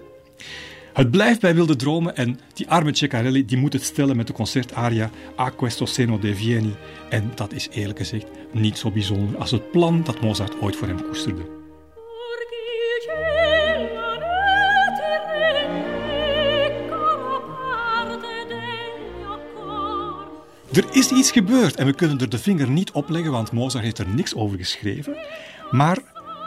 Het 0.93 1.11
blijft 1.11 1.41
bij 1.41 1.55
wilde 1.55 1.77
dromen 1.77 2.17
en 2.17 2.41
die 2.55 2.69
arme 2.69 2.97
Ceccarelli 2.97 3.45
die 3.45 3.57
moet 3.57 3.73
het 3.73 3.83
stellen 3.83 4.17
met 4.17 4.27
de 4.27 4.33
concertaria 4.33 5.11
A 5.39 5.51
questo 5.51 5.87
seno 5.87 6.19
de 6.19 6.35
Vieni. 6.35 6.75
En 7.11 7.33
dat 7.35 7.53
is 7.53 7.69
eerlijk 7.71 7.99
gezegd 7.99 8.27
niet 8.53 8.79
zo 8.79 8.91
bijzonder 8.91 9.39
als 9.39 9.51
het 9.51 9.71
plan 9.71 10.03
dat 10.05 10.21
Mozart 10.21 10.61
ooit 10.61 10.77
voor 10.77 10.89
hem 10.89 11.03
koesterde. 11.03 11.62
Er 20.73 20.85
is 20.93 21.11
iets 21.11 21.31
gebeurd 21.31 21.77
en 21.77 21.87
we 21.87 21.93
kunnen 21.93 22.18
er 22.18 22.29
de 22.29 22.39
vinger 22.39 22.70
niet 22.70 22.91
op 22.91 23.09
leggen, 23.09 23.33
want 23.33 23.53
Mozart 23.53 23.85
heeft 23.85 23.99
er 23.99 24.09
niks 24.09 24.35
over 24.35 24.59
geschreven. 24.59 25.16
Maar 25.70 25.99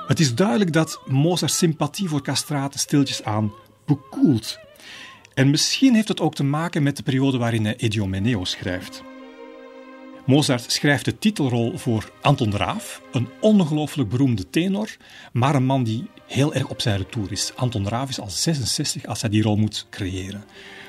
het 0.08 0.20
is 0.20 0.36
duidelijk 0.36 0.74
dat 0.74 1.02
Mozart's 1.08 1.58
sympathie 1.58 2.10
voor 2.10 2.22
castraten 2.22 2.80
stiltjes 2.80 3.24
aan 3.24 3.54
bekoelt. 3.86 4.60
En 5.34 5.50
misschien 5.50 5.96
heeft 5.96 6.08
het 6.08 6.22
ook 6.22 6.36
te 6.36 6.44
maken 6.44 6.84
met 6.84 6.98
de 6.98 7.04
periode 7.04 7.38
waarin 7.38 7.66
hij 7.66 7.78
Idiomeneo 7.78 8.44
schrijft. 8.44 9.04
Mozart 10.26 10.72
schrijft 10.72 11.06
de 11.06 11.18
titelrol 11.18 11.78
voor 11.78 12.12
Anton 12.22 12.56
Raaf, 12.56 13.02
een 13.12 13.28
ongelooflijk 13.42 14.10
beroemde 14.10 14.50
tenor, 14.50 14.90
maar 15.34 15.56
een 15.56 15.66
man 15.66 15.84
die 15.84 16.10
heel 16.28 16.54
erg 16.54 16.68
op 16.68 16.82
zijn 16.82 16.98
retour 16.98 17.32
is. 17.32 17.52
Anton 17.56 17.88
Raaf 17.88 18.10
is 18.10 18.20
al 18.20 18.30
66 18.30 19.06
als 19.06 19.22
hij 19.22 19.30
die 19.30 19.42
rol 19.42 19.56
moet 19.56 19.88
creëren. 19.90 20.44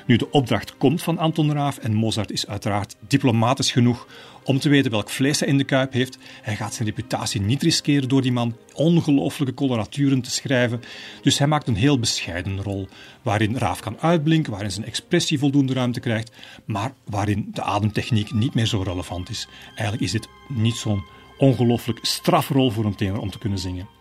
Nu, 0.07 0.15
de 0.15 0.31
opdracht 0.31 0.77
komt 0.77 1.03
van 1.03 1.17
Anton 1.17 1.51
Raaf 1.51 1.77
en 1.77 1.93
Mozart 1.93 2.31
is 2.31 2.47
uiteraard 2.47 2.95
diplomatisch 3.07 3.71
genoeg 3.71 4.07
om 4.43 4.59
te 4.59 4.69
weten 4.69 4.91
welk 4.91 5.09
vlees 5.09 5.39
hij 5.39 5.49
in 5.49 5.57
de 5.57 5.63
kuip 5.63 5.93
heeft. 5.93 6.17
Hij 6.41 6.55
gaat 6.55 6.73
zijn 6.73 6.87
reputatie 6.87 7.41
niet 7.41 7.61
riskeren 7.61 8.09
door 8.09 8.21
die 8.21 8.31
man 8.31 8.57
ongelooflijke 8.73 9.53
coloraturen 9.53 10.21
te 10.21 10.31
schrijven. 10.31 10.81
Dus 11.21 11.37
hij 11.37 11.47
maakt 11.47 11.67
een 11.67 11.75
heel 11.75 11.99
bescheiden 11.99 12.61
rol, 12.61 12.87
waarin 13.21 13.57
Raaf 13.57 13.79
kan 13.79 13.99
uitblinken, 13.99 14.51
waarin 14.51 14.71
zijn 14.71 14.85
expressie 14.85 15.39
voldoende 15.39 15.73
ruimte 15.73 15.99
krijgt, 15.99 16.31
maar 16.65 16.93
waarin 17.05 17.49
de 17.53 17.61
ademtechniek 17.61 18.33
niet 18.33 18.53
meer 18.53 18.65
zo 18.65 18.81
relevant 18.81 19.29
is. 19.29 19.47
Eigenlijk 19.67 20.01
is 20.01 20.11
dit 20.11 20.27
niet 20.47 20.75
zo'n 20.75 21.03
ongelooflijk 21.37 21.99
strafrol 22.01 22.71
voor 22.71 22.85
een 22.85 22.95
tenor 22.95 23.19
om 23.19 23.31
te 23.31 23.37
kunnen 23.37 23.59
zingen. 23.59 23.96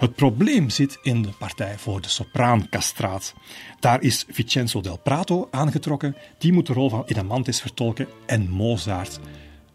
Het 0.00 0.14
probleem 0.14 0.70
zit 0.70 0.98
in 1.02 1.22
de 1.22 1.28
partij 1.38 1.78
voor 1.78 2.00
de 2.00 2.08
sopraancastraat. 2.08 3.34
Daar 3.80 4.02
is 4.02 4.24
Vincenzo 4.28 4.80
del 4.80 4.98
Prato 4.98 5.48
aangetrokken. 5.50 6.16
Die 6.38 6.52
moet 6.52 6.66
de 6.66 6.72
rol 6.72 6.88
van 6.88 7.02
Idamantis 7.06 7.60
vertolken 7.60 8.08
en 8.26 8.48
Mozart 8.48 9.18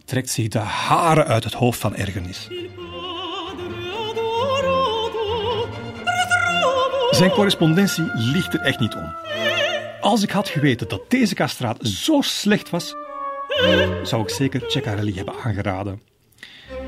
trekt 0.06 0.30
zich 0.30 0.48
de 0.48 0.60
haren 0.60 1.26
uit 1.26 1.44
het 1.44 1.54
hoofd 1.54 1.80
van 1.80 1.96
ergernis. 1.96 2.48
Zijn 7.12 7.32
correspondentie 7.32 8.06
ligt 8.14 8.54
er 8.54 8.60
echt 8.60 8.80
niet 8.80 8.96
om. 8.96 9.16
Als 10.02 10.24
ik 10.24 10.30
had 10.30 10.50
geweten 10.50 10.88
dat 10.88 11.10
deze 11.10 11.36
castraat 11.36 11.88
zo 11.88 12.22
slecht 12.22 12.70
was, 12.70 12.94
zou 14.04 14.22
ik 14.22 14.30
zeker 14.30 14.64
Ceccarelli 14.68 15.16
hebben 15.16 15.36
aangeraden. 15.44 16.02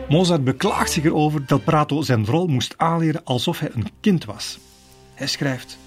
Mozart 0.09 0.43
beklaagt 0.43 0.91
zich 0.91 1.03
erover 1.03 1.45
dat 1.45 1.63
Prato 1.63 2.01
zijn 2.01 2.25
rol 2.25 2.47
moest 2.47 2.73
aanleren 2.77 3.23
alsof 3.23 3.59
hij 3.59 3.69
een 3.73 3.87
kind 3.99 4.25
was. 4.25 4.59
Hij 5.13 5.27
schrijft: 5.27 5.77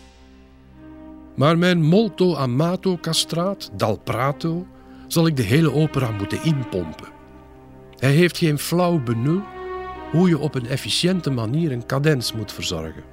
Maar 1.37 1.59
mijn 1.59 1.83
molto 1.83 2.37
amato 2.37 2.99
castraat, 3.01 3.71
dal 3.77 3.99
Prato, 3.99 4.67
zal 5.07 5.27
ik 5.27 5.37
de 5.37 5.43
hele 5.43 5.73
opera 5.73 6.11
moeten 6.11 6.43
inpompen. 6.43 7.09
Hij 7.97 8.13
heeft 8.13 8.39
geen 8.39 8.59
flauw 8.59 9.03
benul 9.03 9.43
hoe 10.11 10.29
je 10.29 10.39
op 10.39 10.55
een 10.55 10.67
efficiënte 10.67 11.31
manier 11.31 11.73
een 11.73 11.87
cadens 11.87 12.33
moet 12.33 12.53
verzorgen. 12.53 13.10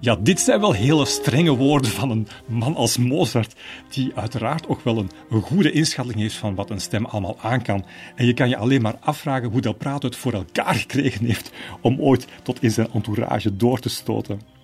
Ja, 0.00 0.16
dit 0.20 0.40
zijn 0.40 0.60
wel 0.60 0.72
hele 0.72 1.04
strenge 1.06 1.56
woorden 1.56 1.90
van 1.90 2.10
een 2.10 2.28
man 2.46 2.74
als 2.74 2.96
Mozart, 2.96 3.54
die 3.88 4.12
uiteraard 4.14 4.68
ook 4.68 4.80
wel 4.80 4.98
een, 4.98 5.42
goede 5.42 5.70
inschatting 5.70 6.18
heeft 6.18 6.34
van 6.34 6.54
wat 6.54 6.70
een 6.70 6.80
stem 6.80 7.04
allemaal 7.04 7.38
aan 7.40 7.62
kan. 7.62 7.84
En 8.14 8.26
je 8.26 8.34
kan 8.34 8.48
je 8.48 8.56
alleen 8.56 8.82
maar 8.82 8.98
afvragen 9.00 9.48
hoe 9.48 9.60
Del 9.60 9.72
Prato 9.72 10.06
het 10.06 10.16
voor 10.16 10.32
elkaar 10.32 10.74
gekregen 10.74 11.24
heeft 11.24 11.50
om 11.80 12.00
ooit 12.00 12.26
tot 12.42 12.62
in 12.62 12.70
zijn 12.70 12.88
entourage 12.92 13.56
door 13.56 13.78
te 13.78 13.88
stoten. 13.88 14.57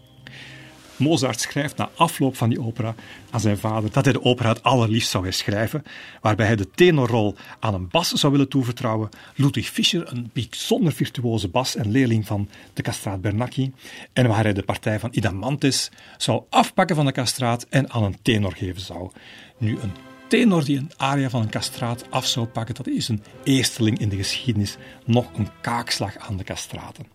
Mozart 0.97 1.41
schrijft 1.41 1.77
na 1.77 1.91
afloop 1.95 2.37
van 2.37 2.49
die 2.49 2.61
opera 2.61 2.95
aan 3.31 3.41
zijn 3.41 3.59
vader 3.59 3.93
dat 3.93 4.05
hij 4.05 4.13
de 4.13 4.25
opera 4.25 4.49
het 4.49 4.63
allerliefst 4.63 5.11
zou 5.11 5.25
herschrijven, 5.25 5.83
waarbij 6.21 6.47
hij 6.47 6.57
de 6.57 6.71
tenorrol 6.71 7.35
aan 7.61 7.75
een 7.75 7.89
bas 7.89 8.13
zou 8.13 8.33
willen 8.33 8.49
toevertrouwen. 8.49 9.09
Ludwig 9.35 9.69
Fischer, 9.69 10.13
een 10.13 10.31
bijzonder 10.33 10.93
virtuoze 10.93 11.49
bas 11.49 11.77
en 11.77 11.91
leerling 11.91 12.27
van 12.27 12.49
de 12.73 12.83
castraat 12.83 13.21
Bernacchi, 13.21 13.73
en 14.13 14.29
waar 14.29 14.43
hij 14.43 14.53
de 14.53 14.63
partij 14.63 14.99
van 14.99 15.09
Idamantis 15.13 15.91
zou 16.17 16.43
afpakken 16.51 16.97
van 16.97 17.07
de 17.07 17.13
castraat 17.13 17.67
en 17.71 17.91
aan 17.91 18.03
een 18.03 18.19
tenor 18.23 18.53
geven 18.53 18.83
zou. 18.83 19.11
Nu, 19.59 19.79
een 19.81 19.93
tenor 20.29 20.65
die 20.65 20.79
een 20.79 20.93
aria 20.97 21.31
van 21.31 21.43
een 21.43 21.51
castraat 21.51 22.11
af 22.11 22.27
zou 22.27 22.47
pakken, 22.47 22.75
dat 22.75 22.87
is 22.87 23.09
een 23.09 23.23
eersteling 23.45 23.99
in 23.99 24.09
de 24.09 24.17
geschiedenis, 24.17 24.77
nog 25.05 25.27
een 25.37 25.49
kaakslag 25.61 26.17
aan 26.17 26.37
de 26.37 26.45
castraten. 26.45 27.14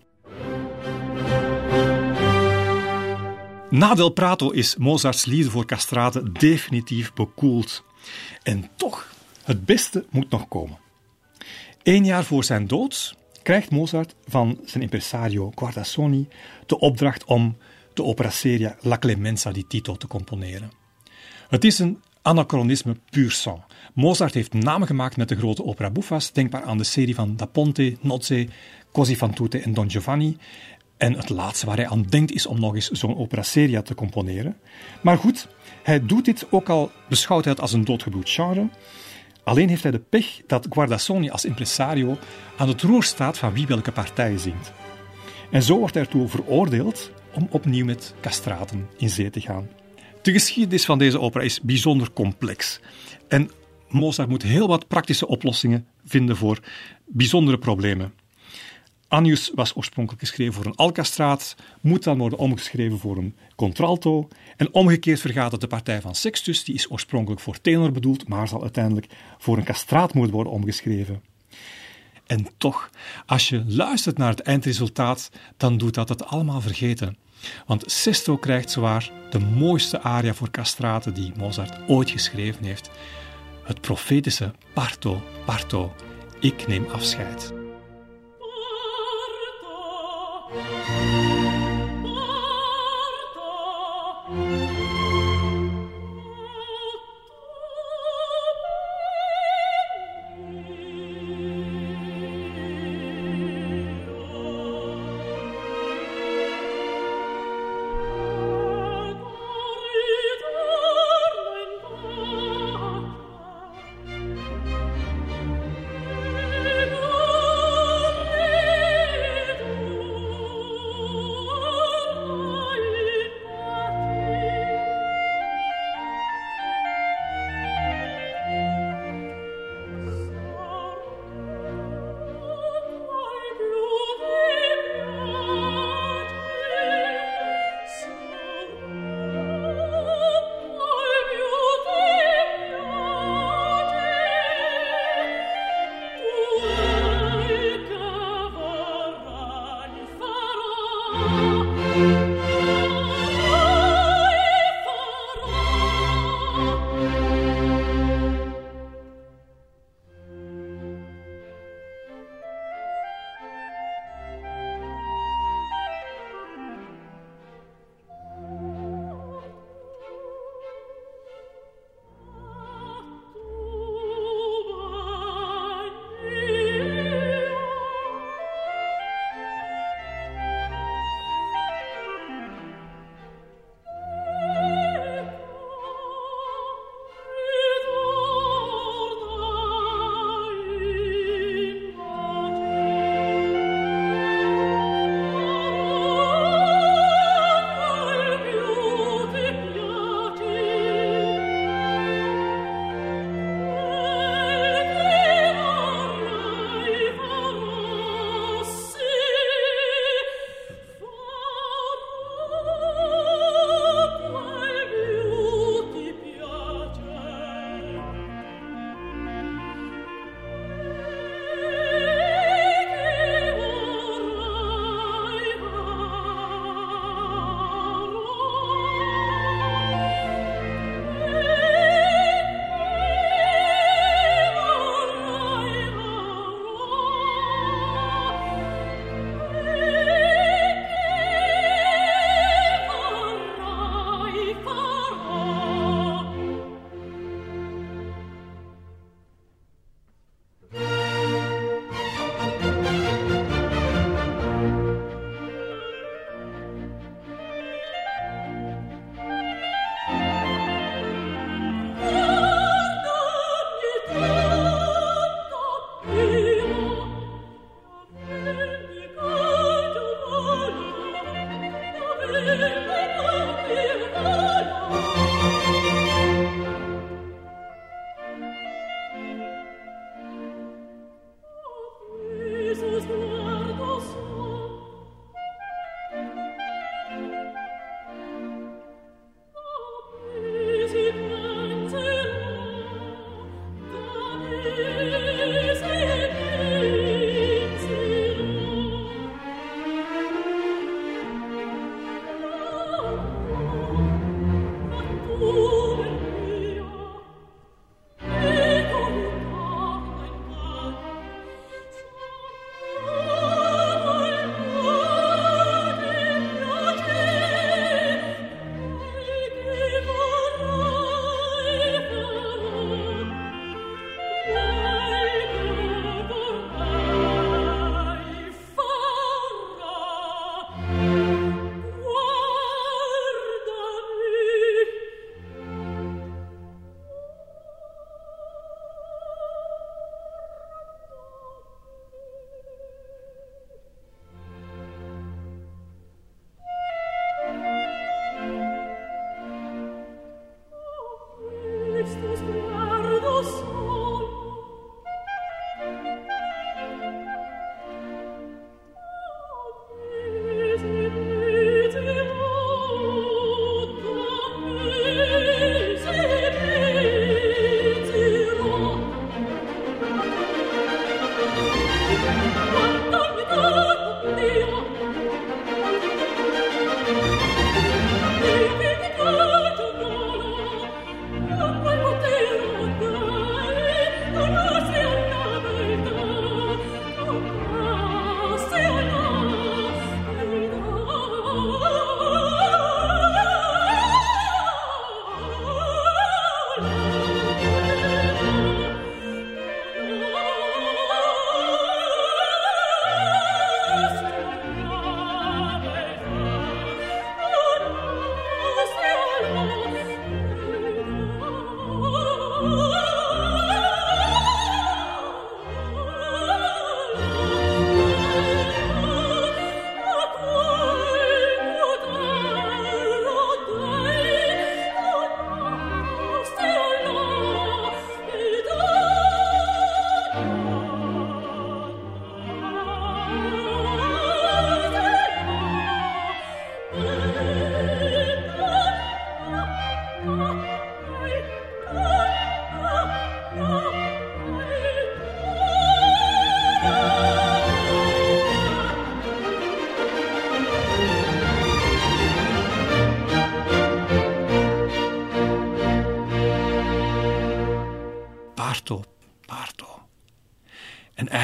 Na 3.72 3.94
Del 3.96 4.10
Prato 4.10 4.50
is 4.50 4.76
Mozarts 4.76 5.26
liefde 5.26 5.52
voor 5.52 5.66
castraten 5.66 6.34
definitief 6.34 7.14
bekoeld. 7.14 7.84
En 8.44 8.70
toch, 8.76 9.14
het 9.44 9.66
beste 9.66 10.06
moet 10.10 10.30
nog 10.30 10.48
komen. 10.48 10.78
Eén 11.84 12.06
jaar 12.06 12.24
voor 12.24 12.44
zijn 12.44 12.68
dood 12.68 13.16
krijgt 13.44 13.72
Mozart 13.72 14.16
van 14.28 14.60
zijn 14.66 14.84
impresario 14.84 15.52
Guardassoni 15.56 16.28
de 16.66 16.80
opdracht 16.80 17.24
om 17.24 17.58
de 17.94 18.04
opera 18.04 18.30
seria 18.30 18.78
La 18.82 18.98
Clemenza 18.98 19.52
di 19.52 19.68
Tito 19.68 19.96
te 19.96 20.08
componeren. 20.08 20.72
Het 21.50 21.64
is 21.64 21.80
een 21.80 22.02
anachronisme 22.22 22.98
puur 23.10 23.32
sang. 23.32 23.64
Mozart 23.94 24.34
heeft 24.34 24.54
namen 24.54 24.88
gemaakt 24.88 25.18
met 25.18 25.30
de 25.30 25.36
grote 25.36 25.64
opera 25.64 25.90
buffas, 25.90 26.32
denkbaar 26.32 26.64
aan 26.64 26.78
de 26.78 26.84
serie 26.84 27.16
van 27.16 27.36
Da 27.36 27.46
Ponte, 27.46 27.98
Nozze, 28.02 28.48
Così 28.92 29.16
fan 29.16 29.34
tutte 29.34 29.60
en 29.60 29.74
Don 29.74 29.90
Giovanni, 29.90 30.38
en 31.00 31.14
het 31.14 31.30
laatste 31.30 31.66
waar 31.66 31.76
hij 31.76 31.88
aan 31.88 32.04
denkt 32.04 32.32
is 32.32 32.46
om 32.46 32.60
nog 32.60 32.76
eens 32.76 32.90
zo'n 32.90 33.18
opera 33.18 33.44
seria 33.44 33.82
te 33.82 33.96
componeren. 33.96 34.58
Maar 35.02 35.18
goed, 35.18 35.48
hij 35.84 36.06
doet 36.06 36.26
dit 36.26 36.48
ook 36.50 36.70
al 36.70 36.92
beschouwt 37.10 37.44
hij 37.44 37.54
het 37.54 37.62
als 37.62 37.74
een 37.74 37.86
doodgebloed 37.86 38.30
genre. 38.30 38.70
Alleen 39.44 39.70
heeft 39.70 39.84
hij 39.84 39.92
de 39.92 40.00
pech 40.00 40.42
dat 40.48 40.68
Guardassoni 40.70 41.30
als 41.30 41.46
impresario 41.46 42.18
aan 42.58 42.68
het 42.68 42.82
roer 42.82 43.04
staat 43.04 43.38
van 43.38 43.54
wie 43.54 43.68
welke 43.68 43.92
partij 43.92 44.38
zingt. 44.38 44.72
En 45.52 45.64
zo 45.64 45.78
wordt 45.78 45.94
hij 45.94 46.04
ertoe 46.04 46.28
veroordeeld 46.28 47.12
om 47.34 47.48
opnieuw 47.50 47.86
met 47.86 48.14
castraten 48.22 48.88
in 48.98 49.10
zee 49.10 49.30
te 49.30 49.42
gaan. 49.42 49.70
De 50.22 50.32
geschiedenis 50.32 50.86
van 50.86 50.98
deze 50.98 51.20
opera 51.20 51.44
is 51.44 51.62
bijzonder 51.62 52.12
complex. 52.14 52.80
En 53.28 53.52
Mozart 53.90 54.30
moet 54.30 54.44
heel 54.44 54.68
wat 54.68 54.88
praktische 54.88 55.28
oplossingen 55.28 55.88
vinden 56.06 56.38
voor 56.38 56.60
bijzondere 57.06 57.58
problemen. 57.58 58.14
Annius 59.10 59.52
was 59.56 59.76
oorspronkelijk 59.76 60.22
geschreven 60.22 60.54
voor 60.54 60.66
een 60.66 60.76
alcastraat, 60.76 61.56
moet 61.82 62.04
dan 62.04 62.18
worden 62.18 62.40
omgeschreven 62.40 63.00
voor 63.00 63.18
een 63.18 63.36
contralto. 63.56 64.28
En 64.58 64.74
omgekeerd 64.74 65.20
vergaat 65.20 65.52
het 65.52 65.62
de 65.62 65.68
partij 65.68 66.02
van 66.02 66.16
Sextus, 66.16 66.64
die 66.64 66.76
is 66.76 66.92
oorspronkelijk 66.92 67.42
voor 67.42 67.62
tenor 67.62 67.92
bedoeld, 67.92 68.28
maar 68.28 68.48
zal 68.48 68.62
uiteindelijk 68.62 69.08
voor 69.38 69.58
een 69.58 69.64
castraat 69.64 70.14
moeten 70.14 70.34
worden 70.34 70.54
omgeschreven. 70.54 71.22
En 72.26 72.48
toch, 72.58 72.90
als 73.26 73.50
je 73.50 73.64
luistert 73.68 74.18
naar 74.18 74.30
het 74.30 74.42
eindresultaat, 74.42 75.32
dan 75.58 75.78
doet 75.78 75.94
dat 75.94 76.10
het 76.10 76.26
allemaal 76.26 76.62
vergeten. 76.62 77.18
Want 77.66 77.92
Sesto 77.92 78.38
krijgt 78.38 78.72
zwaar 78.72 79.12
de 79.30 79.40
mooiste 79.40 80.02
aria 80.02 80.34
voor 80.34 80.52
castraten 80.52 81.14
die 81.14 81.32
Mozart 81.38 81.80
ooit 81.88 82.10
geschreven 82.10 82.64
heeft. 82.64 82.90
Het 83.64 83.82
profetische 83.82 84.52
Parto, 84.74 85.22
Parto, 85.46 85.94
ik 86.40 86.68
neem 86.68 86.86
afscheid. 86.86 87.59
morto! 92.02 92.18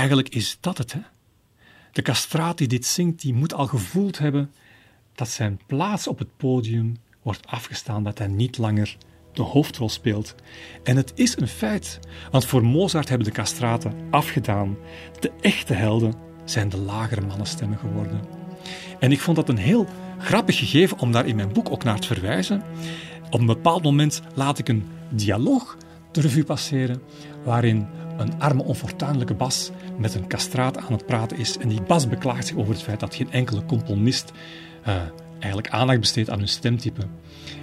Eigenlijk 0.05 0.35
is 0.35 0.57
dat 0.59 0.77
het. 0.77 0.93
Hè? 0.93 0.99
De 1.91 2.01
castraat 2.01 2.57
die 2.57 2.67
dit 2.67 2.85
zingt, 2.85 3.21
die 3.21 3.33
moet 3.33 3.53
al 3.53 3.67
gevoeld 3.67 4.17
hebben 4.17 4.51
dat 5.15 5.29
zijn 5.29 5.59
plaats 5.65 6.07
op 6.07 6.19
het 6.19 6.37
podium 6.37 6.97
wordt 7.21 7.47
afgestaan, 7.47 8.03
dat 8.03 8.17
hij 8.17 8.27
niet 8.27 8.57
langer 8.57 8.97
de 9.33 9.41
hoofdrol 9.41 9.89
speelt. 9.89 10.35
En 10.83 10.97
het 10.97 11.11
is 11.15 11.37
een 11.37 11.47
feit, 11.47 11.99
want 12.31 12.45
voor 12.45 12.63
Mozart 12.63 13.09
hebben 13.09 13.27
de 13.27 13.33
castraten 13.33 13.93
afgedaan. 14.11 14.77
De 15.19 15.31
echte 15.41 15.73
helden 15.73 16.13
zijn 16.43 16.69
de 16.69 16.77
lagere 16.77 17.21
mannenstemmen 17.21 17.77
geworden. 17.77 18.21
En 18.99 19.11
ik 19.11 19.19
vond 19.19 19.35
dat 19.35 19.49
een 19.49 19.57
heel 19.57 19.87
grappig 20.19 20.57
gegeven 20.57 20.99
om 20.99 21.11
daar 21.11 21.25
in 21.25 21.35
mijn 21.35 21.53
boek 21.53 21.71
ook 21.71 21.83
naar 21.83 21.99
te 21.99 22.07
verwijzen. 22.07 22.63
Op 23.29 23.39
een 23.39 23.45
bepaald 23.45 23.83
moment 23.83 24.21
laat 24.33 24.59
ik 24.59 24.69
een 24.69 24.87
dialoog 25.09 25.77
de 26.11 26.21
revue 26.21 26.43
passeren, 26.43 27.01
waarin 27.43 27.87
een 28.17 28.39
arme, 28.39 28.63
onfortuinlijke 28.63 29.33
bas 29.33 29.71
met 29.97 30.15
een 30.15 30.27
castraat 30.27 30.77
aan 30.77 30.91
het 30.91 31.05
praten 31.05 31.37
is. 31.37 31.57
En 31.57 31.67
die 31.67 31.81
bas 31.81 32.07
beklaagt 32.07 32.47
zich 32.47 32.57
over 32.57 32.73
het 32.73 32.83
feit 32.83 32.99
dat 32.99 33.15
geen 33.15 33.31
enkele 33.31 33.65
componist 33.65 34.31
uh, 34.87 34.95
eigenlijk 35.39 35.69
aandacht 35.69 35.99
besteedt 35.99 36.29
aan 36.29 36.37
hun 36.37 36.47
stemtype. 36.47 37.01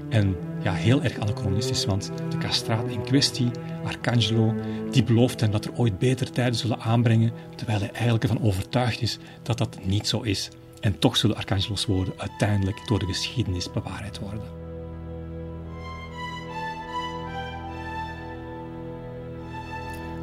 En 0.08 0.36
ja, 0.62 0.72
heel 0.72 1.02
erg 1.02 1.18
anachronistisch, 1.18 1.84
want 1.84 2.12
de 2.30 2.38
castraat 2.38 2.88
in 2.88 3.02
kwestie, 3.02 3.50
Arcangelo, 3.84 4.54
die 4.90 5.04
belooft 5.04 5.40
hem 5.40 5.50
dat 5.50 5.64
er 5.64 5.72
ooit 5.76 5.98
betere 5.98 6.30
tijden 6.30 6.54
zullen 6.54 6.80
aanbrengen, 6.80 7.32
terwijl 7.56 7.78
hij 7.78 7.90
eigenlijk 7.90 8.22
ervan 8.22 8.42
overtuigd 8.42 9.02
is 9.02 9.18
dat 9.42 9.58
dat 9.58 9.78
niet 9.84 10.08
zo 10.08 10.20
is. 10.20 10.48
En 10.80 10.98
toch 10.98 11.16
zullen 11.16 11.36
Arcangelo's 11.36 11.86
woorden 11.86 12.14
uiteindelijk 12.16 12.80
door 12.86 12.98
de 12.98 13.06
geschiedenis 13.06 13.72
bewaarheid 13.72 14.18
worden. 14.18 14.61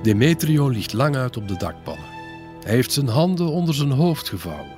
Demetrio 0.02 0.68
ligt 0.68 0.94
lang 0.94 1.16
uit 1.16 1.38
op 1.38 1.48
de 1.48 1.58
dakpannen. 1.58 2.06
Hij 2.64 2.74
heeft 2.74 2.92
zijn 2.92 3.08
handen 3.08 3.48
onder 3.48 3.76
zijn 3.76 3.92
hoofd 3.92 4.30
gevouwen. 4.30 4.78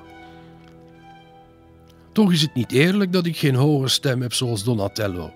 Toch 2.12 2.32
is 2.32 2.42
het 2.42 2.54
niet 2.54 2.72
eerlijk 2.72 3.12
dat 3.12 3.26
ik 3.26 3.36
geen 3.36 3.54
hoge 3.54 3.88
stem 3.88 4.22
heb 4.22 4.32
zoals 4.32 4.64
Donatello. 4.64 5.32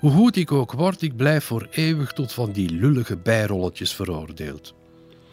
Hoe 0.00 0.10
goed 0.10 0.36
ik 0.36 0.52
ook 0.52 0.72
word, 0.72 1.02
ik 1.02 1.16
blijf 1.16 1.44
voor 1.44 1.66
eeuwig 1.70 2.12
tot 2.12 2.32
van 2.32 2.52
die 2.52 2.70
lullige 2.70 3.16
bijrolletjes 3.16 3.92
veroordeeld. 3.92 4.74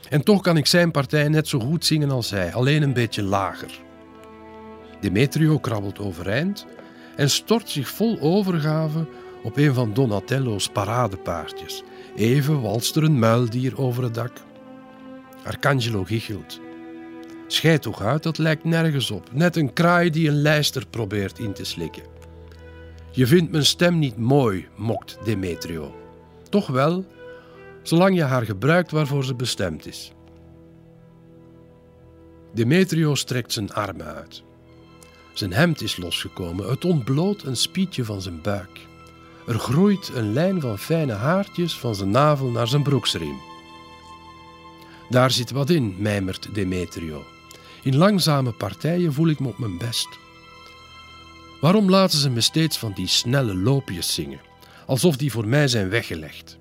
En 0.09 0.23
toch 0.23 0.41
kan 0.41 0.57
ik 0.57 0.65
zijn 0.65 0.91
partij 0.91 1.27
net 1.27 1.47
zo 1.47 1.59
goed 1.59 1.85
zingen 1.85 2.11
als 2.11 2.29
hij, 2.29 2.53
alleen 2.53 2.81
een 2.81 2.93
beetje 2.93 3.23
lager. 3.23 3.79
Demetrio 4.99 5.59
krabbelt 5.59 5.99
overeind 5.99 6.65
en 7.15 7.29
stort 7.29 7.69
zich 7.69 7.89
vol 7.89 8.19
overgave 8.19 9.07
op 9.43 9.57
een 9.57 9.73
van 9.73 9.93
Donatello's 9.93 10.69
paradepaardjes 10.69 11.83
Even 12.15 12.61
walst 12.61 12.95
er 12.95 13.03
een 13.03 13.19
muildier 13.19 13.81
over 13.81 14.03
het 14.03 14.13
dak. 14.13 14.31
Arcangelo 15.43 16.03
giechelt. 16.03 16.59
Schijt 17.47 17.81
toch 17.81 18.01
uit, 18.01 18.23
dat 18.23 18.37
lijkt 18.37 18.63
nergens 18.63 19.11
op. 19.11 19.29
Net 19.33 19.55
een 19.55 19.73
kraai 19.73 20.09
die 20.09 20.27
een 20.27 20.41
lijster 20.41 20.87
probeert 20.87 21.39
in 21.39 21.53
te 21.53 21.63
slikken. 21.63 22.03
Je 23.11 23.27
vindt 23.27 23.51
mijn 23.51 23.65
stem 23.65 23.99
niet 23.99 24.17
mooi, 24.17 24.67
mokt 24.75 25.17
Demetrio. 25.23 25.95
Toch 26.49 26.67
wel, 26.67 27.05
zolang 27.81 28.15
je 28.15 28.23
haar 28.23 28.45
gebruikt 28.45 28.91
waarvoor 28.91 29.23
ze 29.23 29.35
bestemd 29.35 29.85
is. 29.87 30.11
Demetrio 32.53 33.15
strekt 33.15 33.53
zijn 33.53 33.73
armen 33.73 34.05
uit. 34.05 34.43
Zijn 35.33 35.53
hemd 35.53 35.81
is 35.81 35.97
losgekomen, 35.97 36.69
het 36.69 36.85
ontbloot 36.85 37.43
een 37.43 37.57
spietje 37.57 38.05
van 38.05 38.21
zijn 38.21 38.41
buik. 38.41 38.89
Er 39.51 39.59
groeit 39.59 40.11
een 40.13 40.33
lijn 40.33 40.61
van 40.61 40.77
fijne 40.79 41.13
haartjes 41.13 41.77
van 41.79 41.95
zijn 41.95 42.09
navel 42.09 42.47
naar 42.49 42.67
zijn 42.67 42.83
broeksriem. 42.83 43.39
Daar 45.09 45.31
zit 45.31 45.51
wat 45.51 45.69
in, 45.69 45.95
mijmert 45.97 46.47
Demetrio. 46.53 47.23
In 47.83 47.95
langzame 47.95 48.51
partijen 48.51 49.13
voel 49.13 49.27
ik 49.27 49.39
me 49.39 49.47
op 49.47 49.57
mijn 49.57 49.77
best. 49.77 50.07
Waarom 51.61 51.89
laten 51.89 52.19
ze 52.19 52.29
me 52.29 52.41
steeds 52.41 52.77
van 52.77 52.91
die 52.93 53.07
snelle 53.07 53.55
loopjes 53.55 54.13
zingen, 54.13 54.39
alsof 54.85 55.17
die 55.17 55.31
voor 55.31 55.47
mij 55.47 55.67
zijn 55.67 55.89
weggelegd? 55.89 56.57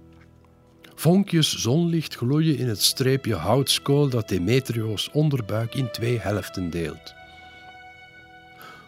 Vonkjes 0.95 1.57
zonlicht 1.57 2.17
gloeien 2.17 2.59
in 2.59 2.69
het 2.69 2.83
streepje 2.83 3.35
houtskool 3.35 4.09
dat 4.09 4.29
Demetrio's 4.29 5.11
onderbuik 5.13 5.75
in 5.75 5.91
twee 5.91 6.19
helften 6.19 6.71
deelt. 6.71 7.15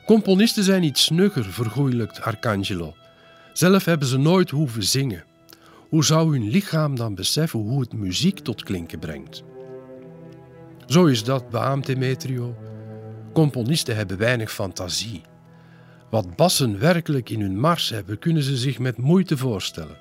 Componisten 0.06 0.64
zijn 0.64 0.82
iets 0.82 1.04
snugger, 1.04 1.44
vergoeilijkt 1.44 2.20
Arcangelo. 2.20 2.94
Zelf 3.52 3.84
hebben 3.84 4.08
ze 4.08 4.18
nooit 4.18 4.50
hoeven 4.50 4.82
zingen. 4.82 5.24
Hoe 5.88 6.04
zou 6.04 6.32
hun 6.32 6.50
lichaam 6.50 6.96
dan 6.96 7.14
beseffen 7.14 7.60
hoe 7.60 7.80
het 7.80 7.92
muziek 7.92 8.38
tot 8.38 8.62
klinken 8.62 8.98
brengt? 8.98 9.42
Zo 10.86 11.06
is 11.06 11.24
dat, 11.24 11.50
beaamt 11.50 11.86
Demetrio. 11.86 12.56
Componisten 13.32 13.96
hebben 13.96 14.18
weinig 14.18 14.52
fantasie. 14.52 15.22
Wat 16.10 16.36
bassen 16.36 16.78
werkelijk 16.78 17.30
in 17.30 17.40
hun 17.40 17.60
mars 17.60 17.90
hebben, 17.90 18.18
kunnen 18.18 18.42
ze 18.42 18.56
zich 18.56 18.78
met 18.78 18.96
moeite 18.96 19.36
voorstellen. 19.36 19.96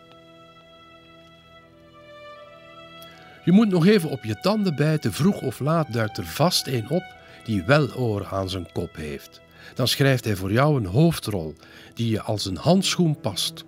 Je 3.46 3.52
moet 3.52 3.70
nog 3.70 3.86
even 3.86 4.10
op 4.10 4.24
je 4.24 4.40
tanden 4.40 4.76
bijten, 4.76 5.14
vroeg 5.14 5.42
of 5.42 5.60
laat 5.60 5.94
duikt 5.94 6.18
er 6.18 6.26
vast 6.26 6.68
een 6.68 6.90
op 6.90 7.04
die 7.44 7.64
wel 7.64 7.94
oren 7.94 8.28
aan 8.28 8.50
zijn 8.50 8.72
kop 8.72 8.96
heeft. 8.96 9.42
Dan 9.74 9.88
schrijft 9.88 10.26
hij 10.26 10.36
voor 10.36 10.52
jou 10.52 10.78
een 10.78 10.86
hoofdrol 10.86 11.54
die 11.94 12.10
je 12.10 12.22
als 12.22 12.46
een 12.46 12.58
handschoen 12.58 13.20
past. 13.20 13.66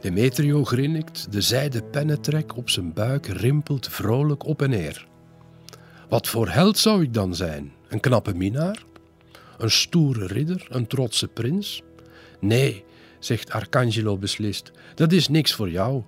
Demetrio 0.00 0.64
grinnikt, 0.64 1.32
de 1.32 1.40
zijde 1.40 1.82
pennentrek 1.82 2.56
op 2.56 2.70
zijn 2.70 2.92
buik 2.92 3.26
rimpelt 3.26 3.88
vrolijk 3.88 4.44
op 4.44 4.62
en 4.62 4.70
neer. 4.70 5.06
Wat 6.08 6.28
voor 6.28 6.48
held 6.48 6.78
zou 6.78 7.02
ik 7.02 7.14
dan 7.14 7.34
zijn? 7.34 7.72
Een 7.88 8.00
knappe 8.00 8.34
minnaar? 8.34 8.84
Een 9.58 9.70
stoere 9.70 10.26
ridder? 10.26 10.66
Een 10.70 10.86
trotse 10.86 11.28
prins? 11.28 11.82
Nee, 12.40 12.84
zegt 13.18 13.50
Arcangelo 13.50 14.18
beslist, 14.18 14.70
dat 14.94 15.12
is 15.12 15.28
niks 15.28 15.54
voor 15.54 15.70
jou. 15.70 16.02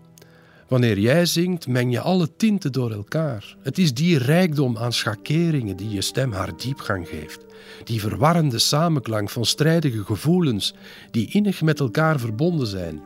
Wanneer 0.71 0.99
jij 0.99 1.27
zingt, 1.27 1.69
meng 1.69 1.93
je 1.93 2.01
alle 2.01 2.37
tinten 2.37 2.73
door 2.73 2.91
elkaar. 2.91 3.57
Het 3.63 3.79
is 3.79 3.95
die 3.95 4.19
rijkdom 4.19 4.79
aan 4.79 4.93
schakeringen 4.93 5.77
die 5.77 5.91
je 5.91 6.01
stem 6.01 6.33
haar 6.33 6.57
diepgang 6.57 7.09
geeft. 7.09 7.45
Die 7.85 8.01
verwarrende 8.01 8.59
samenklank 8.59 9.31
van 9.31 9.45
strijdige 9.45 10.05
gevoelens 10.05 10.75
die 11.11 11.33
innig 11.33 11.63
met 11.63 11.81
elkaar 11.81 12.19
verbonden 12.19 12.67
zijn. 12.67 13.03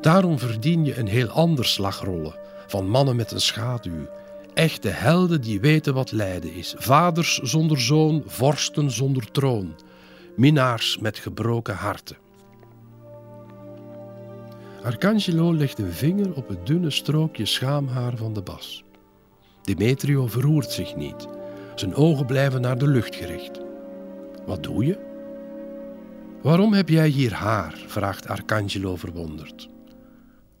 Daarom 0.00 0.38
verdien 0.38 0.84
je 0.84 0.98
een 0.98 1.06
heel 1.06 1.28
ander 1.28 1.64
slagrollen 1.64 2.34
van 2.66 2.88
mannen 2.88 3.16
met 3.16 3.32
een 3.32 3.40
schaduw. 3.40 4.08
Echte 4.54 4.88
helden 4.88 5.40
die 5.40 5.60
weten 5.60 5.94
wat 5.94 6.12
lijden 6.12 6.54
is. 6.54 6.74
Vaders 6.76 7.38
zonder 7.38 7.80
zoon, 7.80 8.22
vorsten 8.26 8.90
zonder 8.90 9.30
troon. 9.30 9.74
Minnaars 10.36 10.98
met 10.98 11.18
gebroken 11.18 11.74
harten. 11.74 12.23
Arcangelo 14.84 15.54
legt 15.54 15.78
een 15.78 15.92
vinger 15.92 16.34
op 16.34 16.48
het 16.48 16.66
dunne 16.66 16.90
strookje 16.90 17.46
schaamhaar 17.46 18.16
van 18.16 18.32
de 18.32 18.42
bas. 18.42 18.84
Demetrio 19.62 20.26
verroert 20.26 20.70
zich 20.70 20.96
niet. 20.96 21.26
Zijn 21.74 21.94
ogen 21.94 22.26
blijven 22.26 22.60
naar 22.60 22.78
de 22.78 22.86
lucht 22.86 23.14
gericht. 23.14 23.60
Wat 24.46 24.62
doe 24.62 24.84
je? 24.84 24.98
Waarom 26.42 26.72
heb 26.72 26.88
jij 26.88 27.08
hier 27.08 27.32
haar? 27.32 27.84
vraagt 27.86 28.28
Arcangelo 28.28 28.96
verwonderd. 28.96 29.68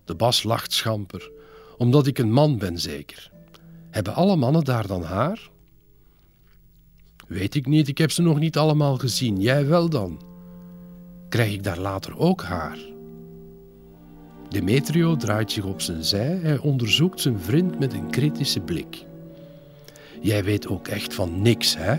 De 0.04 0.14
bas 0.14 0.42
lacht 0.42 0.72
schamper. 0.72 1.30
Omdat 1.76 2.06
ik 2.06 2.18
een 2.18 2.32
man 2.32 2.58
ben, 2.58 2.78
zeker. 2.78 3.30
Hebben 3.90 4.14
alle 4.14 4.36
mannen 4.36 4.64
daar 4.64 4.86
dan 4.86 5.02
haar? 5.02 5.50
Weet 7.28 7.54
ik 7.54 7.66
niet, 7.66 7.88
ik 7.88 7.98
heb 7.98 8.10
ze 8.10 8.22
nog 8.22 8.38
niet 8.38 8.56
allemaal 8.56 8.96
gezien. 8.96 9.40
Jij 9.40 9.66
wel 9.66 9.88
dan? 9.88 10.22
Krijg 11.28 11.52
ik 11.52 11.62
daar 11.62 11.78
later 11.78 12.18
ook 12.18 12.42
haar? 12.42 12.92
Demetrio 14.54 15.16
draait 15.16 15.52
zich 15.52 15.64
op 15.64 15.80
zijn 15.80 16.04
zij. 16.04 16.38
Hij 16.42 16.58
onderzoekt 16.58 17.20
zijn 17.20 17.40
vriend 17.40 17.78
met 17.78 17.92
een 17.92 18.10
kritische 18.10 18.60
blik. 18.60 19.04
Jij 20.20 20.44
weet 20.44 20.68
ook 20.68 20.88
echt 20.88 21.14
van 21.14 21.42
niks, 21.42 21.76
hè? 21.76 21.96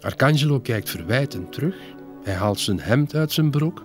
Arcangelo 0.00 0.60
kijkt 0.60 0.90
verwijtend 0.90 1.52
terug. 1.52 1.76
Hij 2.22 2.34
haalt 2.34 2.60
zijn 2.60 2.80
hemd 2.80 3.14
uit 3.14 3.32
zijn 3.32 3.50
broek, 3.50 3.84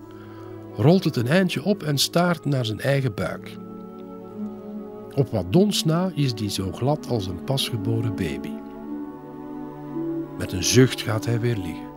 rolt 0.76 1.03
het 1.03 1.15
een 1.15 1.28
eindje 1.28 1.63
op 1.63 1.84
en 1.84 1.97
staart 1.97 2.45
naar 2.45 2.65
zijn 2.65 2.80
eigen 2.80 3.13
buik. 3.13 3.57
Op 5.15 5.30
wat 5.30 5.53
dons 5.53 5.84
na 5.84 6.11
is 6.15 6.34
die 6.34 6.49
zo 6.49 6.72
glad 6.72 7.07
als 7.07 7.28
een 7.28 7.43
pasgeboren 7.43 8.15
baby. 8.15 8.53
Met 10.38 10.51
een 10.51 10.63
zucht 10.63 11.01
gaat 11.01 11.26
hij 11.26 11.39
weer 11.39 11.57
liggen. 11.57 11.88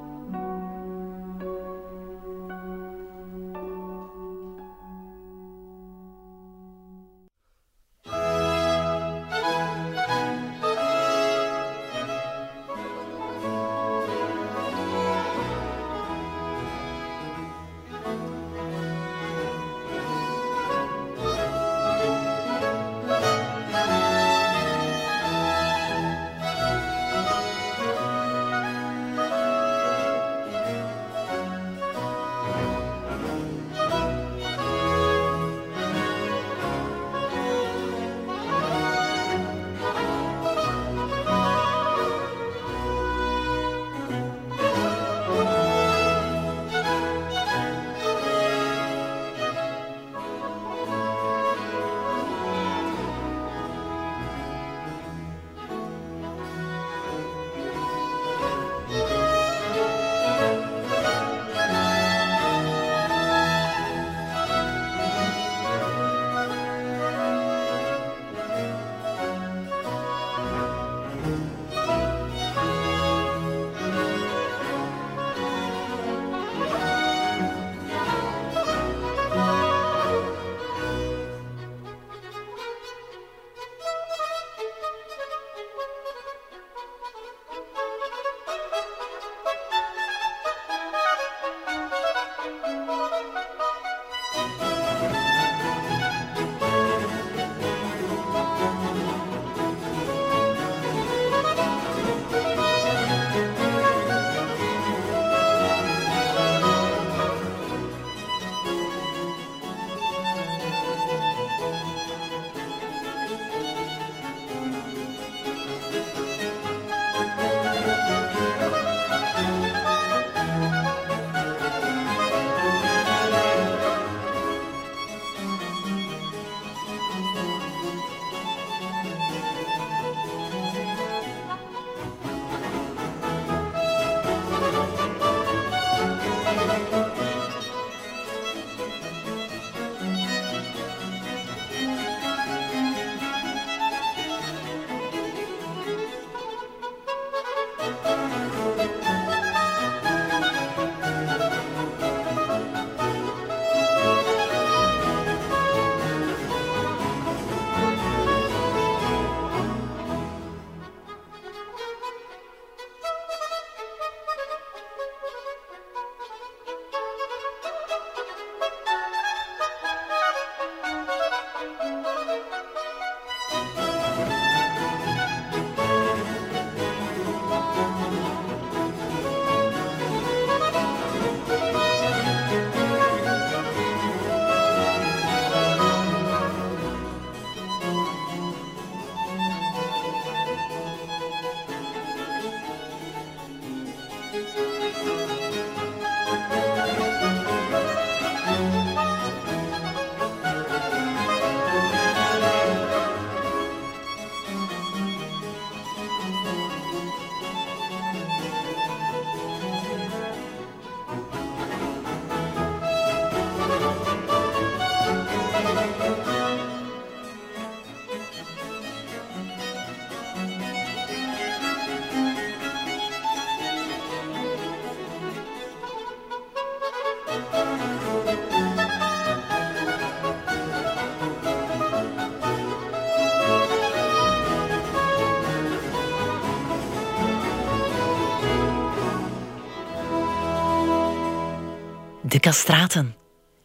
De 242.32 242.40
Castraten 242.40 243.14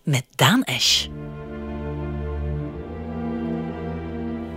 met 0.04 0.26
Daan 0.36 0.64
Esch. 0.64 1.08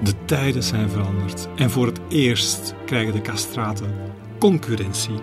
De 0.02 0.24
tijden 0.24 0.62
zijn 0.62 0.90
veranderd 0.90 1.48
en 1.56 1.70
voor 1.70 1.86
het 1.86 2.00
eerst 2.08 2.74
krijgen 2.86 3.12
de 3.12 3.20
castraten 3.20 3.94
concurrentie. 4.38 5.20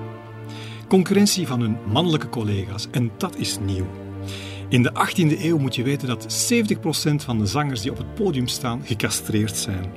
Concurrentie 0.87 1.47
van 1.47 1.59
hun 1.61 1.77
mannelijke 1.87 2.29
collega's 2.29 2.87
en 2.91 3.11
dat 3.17 3.35
is 3.35 3.57
nieuw. 3.59 3.87
In 4.69 4.83
de 4.83 4.91
18e 4.91 5.41
eeuw 5.41 5.57
moet 5.57 5.75
je 5.75 5.83
weten 5.83 6.07
dat 6.07 6.51
70% 6.53 6.77
van 7.15 7.37
de 7.37 7.45
zangers 7.45 7.81
die 7.81 7.91
op 7.91 7.97
het 7.97 8.13
podium 8.13 8.47
staan 8.47 8.81
gecastreerd 8.85 9.57
zijn. 9.57 9.91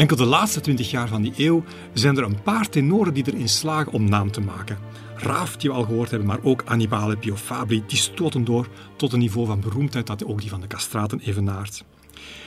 Enkel 0.00 0.16
de 0.16 0.24
laatste 0.24 0.60
20 0.60 0.90
jaar 0.90 1.08
van 1.08 1.22
die 1.22 1.32
eeuw 1.36 1.64
zijn 1.92 2.16
er 2.16 2.24
een 2.24 2.42
paar 2.42 2.68
tenoren 2.68 3.14
die 3.14 3.24
erin 3.26 3.48
slagen 3.48 3.92
om 3.92 4.08
naam 4.08 4.30
te 4.30 4.40
maken. 4.40 4.78
Raaf, 5.16 5.56
die 5.56 5.70
we 5.70 5.76
al 5.76 5.82
gehoord 5.82 6.10
hebben, 6.10 6.28
maar 6.28 6.42
ook 6.42 6.62
Annibale 6.64 7.16
Pio 7.16 7.36
Fabri, 7.36 7.82
die 7.86 7.98
stoten 7.98 8.44
door 8.44 8.68
tot 8.96 9.12
een 9.12 9.18
niveau 9.18 9.46
van 9.46 9.60
beroemdheid 9.60 10.06
dat 10.06 10.24
ook 10.24 10.40
die 10.40 10.50
van 10.50 10.60
de 10.60 10.66
castraten 10.66 11.20
evenaart. 11.20 11.84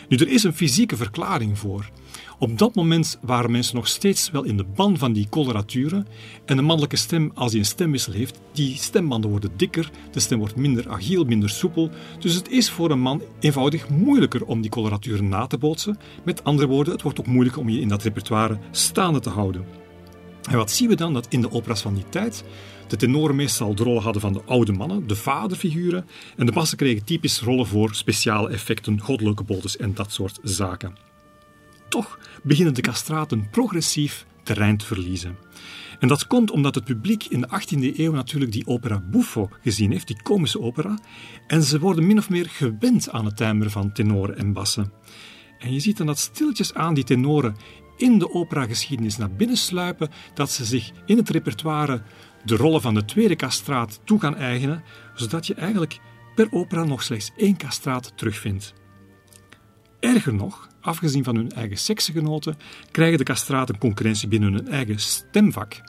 Nu, 0.08 0.18
er 0.18 0.30
is 0.30 0.44
een 0.44 0.54
fysieke 0.54 0.98
verklaring 0.98 1.60
voor. 1.60 1.90
Op 2.40 2.58
dat 2.58 2.76
moment 2.76 3.20
waren 3.22 3.52
mensen 3.52 3.76
nog 3.76 3.88
steeds 3.88 4.32
wel 4.32 4.44
in 4.44 4.58
de 4.58 4.66
ban 4.76 4.98
van 4.98 5.14
die 5.14 5.30
coloraturen. 5.30 6.08
En 6.45 6.58
een 6.58 6.66
mannelijke 6.66 6.95
stem, 6.95 7.32
als 7.34 7.52
hij 7.52 7.60
een 7.60 7.66
stemwissel 7.66 8.14
heeft, 8.14 8.40
die 8.52 8.76
stembanden 8.78 9.30
worden 9.30 9.52
dikker, 9.58 9.90
de 10.12 10.20
stem 10.20 10.38
wordt 10.40 10.56
minder 10.56 10.90
agiel, 10.90 11.24
minder 11.24 11.50
soepel. 11.50 11.90
Dus 12.20 12.34
het 12.34 12.50
is 12.50 12.70
voor 12.70 12.91
een 12.91 13.00
man 13.00 13.22
eenvoudig 13.40 13.90
moeilijker 13.90 14.45
om 14.45 14.62
die 14.62 14.72
coloraturen 14.72 15.30
na 15.30 15.48
te 15.48 15.58
bootsen. 15.58 15.98
Met 16.24 16.44
andere 16.44 16.68
woorden, 16.68 16.94
het 16.94 17.02
wordt 17.02 17.20
ook 17.20 17.28
moeilijker 17.28 17.62
om 17.62 17.70
je 17.70 17.80
in 17.80 17.88
dat 17.88 18.04
repertoire 18.04 18.58
staande 18.72 19.20
te 19.20 19.30
houden. 19.30 19.66
En 20.50 20.58
wat 20.58 20.72
zien 20.72 20.90
we 20.90 20.95
dan? 20.95 21.14
Dat 21.14 21.28
in 21.30 21.41
de 21.41 21.52
operas 21.52 21.82
van 21.82 21.94
die 21.94 22.10
tijd 22.10 22.44
de 22.94 22.99
tenoren 22.99 23.36
meestal 23.36 23.76
de 23.76 23.84
rollen 23.84 24.02
hadden 24.02 24.22
van 24.22 24.34
de 24.34 24.41
oude 24.45 24.72
mannen, 24.72 25.07
de 25.07 25.15
vaderfiguren, 25.15 26.06
en 26.38 26.45
de 26.45 26.52
bassen 26.52 26.78
kregen 26.78 27.03
typisch 27.03 27.41
rollen 27.41 27.68
voor 27.68 27.95
speciale 27.95 28.49
effecten, 28.49 28.99
goddelijke 28.99 29.44
botes 29.44 29.78
en 29.78 29.94
dat 29.94 30.11
soort 30.11 30.40
zaken. 30.44 30.95
Toch 31.90 32.20
beginnen 32.44 32.74
de 32.74 32.82
castraten 32.82 33.49
progressief 33.49 34.26
terrein 34.44 34.78
te 34.78 34.86
verliezen. 34.86 35.38
En 35.99 36.07
dat 36.07 36.28
komt 36.28 36.52
omdat 36.52 36.76
het 36.76 36.84
publiek 36.84 37.24
in 37.24 37.41
de 37.41 37.48
18e 37.48 37.98
eeuw 37.98 38.11
natuurlijk 38.11 38.52
die 38.52 38.68
opera 38.68 38.99
buffo 38.99 39.49
gezien 39.61 39.91
heeft, 39.91 40.07
die 40.07 40.22
komische 40.22 40.61
opera, 40.61 40.99
en 41.48 41.64
ze 41.64 41.80
worden 41.80 42.07
min 42.07 42.18
of 42.18 42.30
meer 42.30 42.49
gewend 42.49 43.10
aan 43.11 43.26
het 43.26 43.38
timbre 43.38 43.70
van 43.70 43.91
tenoren 43.91 44.38
en 44.38 44.53
bassen. 44.53 44.91
En 45.60 45.74
je 45.74 45.80
ziet 45.80 45.98
dan 45.98 46.07
dat 46.07 46.20
stilletjes 46.20 46.74
aan 46.74 46.94
die 46.94 47.03
tenoren 47.03 47.56
in 47.98 48.20
de 48.20 48.34
operageschiedenis 48.34 49.18
naar 49.18 49.32
binnen 49.32 49.57
sluipen, 49.57 50.10
dat 50.34 50.52
ze 50.52 50.65
zich 50.65 50.91
in 51.06 51.18
het 51.18 51.30
repertoire 51.30 52.02
de 52.44 52.56
rollen 52.56 52.82
van 52.82 52.94
de 52.94 53.06
tweede 53.06 53.36
castraat 53.36 53.99
toe 54.03 54.20
gaan 54.20 54.36
eigenen, 54.36 54.84
zodat 55.15 55.48
je 55.48 55.53
eigenlijk 55.53 55.99
per 56.36 56.48
opera 56.52 56.84
nog 56.84 57.03
slechts 57.03 57.32
één 57.38 57.57
castraat 57.57 58.14
terugvindt. 58.15 58.74
Erger 59.99 60.34
nog, 60.34 60.68
afgezien 60.82 61.24
van 61.24 61.36
hun 61.36 61.52
eigen 61.52 61.78
seksgenoten, 61.78 62.57
krijgen 62.91 63.18
de 63.18 63.24
castraten 63.24 63.78
concurrentie 63.78 64.28
binnen 64.28 64.53
hun 64.53 64.68
eigen 64.68 64.99
stemvak. 64.99 65.82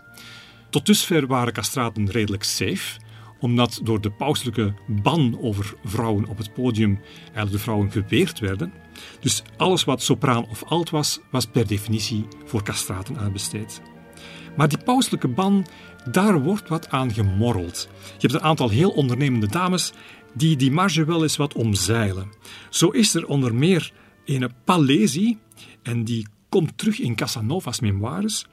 Tot 0.70 0.86
dusver 0.86 1.26
waren 1.26 1.52
castraten 1.52 2.10
redelijk 2.10 2.42
safe, 2.42 3.00
omdat 3.40 3.80
door 3.82 4.00
de 4.00 4.10
pauselijke 4.10 4.74
ban 4.86 5.38
over 5.40 5.74
vrouwen 5.84 6.26
op 6.26 6.38
het 6.38 6.52
podium 6.52 7.00
eigenlijk 7.22 7.52
de 7.52 7.58
vrouwen 7.58 7.90
geweerd 7.90 8.38
werden. 8.38 8.72
Dus 9.20 9.42
alles 9.56 9.84
wat 9.84 10.02
sopraan 10.02 10.48
of 10.48 10.64
alt 10.64 10.90
was, 10.90 11.20
was 11.30 11.46
per 11.46 11.66
definitie 11.66 12.26
voor 12.44 12.62
castraten 12.62 13.18
uitbesteed. 13.18 13.82
Maar 14.56 14.68
die 14.68 14.78
pauselijke 14.84 15.28
ban, 15.28 15.66
daar 16.10 16.42
wordt 16.42 16.68
wat 16.68 16.90
aan 16.90 17.12
gemorreld. 17.12 17.88
Je 18.02 18.26
hebt 18.26 18.32
een 18.32 18.48
aantal 18.48 18.68
heel 18.68 18.90
ondernemende 18.90 19.46
dames 19.46 19.92
die 20.34 20.56
die 20.56 20.70
marge 20.70 21.04
wel 21.04 21.22
eens 21.22 21.36
wat 21.36 21.54
omzeilen. 21.54 22.32
Zo 22.70 22.88
is 22.88 23.14
er 23.14 23.26
onder 23.26 23.54
meer 23.54 23.92
een 24.24 24.52
Palesi, 24.64 25.38
en 25.82 26.04
die 26.04 26.26
komt 26.48 26.78
terug 26.78 26.98
in 27.00 27.14
Casanova's 27.14 27.80
memoires. 27.80 28.46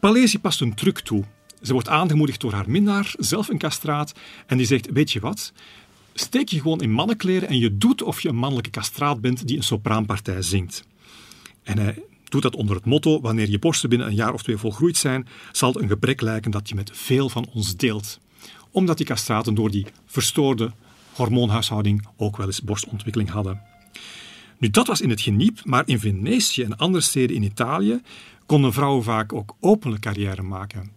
Palesi 0.00 0.38
past 0.38 0.60
een 0.60 0.74
truc 0.74 0.98
toe. 0.98 1.24
Ze 1.62 1.72
wordt 1.72 1.88
aangemoedigd 1.88 2.40
door 2.40 2.52
haar 2.52 2.70
minnaar, 2.70 3.14
zelf 3.18 3.48
een 3.48 3.58
castraat, 3.58 4.12
en 4.46 4.56
die 4.56 4.66
zegt: 4.66 4.92
Weet 4.92 5.12
je 5.12 5.20
wat? 5.20 5.52
Steek 6.14 6.48
je 6.48 6.60
gewoon 6.60 6.80
in 6.80 6.92
mannenkleren 6.92 7.48
en 7.48 7.58
je 7.58 7.78
doet 7.78 8.02
of 8.02 8.20
je 8.20 8.28
een 8.28 8.36
mannelijke 8.36 8.70
castraat 8.70 9.20
bent 9.20 9.46
die 9.46 9.56
een 9.56 9.62
sopraanpartij 9.62 10.42
zingt. 10.42 10.84
En 11.62 11.78
hij 11.78 12.02
doet 12.28 12.42
dat 12.42 12.56
onder 12.56 12.76
het 12.76 12.84
motto: 12.84 13.20
Wanneer 13.20 13.50
je 13.50 13.58
borsten 13.58 13.88
binnen 13.88 14.08
een 14.08 14.14
jaar 14.14 14.32
of 14.32 14.42
twee 14.42 14.56
volgroeid 14.56 14.96
zijn, 14.96 15.28
zal 15.52 15.72
het 15.72 15.82
een 15.82 15.88
gebrek 15.88 16.20
lijken 16.20 16.50
dat 16.50 16.68
je 16.68 16.74
met 16.74 16.90
veel 16.94 17.28
van 17.28 17.48
ons 17.54 17.76
deelt. 17.76 18.18
Omdat 18.70 18.96
die 18.96 19.06
castraten 19.06 19.54
door 19.54 19.70
die 19.70 19.86
verstoorde 20.06 20.72
hormoonhuishouding 21.12 22.06
ook 22.16 22.36
wel 22.36 22.46
eens 22.46 22.62
borstontwikkeling 22.62 23.30
hadden. 23.30 23.60
Nu, 24.58 24.70
dat 24.70 24.86
was 24.86 25.00
in 25.00 25.10
het 25.10 25.20
geniep, 25.20 25.60
maar 25.64 25.82
in 25.86 26.00
Venetië 26.00 26.62
en 26.62 26.76
andere 26.76 27.02
steden 27.02 27.36
in 27.36 27.42
Italië 27.42 28.00
konden 28.48 28.72
vrouwen 28.72 29.04
vaak 29.04 29.32
ook 29.32 29.56
openlijk 29.60 30.02
carrière 30.02 30.42
maken. 30.42 30.90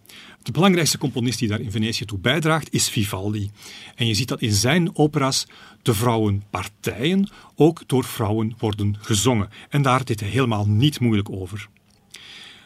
De 0.43 0.51
belangrijkste 0.51 0.97
componist 0.97 1.39
die 1.39 1.47
daar 1.47 1.59
in 1.59 1.71
Venetië 1.71 2.05
toe 2.05 2.19
bijdraagt 2.19 2.73
is 2.73 2.89
Vivaldi. 2.89 3.51
En 3.95 4.07
je 4.07 4.13
ziet 4.13 4.27
dat 4.27 4.41
in 4.41 4.51
zijn 4.51 4.95
opera's 4.95 5.47
de 5.81 5.93
vrouwenpartijen 5.93 7.29
ook 7.55 7.83
door 7.85 8.03
vrouwen 8.03 8.55
worden 8.57 8.95
gezongen. 8.99 9.49
En 9.69 9.81
daar 9.81 10.05
deed 10.05 10.19
hij 10.19 10.29
helemaal 10.29 10.67
niet 10.67 10.99
moeilijk 10.99 11.29
over. 11.29 11.67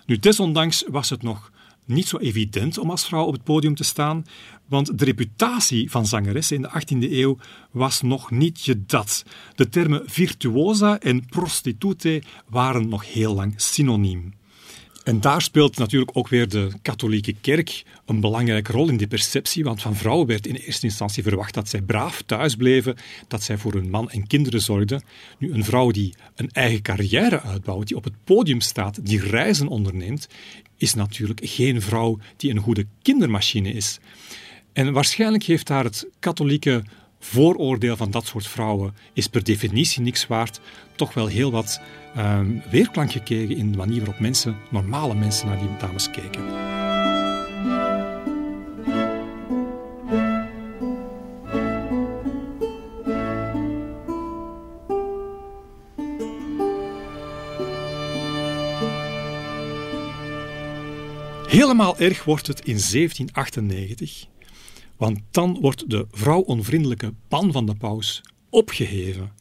Nu, 0.05 0.17
desondanks 0.19 0.83
was 0.87 1.09
het 1.09 1.23
nog 1.23 1.51
niet 1.85 2.07
zo 2.07 2.17
evident 2.17 2.77
om 2.77 2.89
als 2.89 3.05
vrouw 3.05 3.25
op 3.25 3.33
het 3.33 3.43
podium 3.43 3.75
te 3.75 3.83
staan, 3.83 4.25
want 4.67 4.99
de 4.99 5.05
reputatie 5.05 5.91
van 5.91 6.05
zangeressen 6.05 6.55
in 6.55 6.61
de 6.61 6.69
18e 6.69 7.11
eeuw 7.11 7.37
was 7.71 8.01
nog 8.01 8.31
niet 8.31 8.65
je 8.65 8.85
dat. 8.85 9.23
De 9.55 9.69
termen 9.69 10.01
virtuosa 10.05 10.99
en 10.99 11.25
prostitute 11.25 12.23
waren 12.49 12.89
nog 12.89 13.13
heel 13.13 13.35
lang 13.35 13.53
synoniem. 13.55 14.33
En 15.05 15.21
daar 15.21 15.41
speelt 15.41 15.77
natuurlijk 15.77 16.11
ook 16.13 16.27
weer 16.27 16.49
de 16.49 16.71
katholieke 16.81 17.35
kerk 17.41 17.83
een 18.05 18.19
belangrijke 18.19 18.71
rol 18.71 18.89
in 18.89 18.97
die 18.97 19.07
perceptie, 19.07 19.63
want 19.63 19.81
van 19.81 19.95
vrouwen 19.95 20.27
werd 20.27 20.47
in 20.47 20.55
eerste 20.55 20.85
instantie 20.85 21.23
verwacht 21.23 21.53
dat 21.53 21.69
zij 21.69 21.81
braaf 21.81 22.21
thuis 22.25 22.55
bleven, 22.55 22.95
dat 23.27 23.43
zij 23.43 23.57
voor 23.57 23.73
hun 23.73 23.89
man 23.89 24.09
en 24.09 24.27
kinderen 24.27 24.61
zorgden. 24.61 25.03
Nu, 25.37 25.53
een 25.53 25.63
vrouw 25.63 25.91
die 25.91 26.13
een 26.35 26.49
eigen 26.51 26.81
carrière 26.81 27.41
uitbouwt, 27.41 27.87
die 27.87 27.97
op 27.97 28.03
het 28.03 28.13
podium 28.23 28.61
staat, 28.61 29.05
die 29.05 29.19
reizen 29.19 29.67
onderneemt, 29.67 30.27
is 30.77 30.93
natuurlijk 30.93 31.39
geen 31.43 31.81
vrouw 31.81 32.19
die 32.37 32.51
een 32.51 32.59
goede 32.59 32.85
kindermachine 33.01 33.71
is. 33.71 33.99
En 34.73 34.93
waarschijnlijk 34.93 35.43
heeft 35.43 35.67
daar 35.67 35.83
het 35.83 36.07
katholieke 36.19 36.83
vooroordeel 37.25 37.97
van 37.97 38.11
dat 38.11 38.25
soort 38.25 38.47
vrouwen 38.47 38.93
is 39.13 39.27
per 39.27 39.43
definitie 39.43 40.01
niks 40.01 40.27
waard, 40.27 40.59
toch 40.95 41.13
wel 41.13 41.27
heel 41.27 41.51
wat 41.51 41.81
uh, 42.17 42.39
weerklank 42.69 43.11
gekregen 43.11 43.57
in 43.57 43.71
de 43.71 43.77
manier 43.77 43.97
waarop 43.97 44.19
mensen, 44.19 44.57
normale 44.69 45.15
mensen, 45.15 45.47
naar 45.47 45.59
die 45.59 45.77
dames 45.79 46.09
keken. 46.11 46.43
Helemaal 61.47 61.97
erg 61.97 62.23
wordt 62.23 62.47
het 62.47 62.59
in 62.59 62.79
1798 62.91 64.25
want 64.97 65.19
dan 65.31 65.57
wordt 65.61 65.89
de 65.89 66.07
vrouwonvriendelijke 66.11 67.13
ban 67.27 67.51
van 67.51 67.65
de 67.65 67.75
paus 67.75 68.21
opgeheven. 68.49 69.31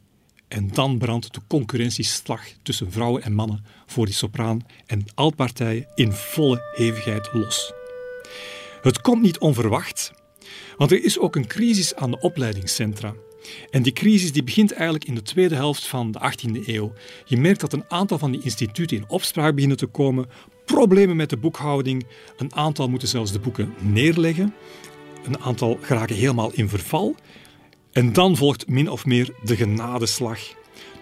En 0.49 0.71
dan 0.73 0.99
brandt 0.99 1.35
de 1.35 1.41
concurrentieslag 1.49 2.43
tussen 2.63 2.93
vrouwen 2.93 3.23
en 3.23 3.33
mannen 3.33 3.65
voor 3.87 4.07
die 4.07 4.15
sopraan 4.15 4.67
en 4.87 5.05
altpartijen 5.15 5.87
in 5.95 6.13
volle 6.13 6.63
hevigheid 6.75 7.29
los. 7.33 7.73
Het 8.83 9.01
komt 9.01 9.23
niet 9.23 9.39
onverwacht, 9.39 10.13
want 10.77 10.91
er 10.91 11.05
is 11.05 11.19
ook 11.19 11.37
een 11.37 11.47
crisis 11.47 11.95
aan 11.95 12.11
de 12.11 12.21
opleidingscentra. 12.21 13.15
En 13.71 13.83
die 13.83 13.93
crisis 13.93 14.33
die 14.33 14.43
begint 14.43 14.73
eigenlijk 14.73 15.05
in 15.05 15.15
de 15.15 15.23
tweede 15.23 15.55
helft 15.55 15.87
van 15.87 16.11
de 16.11 16.33
18e 16.33 16.67
eeuw. 16.67 16.93
Je 17.25 17.37
merkt 17.37 17.61
dat 17.61 17.73
een 17.73 17.85
aantal 17.89 18.19
van 18.19 18.31
die 18.31 18.43
instituten 18.43 18.97
in 18.97 19.09
opspraak 19.09 19.55
beginnen 19.55 19.77
te 19.77 19.87
komen, 19.87 20.27
problemen 20.65 21.17
met 21.17 21.31
de 21.31 21.37
boekhouding, 21.37 22.07
een 22.37 22.55
aantal 22.55 22.89
moeten 22.89 23.09
zelfs 23.09 23.33
de 23.33 23.39
boeken 23.39 23.75
neerleggen. 23.81 24.55
Een 25.25 25.41
aantal 25.41 25.79
geraken 25.81 26.17
helemaal 26.17 26.53
in 26.53 26.69
verval. 26.69 27.15
En 27.93 28.13
dan 28.13 28.37
volgt 28.37 28.69
min 28.69 28.91
of 28.91 29.05
meer 29.05 29.35
de 29.43 29.57
genadeslag. 29.57 30.39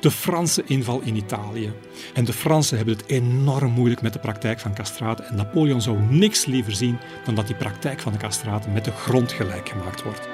De 0.01 0.11
Franse 0.11 0.63
inval 0.67 1.01
in 1.01 1.17
Italië. 1.17 1.73
En 2.15 2.25
de 2.25 2.33
Fransen 2.33 2.77
hebben 2.77 2.97
het 2.97 3.07
enorm 3.07 3.73
moeilijk 3.73 4.03
met 4.03 4.13
de 4.13 4.19
praktijk 4.19 4.61
van 4.61 4.75
castraten. 4.75 5.25
En 5.25 5.37
Napoleon 5.37 5.81
zou 5.81 5.99
niks 6.01 6.45
liever 6.45 6.73
zien 6.73 6.99
dan 7.25 7.35
dat 7.35 7.47
die 7.47 7.57
praktijk 7.57 8.01
van 8.01 8.13
de 8.13 8.19
castraten 8.19 8.73
met 8.73 8.85
de 8.85 8.91
grond 8.91 9.33
gelijk 9.33 9.69
gemaakt 9.69 10.03
wordt. 10.03 10.29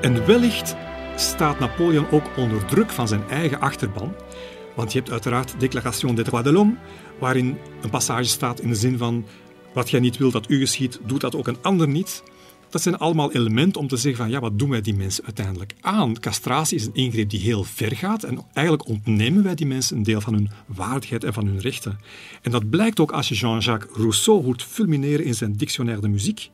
En 0.00 0.26
wellicht 0.26 0.76
staat 1.16 1.58
Napoleon 1.58 2.10
ook 2.10 2.30
onder 2.36 2.64
druk 2.64 2.90
van 2.90 3.08
zijn 3.08 3.28
eigen 3.28 3.60
achterban. 3.60 4.14
Want 4.74 4.92
je 4.92 4.98
hebt 4.98 5.10
uiteraard 5.10 5.54
Déclaration 5.58 6.14
des 6.14 6.24
droits 6.24 6.44
de 6.46 6.52
l'homme, 6.52 6.76
waarin 7.24 7.56
een 7.82 7.90
passage 7.90 8.24
staat 8.24 8.60
in 8.60 8.68
de 8.68 8.74
zin 8.74 8.98
van 8.98 9.24
wat 9.72 9.90
jij 9.90 10.00
niet 10.00 10.16
wilt 10.16 10.32
dat 10.32 10.50
u 10.50 10.58
geschiet, 10.58 11.00
doet 11.06 11.20
dat 11.20 11.34
ook 11.34 11.46
een 11.46 11.62
ander 11.62 11.88
niet. 11.88 12.22
Dat 12.70 12.82
zijn 12.82 12.98
allemaal 12.98 13.32
elementen 13.32 13.80
om 13.80 13.88
te 13.88 13.96
zeggen 13.96 14.22
van 14.22 14.30
ja, 14.30 14.40
wat 14.40 14.58
doen 14.58 14.70
wij 14.70 14.80
die 14.80 14.94
mensen 14.94 15.24
uiteindelijk 15.24 15.74
aan? 15.80 16.20
Castratie 16.20 16.76
is 16.76 16.86
een 16.86 16.94
ingreep 16.94 17.30
die 17.30 17.40
heel 17.40 17.64
ver 17.64 17.96
gaat 17.96 18.22
en 18.22 18.44
eigenlijk 18.52 18.88
ontnemen 18.88 19.42
wij 19.42 19.54
die 19.54 19.66
mensen 19.66 19.96
een 19.96 20.02
deel 20.02 20.20
van 20.20 20.34
hun 20.34 20.50
waardigheid 20.66 21.24
en 21.24 21.32
van 21.32 21.46
hun 21.46 21.60
rechten. 21.60 21.98
En 22.42 22.50
dat 22.50 22.70
blijkt 22.70 23.00
ook 23.00 23.12
als 23.12 23.28
je 23.28 23.34
Jean-Jacques 23.34 23.96
Rousseau 23.96 24.44
hoort 24.44 24.62
fulmineren 24.62 25.24
in 25.24 25.34
zijn 25.34 25.56
Dictionnaire 25.56 26.02
de 26.02 26.08
Muziek. 26.08 26.50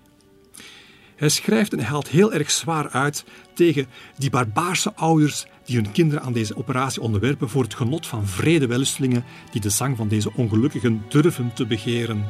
Hij 1.16 1.28
schrijft 1.28 1.72
en 1.72 1.80
haalt 1.80 2.08
heel 2.08 2.32
erg 2.32 2.50
zwaar 2.50 2.90
uit 2.90 3.24
tegen 3.54 3.86
die 4.16 4.30
barbaarse 4.30 4.94
ouders 4.94 5.46
die 5.64 5.76
hun 5.76 5.92
kinderen 5.92 6.24
aan 6.24 6.32
deze 6.32 6.56
operatie 6.56 7.02
onderwerpen 7.02 7.48
voor 7.48 7.62
het 7.62 7.74
genot 7.74 8.06
van 8.06 8.26
vrede 8.26 8.66
welstelingen 8.66 9.24
die 9.50 9.60
de 9.60 9.70
zang 9.70 9.96
van 9.96 10.08
deze 10.08 10.32
ongelukkigen 10.34 11.04
durven 11.08 11.52
te 11.54 11.66
begeren. 11.66 12.24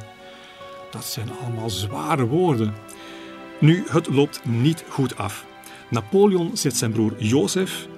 Dat 0.91 1.05
zijn 1.05 1.29
allemaal 1.43 1.71
zware 1.71 2.27
woorden. 2.27 2.75
Nu, 3.61 3.85
het 3.89 4.09
loopt 4.09 4.45
niet 4.45 4.85
goed 4.89 5.17
af. 5.17 5.47
Napoleon 5.91 6.57
zet 6.57 6.77
zijn 6.77 6.93
broer 6.93 7.15
Jozef 7.19 7.89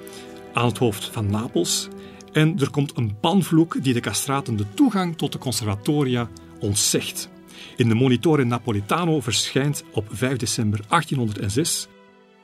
aan 0.52 0.66
het 0.66 0.78
hoofd 0.78 1.10
van 1.12 1.30
Napels 1.30 1.88
en 2.32 2.58
er 2.60 2.70
komt 2.70 2.96
een 2.96 3.16
banvloek 3.20 3.82
die 3.82 3.94
de 3.94 4.00
castraten 4.00 4.56
de 4.56 4.66
toegang 4.74 5.16
tot 5.16 5.32
de 5.32 5.38
conservatoria 5.38 6.28
ontzegt. 6.60 7.30
In 7.76 7.88
de 7.88 7.94
Monitore 7.94 8.44
Napolitano 8.44 9.20
verschijnt 9.20 9.84
op 9.92 10.06
5 10.10 10.36
december 10.36 10.80
1806 10.88 11.88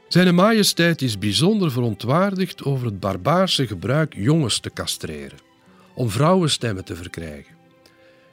zijn 0.08 0.34
majesteit 0.34 1.02
is 1.02 1.18
bijzonder 1.18 1.70
verontwaardigd 1.70 2.64
over 2.64 2.86
het 2.86 3.00
barbaarse 3.00 3.66
gebruik 3.66 4.14
jongens 4.14 4.58
te 4.58 4.70
castreren, 4.72 5.38
om 5.94 6.10
vrouwenstemmen 6.10 6.84
te 6.84 6.96
verkrijgen, 6.96 7.54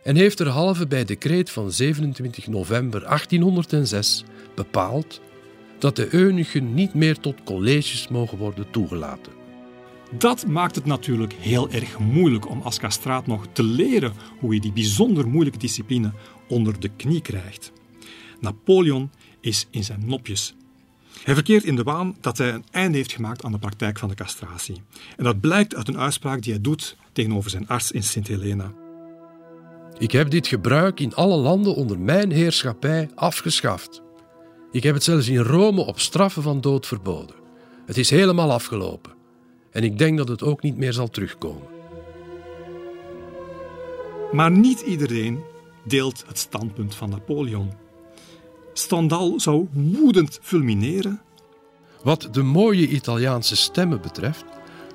en 0.04 0.16
heeft 0.16 0.40
er 0.40 0.48
halve 0.48 0.88
bij 0.88 1.06
decreet 1.06 1.50
van 1.50 1.72
27 1.72 2.48
november 2.48 3.00
1806 3.00 4.24
bepaald 4.56 5.22
dat 5.80 5.96
de 5.96 6.14
eunuchen 6.14 6.74
niet 6.74 6.94
meer 6.94 7.20
tot 7.20 7.44
colleges 7.44 8.08
mogen 8.08 8.38
worden 8.38 8.70
toegelaten. 8.72 9.32
Dat 10.18 10.48
maakt 10.48 10.76
het 10.76 10.86
natuurlijk 10.86 11.34
heel 11.34 11.70
erg 11.70 12.00
moeilijk 12.00 12.50
om 12.50 12.62
als 12.62 12.80
castraat 12.80 13.28
nog 13.28 13.48
te 13.52 13.64
leren 13.64 14.14
hoe 14.40 14.54
je 14.54 14.62
die 14.62 14.74
bijzonder 14.74 15.28
moeilijke 15.28 15.60
discipline 15.60 16.12
onder 16.48 16.80
de 16.80 16.90
knie 16.96 17.22
krijgt. 17.22 17.72
Napoleon 18.40 19.10
is 19.42 19.68
in 19.70 19.84
zijn 19.84 20.06
nopjes. 20.06 20.56
Hij 21.26 21.34
verkeert 21.34 21.64
in 21.64 21.76
de 21.76 21.84
waan 21.84 22.16
dat 22.22 22.38
hij 22.38 22.54
een 22.54 22.66
einde 22.72 22.98
heeft 22.98 23.12
gemaakt 23.12 23.44
aan 23.44 23.52
de 23.52 23.58
praktijk 23.58 24.00
van 24.00 24.10
de 24.10 24.16
castratie. 24.16 24.82
En 25.18 25.24
dat 25.24 25.40
blijkt 25.40 25.76
uit 25.76 25.88
een 25.88 25.98
uitspraak 25.98 26.42
die 26.42 26.54
hij 26.54 26.62
doet 26.62 26.98
tegenover 27.12 27.50
zijn 27.50 27.68
arts 27.68 27.92
in 27.92 28.04
Sint 28.04 28.28
Helena. 28.28 28.74
Ik 29.98 30.12
heb 30.12 30.30
dit 30.30 30.48
gebruik 30.48 31.00
in 31.00 31.16
alle 31.16 31.36
landen 31.36 31.76
onder 31.76 32.00
mijn 32.00 32.32
heerschappij 32.32 33.10
afgeschaft. 33.16 34.02
Ik 34.72 34.84
heb 34.84 34.94
het 34.94 35.04
zelfs 35.04 35.28
in 35.28 35.38
Rome 35.38 35.82
op 35.82 36.00
straffen 36.00 36.44
van 36.44 36.62
dood 36.62 36.88
verboden. 36.88 37.36
Het 37.86 37.98
is 37.98 38.10
helemaal 38.10 38.52
afgelopen. 38.52 39.14
En 39.72 39.84
ik 39.84 39.98
denk 39.98 40.18
dat 40.18 40.28
het 40.28 40.44
ook 40.44 40.62
niet 40.62 40.78
meer 40.78 40.94
zal 40.94 41.10
terugkomen. 41.10 41.68
Maar 44.32 44.52
niet 44.52 44.80
iedereen 44.82 45.40
deelt 45.84 46.24
het 46.28 46.38
standpunt 46.38 46.96
van 46.96 47.10
Napoleon. 47.10 47.72
Stendhal 48.78 49.40
zou 49.40 49.68
woedend 49.72 50.40
fulmineren. 50.42 51.22
Wat 52.04 52.28
de 52.32 52.44
mooie 52.44 52.88
Italiaanse 52.88 53.56
stemmen 53.56 54.02
betreft, 54.02 54.46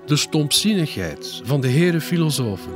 de 0.07 0.17
stompzinnigheid 0.17 1.43
van 1.45 1.61
de 1.61 1.69
heren 1.69 2.01
filosofen 2.01 2.73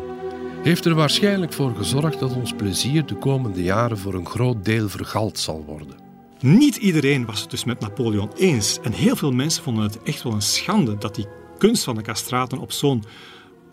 heeft 0.62 0.85
er 0.85 0.94
waarschijnlijk 0.94 1.52
voor 1.52 1.74
gezorgd 1.76 2.18
dat 2.18 2.35
ons 2.35 2.52
plezier 2.52 3.06
de 3.06 3.14
komende 3.14 3.62
jaren 3.62 3.98
voor 3.98 4.14
een 4.14 4.26
groot 4.26 4.64
deel 4.64 4.89
vergald 4.89 5.39
zal 5.39 5.64
worden. 5.66 5.97
Niet 6.40 6.76
iedereen 6.76 7.24
was 7.24 7.40
het 7.40 7.51
dus 7.51 7.64
met 7.64 7.81
Napoleon 7.81 8.31
eens. 8.36 8.78
En 8.82 8.93
heel 8.93 9.16
veel 9.16 9.32
mensen 9.32 9.62
vonden 9.62 9.85
het 9.85 10.02
echt 10.02 10.22
wel 10.22 10.32
een 10.32 10.43
schande 10.43 10.98
dat 10.98 11.14
die 11.14 11.26
kunst 11.59 11.85
van 11.85 11.94
de 11.94 12.02
castraten 12.02 12.59
op 12.59 12.72
zo'n 12.72 13.05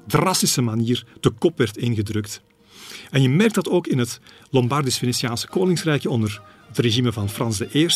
drastische 0.08 0.62
manier 0.62 1.06
de 1.20 1.30
kop 1.30 1.58
werd 1.58 1.78
ingedrukt. 1.78 2.42
En 3.12 3.22
je 3.22 3.30
merkt 3.30 3.56
dat 3.56 3.70
ook 3.70 3.88
in 3.88 3.98
het 3.98 4.20
Lombardisch-Venetiaanse 4.50 5.48
koningsrijkje 5.48 6.10
onder 6.10 6.42
het 6.72 6.86
regime 6.86 7.12
van 7.12 7.30
Frans 7.30 7.62
I. 7.62 7.88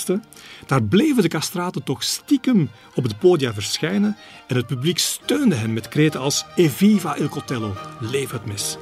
Daar 0.66 0.84
bleven 0.84 1.22
de 1.22 1.28
castraten 1.28 1.84
toch 1.84 2.04
stiekem 2.04 2.70
op 2.96 3.04
het 3.04 3.20
podium 3.20 3.54
verschijnen 3.54 4.18
en 4.48 4.56
het 4.56 4.68
publiek 4.68 4.98
steunde 4.98 5.56
hen 5.56 5.74
met 5.74 5.88
kreten 5.88 6.20
als 6.20 6.46
Eviva 6.56 7.16
il 7.16 7.30
coltello, 7.30 7.76
leef 8.00 8.32
het 8.32 8.46
mes. 8.46 8.78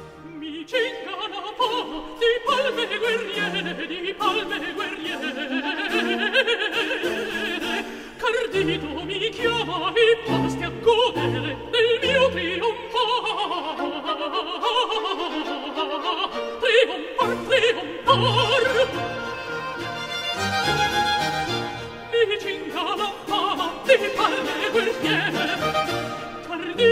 Cardito 8.18 9.04
mi 9.04 9.30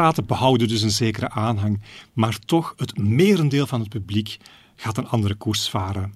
De 0.00 0.06
castraten 0.06 0.36
behouden 0.36 0.68
dus 0.68 0.82
een 0.82 0.90
zekere 0.90 1.30
aanhang, 1.30 1.80
maar 2.12 2.38
toch 2.38 2.74
het 2.76 2.98
merendeel 2.98 3.66
van 3.66 3.80
het 3.80 3.88
publiek 3.88 4.36
gaat 4.76 4.96
een 4.96 5.08
andere 5.08 5.34
koers 5.34 5.68
varen. 5.68 6.14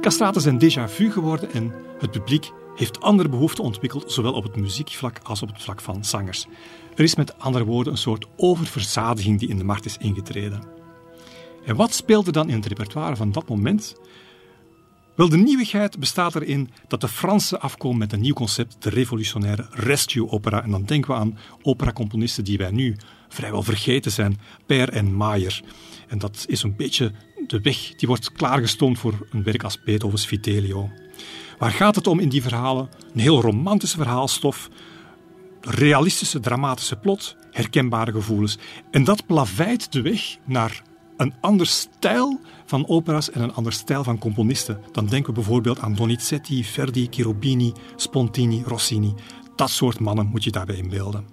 Castraten 0.00 0.40
zijn 0.40 0.60
déjà 0.62 0.90
vu 0.90 1.10
geworden 1.10 1.52
en 1.52 1.72
het 1.98 2.10
publiek 2.10 2.50
heeft 2.74 3.00
andere 3.00 3.28
behoeften 3.28 3.64
ontwikkeld, 3.64 4.12
zowel 4.12 4.32
op 4.32 4.42
het 4.42 4.56
muziekvlak 4.56 5.18
als 5.22 5.42
op 5.42 5.48
het 5.48 5.62
vlak 5.62 5.80
van 5.80 6.04
zangers. 6.04 6.46
Er 6.94 7.04
is 7.04 7.14
met 7.14 7.38
andere 7.38 7.64
woorden 7.64 7.92
een 7.92 7.98
soort 7.98 8.26
oververzadiging 8.36 9.38
die 9.38 9.48
in 9.48 9.58
de 9.58 9.64
markt 9.64 9.84
is 9.84 9.96
ingetreden. 9.96 10.62
En 11.64 11.76
wat 11.76 11.94
speelde 11.94 12.32
dan 12.32 12.48
in 12.48 12.56
het 12.56 12.66
repertoire 12.66 13.16
van 13.16 13.32
dat 13.32 13.48
moment? 13.48 13.94
Wel, 15.14 15.28
de 15.28 15.36
nieuwigheid 15.36 15.98
bestaat 15.98 16.34
erin 16.34 16.70
dat 16.88 17.00
de 17.00 17.08
Fransen 17.08 17.60
afkomen 17.60 17.98
met 17.98 18.12
een 18.12 18.20
nieuw 18.20 18.34
concept, 18.34 18.76
de 18.82 18.90
revolutionaire 18.90 19.66
rescue 19.70 20.28
opera. 20.28 20.62
En 20.62 20.70
dan 20.70 20.84
denken 20.84 21.10
we 21.10 21.16
aan 21.16 21.38
operacomponisten 21.62 22.44
die 22.44 22.58
wij 22.58 22.70
nu 22.70 22.96
vrijwel 23.28 23.62
vergeten 23.62 24.12
zijn, 24.12 24.40
Per 24.66 24.88
en 24.88 25.14
Mayer. 25.14 25.62
En 26.08 26.18
dat 26.18 26.44
is 26.48 26.62
een 26.62 26.76
beetje 26.76 27.12
de 27.46 27.60
weg 27.60 27.94
die 27.94 28.08
wordt 28.08 28.32
klaargestoomd 28.32 28.98
voor 28.98 29.28
een 29.30 29.42
werk 29.42 29.62
als 29.62 29.82
Beethovens 29.82 30.26
Fidelio. 30.26 30.90
Waar 31.58 31.70
gaat 31.70 31.94
het 31.94 32.06
om 32.06 32.18
in 32.20 32.28
die 32.28 32.42
verhalen? 32.42 32.88
Een 33.12 33.20
heel 33.20 33.40
romantische 33.40 33.96
verhaalstof, 33.96 34.70
realistische, 35.60 36.40
dramatische 36.40 36.96
plot, 36.96 37.36
herkenbare 37.50 38.12
gevoelens. 38.12 38.58
En 38.90 39.04
dat 39.04 39.26
plaveit 39.26 39.92
de 39.92 40.02
weg 40.02 40.36
naar 40.44 40.82
een 41.16 41.34
ander 41.40 41.66
stijl 41.66 42.40
van 42.64 42.88
opera's 42.88 43.30
en 43.30 43.42
een 43.42 43.54
ander 43.54 43.72
stijl 43.72 44.04
van 44.04 44.18
componisten. 44.18 44.80
Dan 44.92 45.06
denken 45.06 45.28
we 45.28 45.40
bijvoorbeeld 45.40 45.78
aan 45.78 45.94
Donizetti, 45.94 46.64
Verdi, 46.64 47.06
Cherubini, 47.10 47.72
Spontini, 47.96 48.62
Rossini. 48.66 49.14
Dat 49.56 49.70
soort 49.70 50.00
mannen 50.00 50.26
moet 50.26 50.44
je 50.44 50.50
daarbij 50.50 50.76
inbeelden. 50.76 51.24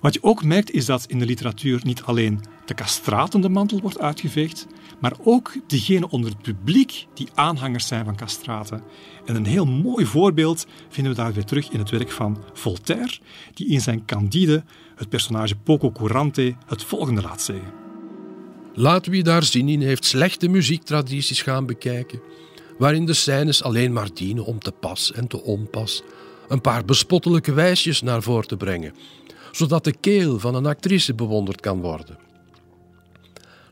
Wat 0.00 0.14
je 0.14 0.22
ook 0.22 0.44
merkt 0.44 0.70
is 0.70 0.84
dat 0.86 1.04
in 1.06 1.18
de 1.18 1.26
literatuur 1.26 1.80
niet 1.82 2.02
alleen 2.02 2.40
de 2.64 2.74
castratende 2.74 3.48
mantel 3.48 3.80
wordt 3.80 3.98
uitgeveegd, 3.98 4.66
maar 5.00 5.12
ook 5.22 5.52
diegenen 5.66 6.10
onder 6.10 6.30
het 6.30 6.42
publiek 6.42 7.06
die 7.14 7.28
aanhangers 7.34 7.86
zijn 7.86 8.04
van 8.04 8.16
castraten. 8.16 8.82
En 9.24 9.36
een 9.36 9.46
heel 9.46 9.66
mooi 9.66 10.06
voorbeeld 10.06 10.66
vinden 10.88 11.12
we 11.14 11.22
daar 11.22 11.32
weer 11.32 11.44
terug 11.44 11.70
in 11.70 11.78
het 11.78 11.90
werk 11.90 12.10
van 12.10 12.44
Voltaire, 12.52 13.18
die 13.54 13.68
in 13.68 13.80
zijn 13.80 14.04
Candide 14.04 14.64
het 14.94 15.08
personage 15.08 15.56
Poco 15.56 15.90
Curante 15.90 16.54
het 16.66 16.84
volgende 16.84 17.22
laat 17.22 17.42
zeggen. 17.42 17.83
Laat 18.76 19.06
wie 19.06 19.22
daar 19.22 19.42
zin 19.42 19.68
in 19.68 19.82
heeft 19.82 20.04
slechte 20.04 20.48
muziektradities 20.48 21.42
gaan 21.42 21.66
bekijken, 21.66 22.20
waarin 22.78 23.06
de 23.06 23.12
scènes 23.12 23.62
alleen 23.62 23.92
maar 23.92 24.08
dienen 24.14 24.44
om 24.44 24.58
te 24.58 24.72
pas 24.72 25.12
en 25.12 25.26
te 25.26 25.42
onpas 25.42 26.02
een 26.48 26.60
paar 26.60 26.84
bespottelijke 26.84 27.52
wijsjes 27.52 28.02
naar 28.02 28.22
voren 28.22 28.48
te 28.48 28.56
brengen, 28.56 28.94
zodat 29.52 29.84
de 29.84 29.94
keel 30.00 30.38
van 30.38 30.54
een 30.54 30.66
actrice 30.66 31.14
bewonderd 31.14 31.60
kan 31.60 31.80
worden. 31.80 32.18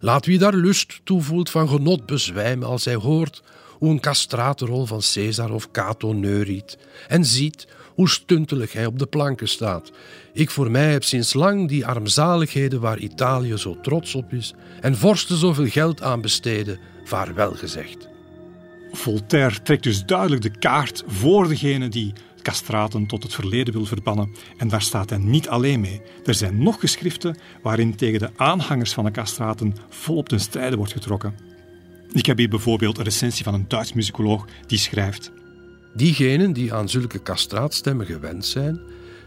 Laat 0.01 0.27
wie 0.27 0.39
daar 0.39 0.55
lust 0.55 1.01
toevoelt 1.05 1.51
van 1.51 1.69
genot 1.69 2.07
bezwijmen 2.07 2.69
als 2.69 2.85
hij 2.85 2.95
hoort 2.95 3.43
hoe 3.79 3.91
een 3.91 4.01
castratenrol 4.01 4.87
van 4.87 5.03
Caesar 5.12 5.51
of 5.53 5.70
Cato 5.70 6.12
neuriet 6.12 6.79
en 7.09 7.24
ziet 7.24 7.66
hoe 7.94 8.09
stuntelig 8.09 8.73
hij 8.73 8.86
op 8.86 8.98
de 8.98 9.06
planken 9.06 9.48
staat. 9.48 9.93
Ik 10.32 10.51
voor 10.51 10.70
mij 10.70 10.90
heb 10.90 11.05
sinds 11.05 11.35
lang 11.35 11.69
die 11.69 11.86
armzaligheden 11.86 12.81
waar 12.81 12.98
Italië 12.98 13.59
zo 13.59 13.81
trots 13.81 14.14
op 14.14 14.32
is 14.32 14.55
en 14.81 14.97
vorsten 14.97 15.36
zoveel 15.36 15.66
geld 15.69 16.02
aan 16.02 16.20
besteden, 16.20 16.78
vaarwel 17.05 17.52
gezegd. 17.52 18.09
Voltaire 18.93 19.62
trekt 19.62 19.82
dus 19.82 20.05
duidelijk 20.05 20.43
de 20.43 20.59
kaart 20.59 21.05
voor 21.06 21.48
degene 21.48 21.89
die 21.89 22.12
castraten 22.43 23.06
tot 23.06 23.23
het 23.23 23.35
verleden 23.35 23.74
wil 23.74 23.85
verbannen. 23.85 24.35
En 24.59 24.69
daar 24.69 24.82
staat 24.82 25.10
hij 25.10 25.19
niet 25.19 25.48
alleen 25.48 25.81
mee. 25.81 26.02
Er 26.24 26.35
zijn 26.35 26.62
nog 26.62 26.81
geschriften 26.81 27.36
waarin 27.62 27.97
tegen 27.97 28.19
de 28.19 28.31
aanhangers 28.36 28.93
van 28.93 29.05
de 29.05 29.10
castraten 29.10 29.74
volop 29.89 30.28
ten 30.28 30.40
strijde 30.40 30.77
wordt 30.77 30.93
getrokken. 30.93 31.35
Ik 32.12 32.27
heb 32.27 32.39
hier 32.39 32.48
bijvoorbeeld 32.48 32.98
een 32.98 33.05
recensie 33.05 33.44
van 33.44 33.55
een 33.55 33.69
Duits 33.69 33.93
muzikoloog 33.93 34.47
die 34.66 34.78
schrijft. 34.78 35.32
Diegenen 35.94 36.52
die 36.52 36.74
aan 36.74 36.89
zulke 36.89 37.23
castraatstemmen 37.23 38.06
gewend 38.06 38.47
zijn, 38.47 38.81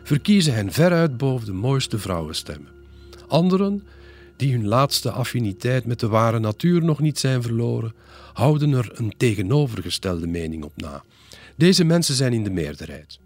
verkiezen 0.04 0.54
hen 0.54 0.72
veruit 0.72 1.18
boven 1.18 1.46
de 1.46 1.54
mooiste 1.54 2.00
vrouwenstemmen. 2.00 2.72
Anderen, 3.28 3.84
die 4.38 4.54
hun 4.54 4.68
laatste 4.68 5.12
affiniteit 5.12 5.86
met 5.86 6.00
de 6.00 6.08
ware 6.08 6.40
natuur 6.40 6.84
nog 6.84 7.00
niet 7.00 7.20
zijn 7.20 7.42
verloren, 7.42 7.94
houden 8.34 8.74
er 8.74 8.92
een 8.94 9.14
tegenovergestelde 9.18 10.28
mening 10.28 10.64
op 10.64 10.74
na. 10.76 11.04
Deze 11.56 11.84
mensen 11.84 12.16
zijn 12.16 12.34
in 12.34 12.44
de 12.44 12.50
meerderheid. 12.50 13.20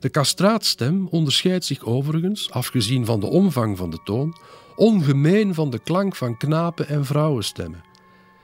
De 0.00 0.10
castraatstem 0.10 1.08
onderscheidt 1.10 1.64
zich 1.64 1.84
overigens, 1.84 2.50
afgezien 2.50 3.04
van 3.04 3.20
de 3.20 3.26
omvang 3.26 3.76
van 3.76 3.90
de 3.90 4.00
toon, 4.04 4.36
ongemeen 4.76 5.54
van 5.54 5.70
de 5.70 5.78
klank 5.78 6.16
van 6.16 6.36
knapen- 6.36 6.88
en 6.88 7.04
vrouwenstemmen. 7.04 7.82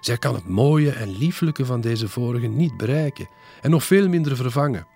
Zij 0.01 0.19
kan 0.19 0.35
het 0.35 0.49
mooie 0.49 0.91
en 0.91 1.19
lieflijke 1.19 1.65
van 1.65 1.81
deze 1.81 2.09
vorige 2.09 2.47
niet 2.47 2.77
bereiken 2.77 3.29
en 3.65 3.71
nog 3.71 3.85
veel 3.85 4.09
minder 4.09 4.37
vervangen. 4.37 4.87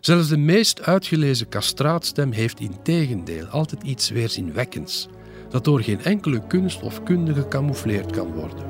Zelfs 0.00 0.28
de 0.28 0.36
meest 0.36 0.82
uitgelezen 0.82 1.48
castraatstem 1.48 2.32
heeft 2.32 2.60
in 2.60 2.82
tegendeel 2.82 3.46
altijd 3.46 3.82
iets 3.82 4.10
weerzinwekkends, 4.10 5.08
dat 5.48 5.64
door 5.64 5.80
geen 5.80 6.02
enkele 6.02 6.46
kunst 6.46 6.82
of 6.82 7.02
kunde 7.02 7.34
gecamoufleerd 7.34 8.12
kan 8.12 8.32
worden. 8.32 8.64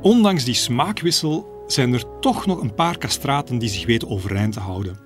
Ondanks 0.00 0.44
die 0.44 0.54
smaakwissel 0.54 1.64
zijn 1.66 1.92
er 1.92 2.18
toch 2.20 2.46
nog 2.46 2.60
een 2.60 2.74
paar 2.74 2.98
castraten 2.98 3.58
die 3.58 3.68
zich 3.68 3.86
weten 3.86 4.08
overeind 4.08 4.52
te 4.52 4.60
houden. 4.60 4.98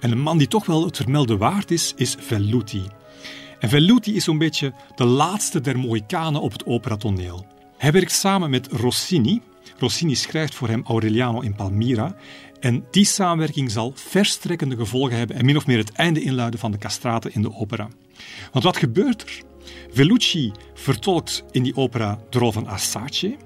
En 0.00 0.10
een 0.10 0.20
man 0.20 0.38
die 0.38 0.48
toch 0.48 0.66
wel 0.66 0.84
het 0.84 0.96
vermelde 0.96 1.36
waard 1.36 1.70
is, 1.70 1.92
is 1.96 2.16
Velluti. 2.18 2.82
En 3.58 3.68
Velluti 3.68 4.16
is 4.16 4.24
zo'n 4.24 4.38
beetje 4.38 4.72
de 4.94 5.04
laatste 5.04 5.60
der 5.60 5.78
Mohikanen 5.78 6.40
op 6.40 6.52
het 6.52 6.66
operatoneel. 6.66 7.46
Hij 7.76 7.92
werkt 7.92 8.12
samen 8.12 8.50
met 8.50 8.68
Rossini. 8.72 9.40
Rossini 9.78 10.14
schrijft 10.14 10.54
voor 10.54 10.68
hem 10.68 10.84
Aureliano 10.86 11.40
in 11.40 11.54
Palmira. 11.54 12.16
En 12.60 12.84
die 12.90 13.04
samenwerking 13.04 13.70
zal 13.70 13.92
verstrekkende 13.94 14.76
gevolgen 14.76 15.16
hebben 15.16 15.36
en 15.36 15.44
min 15.44 15.56
of 15.56 15.66
meer 15.66 15.78
het 15.78 15.92
einde 15.92 16.22
inluiden 16.22 16.60
van 16.60 16.70
de 16.70 16.78
castraten 16.78 17.34
in 17.34 17.42
de 17.42 17.54
opera. 17.54 17.88
Want 18.52 18.64
wat 18.64 18.76
gebeurt 18.76 19.22
er? 19.22 19.42
Vellucci 19.92 20.52
vertolkt 20.74 21.44
in 21.50 21.62
die 21.62 21.76
opera 21.76 22.18
de 22.30 22.38
rol 22.38 22.52
van 22.52 22.66
Assace. 22.66 23.36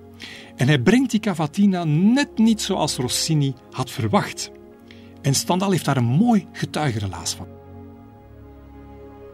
En 0.56 0.66
hij 0.66 0.78
brengt 0.78 1.10
die 1.10 1.20
cavatina 1.20 1.84
net 1.84 2.38
niet 2.38 2.62
zoals 2.62 2.96
Rossini 2.96 3.54
had 3.70 3.90
verwacht. 3.90 4.50
En 5.22 5.34
Stendhal 5.34 5.70
heeft 5.70 5.84
daar 5.84 5.96
een 5.96 6.04
mooi 6.04 6.46
getuigenrelaas 6.52 7.34
van. 7.34 7.46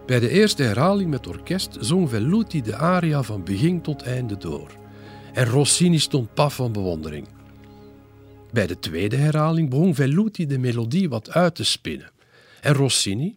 Bij 0.07 0.21
de 0.21 0.29
eerste 0.29 0.63
herhaling 0.63 1.11
met 1.11 1.27
orkest 1.27 1.77
zong 1.81 2.09
Velluti 2.09 2.63
de 2.63 2.77
aria 2.77 3.23
van 3.23 3.45
begin 3.45 3.81
tot 3.81 4.03
einde 4.03 4.37
door. 4.37 4.84
En 5.35 5.47
Rossini 5.47 5.99
stond 5.99 6.35
paf 6.35 6.55
van 6.55 6.73
bewondering. 6.73 7.27
Bij 8.53 8.67
de 8.67 8.79
tweede 8.79 9.17
herhaling 9.17 9.71
begon 9.71 9.95
Velluti 9.95 10.47
de 10.47 10.59
melodie 10.59 11.09
wat 11.09 11.31
uit 11.31 11.55
te 11.55 11.65
spinnen. 11.65 12.11
En 12.61 12.75
Rossini, 12.75 13.37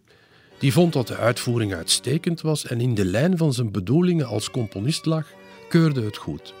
die 0.58 0.72
vond 0.72 0.92
dat 0.92 1.06
de 1.06 1.16
uitvoering 1.16 1.74
uitstekend 1.74 2.40
was 2.40 2.66
en 2.66 2.80
in 2.80 2.94
de 2.94 3.04
lijn 3.04 3.36
van 3.36 3.52
zijn 3.52 3.70
bedoelingen 3.70 4.26
als 4.26 4.50
componist 4.50 5.06
lag, 5.06 5.26
keurde 5.68 6.02
het 6.02 6.16
goed. 6.16 6.54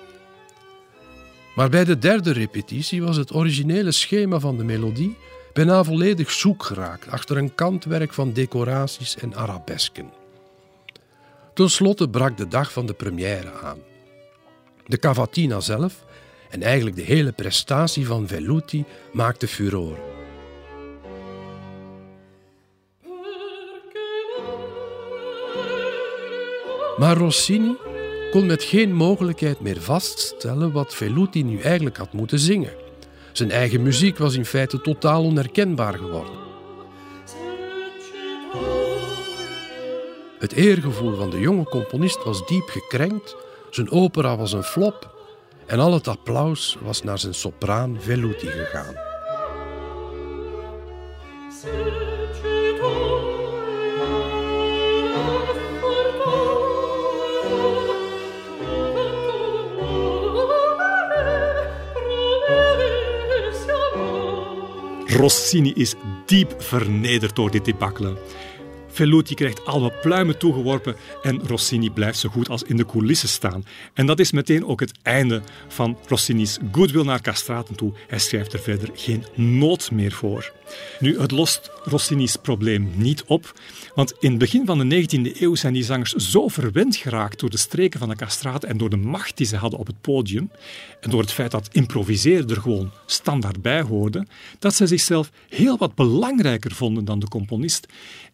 Maar 1.54 1.68
bij 1.68 1.84
de 1.84 1.98
derde 1.98 2.32
repetitie 2.32 3.02
was 3.02 3.16
het 3.16 3.34
originele 3.34 3.92
schema 3.92 4.38
van 4.38 4.56
de 4.56 4.64
melodie 4.64 5.16
bijna 5.52 5.84
volledig 5.84 6.30
zoek 6.30 6.62
geraakt 6.62 7.10
achter 7.10 7.36
een 7.36 7.54
kantwerk 7.54 8.12
van 8.12 8.32
decoraties 8.32 9.16
en 9.16 9.34
arabesken. 9.34 10.10
Ten 11.54 11.70
slotte 11.70 12.08
brak 12.08 12.36
de 12.36 12.48
dag 12.48 12.72
van 12.72 12.86
de 12.86 12.94
première 12.94 13.52
aan. 13.52 13.87
De 14.88 14.98
cavatina 14.98 15.60
zelf 15.60 16.04
en 16.50 16.62
eigenlijk 16.62 16.96
de 16.96 17.02
hele 17.02 17.32
prestatie 17.32 18.06
van 18.06 18.28
Velluti 18.28 18.84
maakte 19.12 19.48
furore. 19.48 20.00
Maar 26.96 27.16
Rossini 27.16 27.76
kon 28.30 28.46
met 28.46 28.62
geen 28.62 28.92
mogelijkheid 28.92 29.60
meer 29.60 29.80
vaststellen 29.80 30.72
wat 30.72 30.94
Velluti 30.94 31.42
nu 31.42 31.60
eigenlijk 31.60 31.96
had 31.96 32.12
moeten 32.12 32.38
zingen. 32.38 32.72
Zijn 33.32 33.50
eigen 33.50 33.82
muziek 33.82 34.18
was 34.18 34.34
in 34.34 34.44
feite 34.44 34.80
totaal 34.80 35.24
onherkenbaar 35.24 35.94
geworden. 35.94 36.46
Het 40.38 40.52
eergevoel 40.52 41.16
van 41.16 41.30
de 41.30 41.40
jonge 41.40 41.64
componist 41.64 42.24
was 42.24 42.46
diep 42.46 42.68
gekrenkt, 42.68 43.36
zijn 43.70 43.90
opera 43.90 44.36
was 44.36 44.52
een 44.52 44.62
flop 44.62 45.16
en 45.66 45.78
al 45.78 45.92
het 45.92 46.08
applaus 46.08 46.76
was 46.80 47.02
naar 47.02 47.18
zijn 47.18 47.34
sopraan 47.34 47.96
Velluti 48.00 48.46
gegaan. 48.46 48.94
Rossini 65.06 65.72
is 65.72 65.94
diep 66.26 66.62
vernederd 66.62 67.36
door 67.36 67.50
dit 67.50 67.64
debakkelen. 67.64 68.18
Velluti 68.88 69.34
krijgt 69.34 69.64
alle 69.64 69.92
pluimen 70.02 70.38
toegeworpen 70.38 70.96
en 71.22 71.40
Rossini 71.46 71.90
blijft 71.90 72.18
zo 72.18 72.28
goed 72.28 72.48
als 72.48 72.62
in 72.62 72.76
de 72.76 72.86
coulissen 72.86 73.28
staan. 73.28 73.64
En 73.94 74.06
dat 74.06 74.18
is 74.18 74.32
meteen 74.32 74.66
ook 74.66 74.80
het 74.80 74.92
einde 75.02 75.42
van 75.68 75.98
Rossini's 76.06 76.58
goodwill 76.72 77.04
naar 77.04 77.20
castraten 77.20 77.74
toe. 77.74 77.92
Hij 78.06 78.18
schrijft 78.18 78.52
er 78.52 78.60
verder 78.60 78.90
geen 78.94 79.24
noot 79.34 79.90
meer 79.90 80.12
voor. 80.12 80.52
Nu, 81.00 81.20
het 81.20 81.30
lost 81.30 81.70
Rossini's 81.84 82.36
probleem 82.36 82.90
niet 82.94 83.24
op, 83.24 83.60
want 83.94 84.14
in 84.18 84.30
het 84.30 84.38
begin 84.38 84.66
van 84.66 84.88
de 84.88 85.06
19e 85.06 85.40
eeuw 85.40 85.54
zijn 85.54 85.72
die 85.72 85.84
zangers 85.84 86.12
zo 86.12 86.48
verwend 86.48 86.96
geraakt 86.96 87.40
door 87.40 87.50
de 87.50 87.58
streken 87.58 87.98
van 87.98 88.08
de 88.08 88.16
castraten 88.16 88.68
en 88.68 88.76
door 88.76 88.90
de 88.90 88.96
macht 88.96 89.36
die 89.36 89.46
ze 89.46 89.56
hadden 89.56 89.78
op 89.78 89.86
het 89.86 90.00
podium 90.00 90.50
en 91.00 91.10
door 91.10 91.20
het 91.20 91.32
feit 91.32 91.50
dat 91.50 91.68
improviseren 91.72 92.48
er 92.48 92.60
gewoon 92.60 92.92
standaard 93.06 93.62
bij 93.62 93.82
hoorde, 93.82 94.26
dat 94.58 94.74
ze 94.74 94.86
zichzelf 94.86 95.30
heel 95.48 95.78
wat 95.78 95.94
belangrijker 95.94 96.72
vonden 96.72 97.04
dan 97.04 97.18
de 97.18 97.28
componist. 97.28 97.86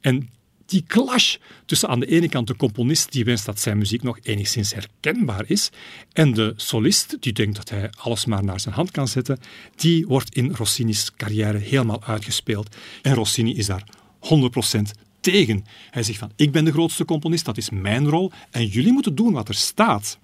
En 0.04 0.28
die 0.66 0.84
clash 0.86 1.36
tussen 1.66 1.88
aan 1.88 2.00
de 2.00 2.06
ene 2.06 2.28
kant 2.28 2.46
de 2.46 2.56
componist 2.56 3.12
die 3.12 3.24
wenst 3.24 3.46
dat 3.46 3.60
zijn 3.60 3.78
muziek 3.78 4.02
nog 4.02 4.18
enigszins 4.22 4.74
herkenbaar 4.74 5.44
is 5.46 5.70
en 6.12 6.32
de 6.32 6.52
solist 6.56 7.16
die 7.20 7.32
denkt 7.32 7.56
dat 7.56 7.68
hij 7.68 7.90
alles 7.98 8.24
maar 8.24 8.44
naar 8.44 8.60
zijn 8.60 8.74
hand 8.74 8.90
kan 8.90 9.08
zetten, 9.08 9.38
die 9.76 10.06
wordt 10.06 10.34
in 10.34 10.52
Rossini's 10.52 11.12
carrière 11.16 11.58
helemaal 11.58 12.02
uitgespeeld. 12.04 12.76
En 13.02 13.14
Rossini 13.14 13.54
is 13.54 13.66
daar 13.66 13.84
100% 14.20 14.80
tegen. 15.20 15.64
Hij 15.90 16.02
zegt 16.02 16.18
van 16.18 16.32
ik 16.36 16.52
ben 16.52 16.64
de 16.64 16.72
grootste 16.72 17.04
componist, 17.04 17.44
dat 17.44 17.56
is 17.56 17.70
mijn 17.70 18.08
rol 18.08 18.32
en 18.50 18.66
jullie 18.66 18.92
moeten 18.92 19.14
doen 19.14 19.32
wat 19.32 19.48
er 19.48 19.54
staat. 19.54 20.18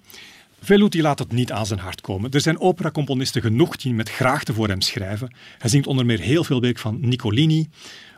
Velluti 0.63 1.01
laat 1.01 1.19
het 1.19 1.31
niet 1.31 1.51
aan 1.51 1.65
zijn 1.65 1.79
hart 1.79 2.01
komen. 2.01 2.31
Er 2.31 2.41
zijn 2.41 2.59
operacomponisten 2.59 3.41
genoeg 3.41 3.75
die 3.75 3.93
met 3.93 4.09
graagte 4.09 4.53
voor 4.53 4.67
hem 4.67 4.81
schrijven. 4.81 5.33
Hij 5.57 5.69
zingt 5.69 5.87
onder 5.87 6.05
meer 6.05 6.19
heel 6.19 6.43
veel 6.43 6.61
werk 6.61 6.79
van 6.79 6.97
Niccolini, 6.99 7.67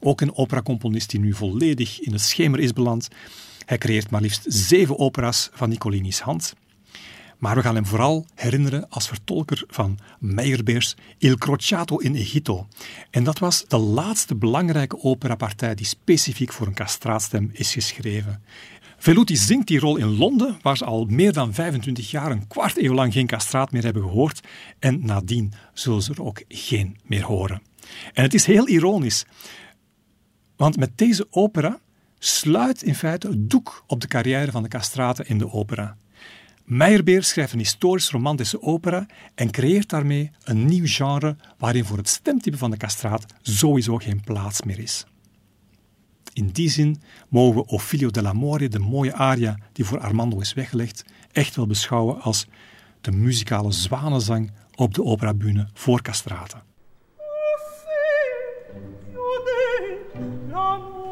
ook 0.04 0.22
een 0.22 0.36
operacomponist 0.38 1.10
die 1.10 1.20
nu 1.20 1.34
volledig 1.34 2.00
in 2.00 2.12
het 2.12 2.22
schemer 2.22 2.60
is 2.60 2.74
beland. 2.74 3.08
Hij 3.66 3.78
creëert 3.78 4.10
maar 4.10 4.22
liefst 4.22 4.46
zeven 4.48 5.00
opera's 5.00 5.50
van 5.54 5.70
Niccolini's 5.70 6.20
hand. 6.20 6.54
Maar 7.38 7.56
we 7.56 7.62
gaan 7.62 7.76
hem 7.76 7.86
vooral 7.86 8.26
herinneren 8.36 8.90
als 8.90 9.08
vertolker 9.08 9.64
van 9.68 10.00
Meyerbeers 10.20 10.96
Il 11.18 11.38
Crociato 11.38 11.98
in 11.98 12.16
Egitto. 12.16 12.68
En 13.10 13.24
dat 13.24 13.40
was 13.40 13.66
de 13.68 13.78
laatste 13.78 14.36
belangrijke 14.36 15.04
operapartij 15.04 15.76
die 15.76 15.86
specifiek 15.86 16.54
voor 16.54 16.68
een 16.68 16.74
castraatstem 16.74 17.50
is 17.54 17.74
geschreven. 17.74 18.44
Velluti 18.98 19.36
zingt 19.36 19.68
die 19.68 19.80
rol 19.80 19.98
in 19.98 20.18
Londen, 20.18 20.58
waar 20.62 20.78
ze 20.78 20.86
al 20.86 21.06
meer 21.06 21.34
dan 21.34 21.54
25 21.54 22.12
jaar, 22.12 22.32
een 22.32 22.48
kwart 22.48 22.78
eeuw 22.78 22.94
lang 22.94 23.14
geen 23.14 23.28
castraat 23.28 23.72
meer 23.72 23.84
hebben 23.84 24.02
gehoord. 24.04 24.40
En 24.80 25.06
nadien 25.06 25.54
zullen 25.74 26.02
ze 26.02 26.12
er 26.12 26.24
ook 26.24 26.44
geen 26.48 26.98
meer 27.04 27.24
horen. 27.24 27.62
En 28.14 28.24
het 28.24 28.34
is 28.34 28.46
heel 28.46 28.68
ironisch, 28.68 29.26
want 30.56 30.78
met 30.78 30.98
deze 30.98 31.28
opera 31.30 31.80
sluit 32.20 32.84
in 32.84 32.96
feite 32.96 33.28
het 33.28 33.50
doek 33.50 33.84
op 33.88 34.02
de 34.02 34.08
carrière 34.08 34.52
van 34.52 34.64
de 34.64 34.70
castraten 34.70 35.28
in 35.28 35.38
de 35.38 35.52
opera. 35.52 35.98
Meyerbeer 36.64 37.24
schrijft 37.24 37.54
een 37.54 37.60
historisch-romantische 37.60 38.62
opera 38.62 39.06
en 39.36 39.52
creëert 39.52 39.90
daarmee 39.90 40.32
een 40.44 40.66
nieuw 40.66 40.88
genre 40.88 41.36
waarin 41.58 41.86
voor 41.86 41.98
het 41.98 42.10
stemtype 42.10 42.58
van 42.58 42.72
de 42.72 42.78
castraat 42.78 43.26
sowieso 43.42 43.98
geen 43.98 44.22
plaats 44.22 44.62
meer 44.62 44.80
is. 44.80 45.06
In 46.34 46.48
die 46.48 46.70
zin 46.70 47.02
mogen 47.30 47.56
we 47.56 47.68
Ophilio 47.68 48.10
dell'Amore, 48.10 48.68
de 48.68 48.80
mooie 48.80 49.14
aria 49.14 49.58
die 49.72 49.86
voor 49.86 50.00
Armando 50.00 50.40
is 50.40 50.54
weggelegd, 50.54 51.06
echt 51.32 51.56
wel 51.56 51.68
beschouwen 51.68 52.22
als 52.22 52.48
de 53.02 53.12
muzikale 53.12 53.72
zwanenzang 53.72 54.52
op 54.76 54.94
de 54.94 55.04
operabühne 55.04 55.68
voor 55.74 56.02
castraten. 56.02 56.73
Non 60.15 61.03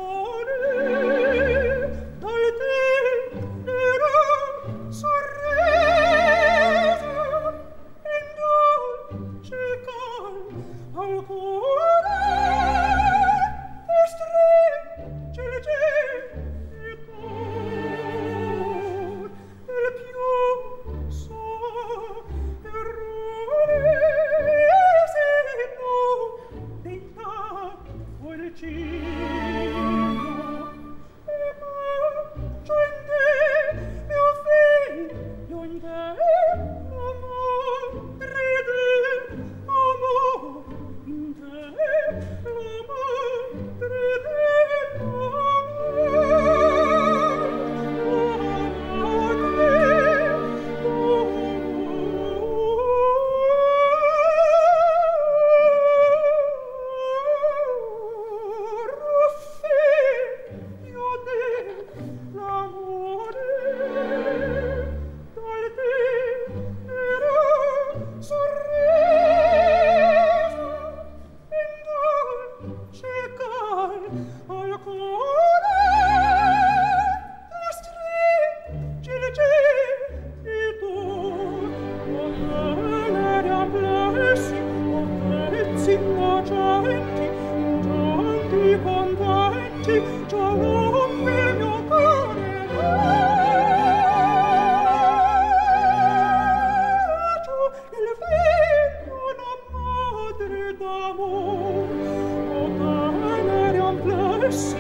fancy, 104.52 104.76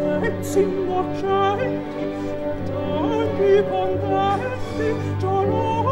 fancy 0.00 0.62
innocenti, 0.62 2.04
tanti 2.66 3.64
contenti, 3.68 5.16
dolori. 5.20 5.85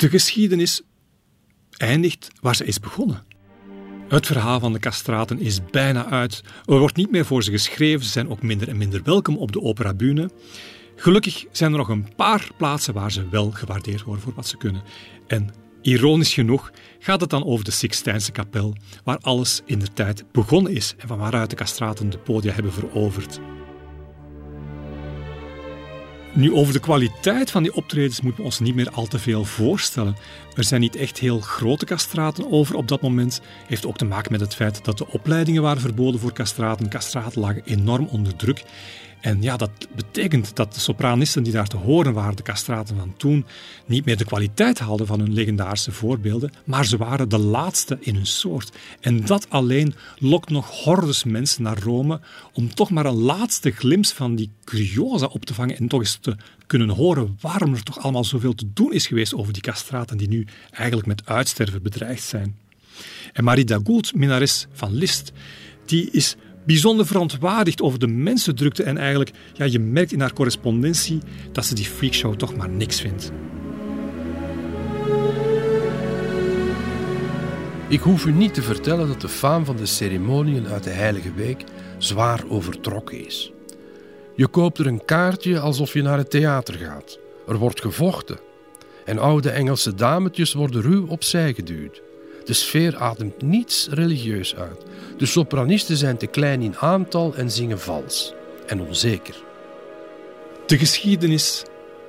De 0.00 0.08
geschiedenis 0.08 0.82
eindigt 1.76 2.28
waar 2.40 2.56
ze 2.56 2.64
is 2.64 2.78
begonnen. 2.78 3.22
Het 4.08 4.26
verhaal 4.26 4.60
van 4.60 4.72
de 4.72 4.78
castraten 4.78 5.40
is 5.40 5.60
bijna 5.70 6.06
uit. 6.06 6.42
Er 6.64 6.78
wordt 6.78 6.96
niet 6.96 7.10
meer 7.10 7.24
voor 7.24 7.42
ze 7.42 7.50
geschreven, 7.50 8.04
ze 8.04 8.10
zijn 8.10 8.30
ook 8.30 8.42
minder 8.42 8.68
en 8.68 8.76
minder 8.76 9.02
welkom 9.02 9.36
op 9.36 9.52
de 9.52 9.60
operabühne. 9.60 10.30
Gelukkig 10.96 11.44
zijn 11.52 11.72
er 11.72 11.78
nog 11.78 11.88
een 11.88 12.14
paar 12.16 12.48
plaatsen 12.56 12.94
waar 12.94 13.12
ze 13.12 13.28
wel 13.28 13.50
gewaardeerd 13.50 14.02
worden 14.02 14.22
voor 14.22 14.34
wat 14.34 14.46
ze 14.46 14.56
kunnen. 14.56 14.82
En 15.26 15.50
ironisch 15.82 16.34
genoeg 16.34 16.70
gaat 16.98 17.20
het 17.20 17.30
dan 17.30 17.44
over 17.44 17.64
de 17.64 17.70
Sixtijnse 17.70 18.32
kapel, 18.32 18.74
waar 19.04 19.18
alles 19.18 19.62
in 19.64 19.78
de 19.78 19.92
tijd 19.92 20.24
begonnen 20.32 20.72
is 20.72 20.94
en 20.98 21.08
van 21.08 21.18
waaruit 21.18 21.50
de 21.50 21.56
castraten 21.56 22.10
de 22.10 22.18
podia 22.18 22.52
hebben 22.52 22.72
veroverd. 22.72 23.40
Nu, 26.32 26.52
over 26.52 26.72
de 26.72 26.80
kwaliteit 26.80 27.50
van 27.50 27.62
die 27.62 27.74
optredens 27.74 28.20
moeten 28.20 28.40
we 28.40 28.46
ons 28.46 28.58
niet 28.58 28.74
meer 28.74 28.90
al 28.90 29.06
te 29.06 29.18
veel 29.18 29.44
voorstellen. 29.44 30.16
Er 30.56 30.64
zijn 30.64 30.80
niet 30.80 30.96
echt 30.96 31.18
heel 31.18 31.40
grote 31.40 31.84
castraten 31.84 32.52
over 32.52 32.76
op 32.76 32.88
dat 32.88 33.00
moment. 33.00 33.40
Heeft 33.66 33.86
ook 33.86 33.96
te 33.96 34.04
maken 34.04 34.32
met 34.32 34.40
het 34.40 34.54
feit 34.54 34.84
dat 34.84 34.98
de 34.98 35.08
opleidingen 35.08 35.62
waren 35.62 35.80
verboden 35.80 36.20
voor 36.20 36.32
castraten. 36.32 36.88
Castraten 36.88 37.40
lagen 37.40 37.62
enorm 37.64 38.06
onder 38.06 38.36
druk. 38.36 38.62
En 39.20 39.42
ja, 39.42 39.56
dat 39.56 39.70
betekent 39.94 40.56
dat 40.56 40.74
de 40.74 40.80
sopranisten 40.80 41.42
die 41.42 41.52
daar 41.52 41.66
te 41.66 41.76
horen 41.76 42.12
waren, 42.12 42.36
de 42.36 42.42
castraten 42.42 42.96
van 42.96 43.14
toen, 43.16 43.44
niet 43.86 44.04
meer 44.04 44.16
de 44.16 44.24
kwaliteit 44.24 44.78
hadden 44.78 45.06
van 45.06 45.20
hun 45.20 45.32
legendarische 45.32 45.92
voorbeelden, 45.92 46.52
maar 46.64 46.86
ze 46.86 46.96
waren 46.96 47.28
de 47.28 47.38
laatste 47.38 47.98
in 48.00 48.14
hun 48.14 48.26
soort. 48.26 48.72
En 49.00 49.24
dat 49.24 49.50
alleen 49.50 49.94
lokt 50.18 50.50
nog 50.50 50.84
hordes 50.84 51.24
mensen 51.24 51.62
naar 51.62 51.78
Rome 51.82 52.20
om 52.52 52.74
toch 52.74 52.90
maar 52.90 53.06
een 53.06 53.20
laatste 53.20 53.70
glimp 53.70 54.06
van 54.06 54.34
die 54.34 54.50
curiosa 54.64 55.26
op 55.26 55.44
te 55.44 55.54
vangen 55.54 55.76
en 55.76 55.88
toch 55.88 56.00
eens 56.00 56.18
te 56.20 56.36
kunnen 56.66 56.88
horen 56.88 57.38
waarom 57.40 57.74
er 57.74 57.82
toch 57.82 57.98
allemaal 57.98 58.24
zoveel 58.24 58.54
te 58.54 58.72
doen 58.72 58.92
is 58.92 59.06
geweest 59.06 59.34
over 59.34 59.52
die 59.52 59.62
castraten 59.62 60.16
die 60.16 60.28
nu 60.28 60.46
eigenlijk 60.70 61.06
met 61.06 61.26
uitsterven 61.26 61.82
bedreigd 61.82 62.22
zijn. 62.22 62.56
En 63.32 63.44
Marie 63.44 63.64
Dagoult, 63.64 64.14
minnares 64.14 64.66
van 64.72 64.94
Liszt, 64.94 65.32
die 65.86 66.10
is 66.10 66.36
bijzonder 66.70 67.06
verontwaardigd 67.06 67.82
over 67.82 67.98
de 67.98 68.06
mensendrukte 68.06 68.82
en 68.82 68.98
eigenlijk, 68.98 69.30
ja, 69.52 69.64
je 69.64 69.78
merkt 69.78 70.12
in 70.12 70.20
haar 70.20 70.32
correspondentie 70.32 71.20
dat 71.52 71.64
ze 71.64 71.74
die 71.74 71.84
freakshow 71.84 72.34
toch 72.34 72.56
maar 72.56 72.68
niks 72.68 73.00
vindt. 73.00 73.32
Ik 77.88 78.00
hoef 78.00 78.26
u 78.26 78.32
niet 78.32 78.54
te 78.54 78.62
vertellen 78.62 79.08
dat 79.08 79.20
de 79.20 79.28
faam 79.28 79.64
van 79.64 79.76
de 79.76 79.86
ceremoniën 79.86 80.68
uit 80.68 80.84
de 80.84 80.90
Heilige 80.90 81.32
Week 81.32 81.64
zwaar 81.98 82.44
overtrokken 82.48 83.26
is. 83.26 83.52
Je 84.36 84.48
koopt 84.48 84.78
er 84.78 84.86
een 84.86 85.04
kaartje 85.04 85.60
alsof 85.60 85.92
je 85.92 86.02
naar 86.02 86.18
het 86.18 86.30
theater 86.30 86.74
gaat. 86.74 87.18
Er 87.48 87.56
wordt 87.56 87.80
gevochten. 87.80 88.40
En 89.04 89.18
oude 89.18 89.50
Engelse 89.50 89.94
dametjes 89.94 90.52
worden 90.52 90.82
ruw 90.82 91.06
opzij 91.06 91.54
geduwd. 91.54 92.02
De 92.44 92.52
sfeer 92.52 92.96
ademt 92.96 93.42
niets 93.42 93.88
religieus 93.90 94.56
uit. 94.56 94.84
De 95.18 95.26
sopranisten 95.26 95.96
zijn 95.96 96.16
te 96.16 96.26
klein 96.26 96.62
in 96.62 96.76
aantal 96.76 97.34
en 97.34 97.50
zingen 97.50 97.80
vals 97.80 98.34
en 98.66 98.80
onzeker. 98.80 99.34
De 100.66 100.78
geschiedenis 100.78 101.62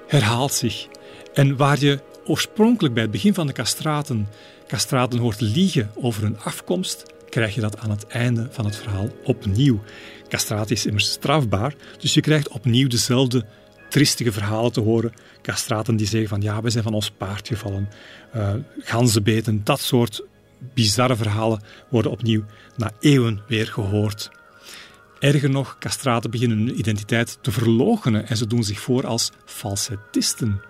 herhaalt 0.08 0.53
zich. 0.53 0.88
En 1.34 1.58
waar 1.58 1.80
je 1.80 1.99
oorspronkelijk 2.26 2.94
bij 2.94 3.03
het 3.03 3.12
begin 3.12 3.34
van 3.34 3.48
de 3.48 3.53
castraten 3.53 4.28
castraten 4.72 5.20
hoort 5.20 5.41
liegen 5.41 5.91
over 5.95 6.24
hun 6.24 6.40
afkomst, 6.40 7.03
krijg 7.30 7.56
je 7.56 7.62
dat 7.62 7.78
aan 7.78 7.90
het 7.90 8.08
einde 8.08 8.48
van 8.52 8.66
het 8.66 8.76
verhaal 8.76 9.10
opnieuw. 9.24 9.82
Castratie 10.28 10.76
is 10.76 10.86
immers 10.86 11.12
strafbaar, 11.12 11.76
dus 11.99 12.14
je 12.14 12.22
krijgt 12.22 12.48
opnieuw 12.48 12.88
dezelfde 12.88 13.45
tristige 13.90 14.32
verhalen 14.32 14.72
te 14.72 14.80
horen. 14.80 15.14
Castraten 15.41 15.95
die 15.95 16.08
zeggen 16.08 16.30
van 16.30 16.41
ja, 16.41 16.62
we 16.62 16.70
zijn 16.70 16.84
van 16.84 16.94
ons 16.94 17.12
paard 17.12 17.48
gevallen. 17.48 17.90
Uh, 18.36 18.53
ganzenbeten, 18.80 19.64
dat 19.64 19.80
soort 19.80 20.24
bizarre 20.74 21.16
verhalen 21.16 21.64
worden 21.90 22.12
opnieuw 22.12 22.44
na 22.76 22.91
eeuwen 22.99 23.41
weer 23.48 23.68
gehoord. 23.68 24.32
Erger 25.20 25.49
nog, 25.49 25.78
castraten 25.80 26.32
beginnen 26.32 26.58
hun 26.58 26.80
identiteit 26.80 27.38
te 27.41 27.52
verloochenen 27.52 28.28
en 28.28 28.38
ze 28.38 28.48
doen 28.48 28.64
zich 28.64 28.80
voor 28.80 29.08
als 29.08 29.32
falsettisten. 29.45 30.62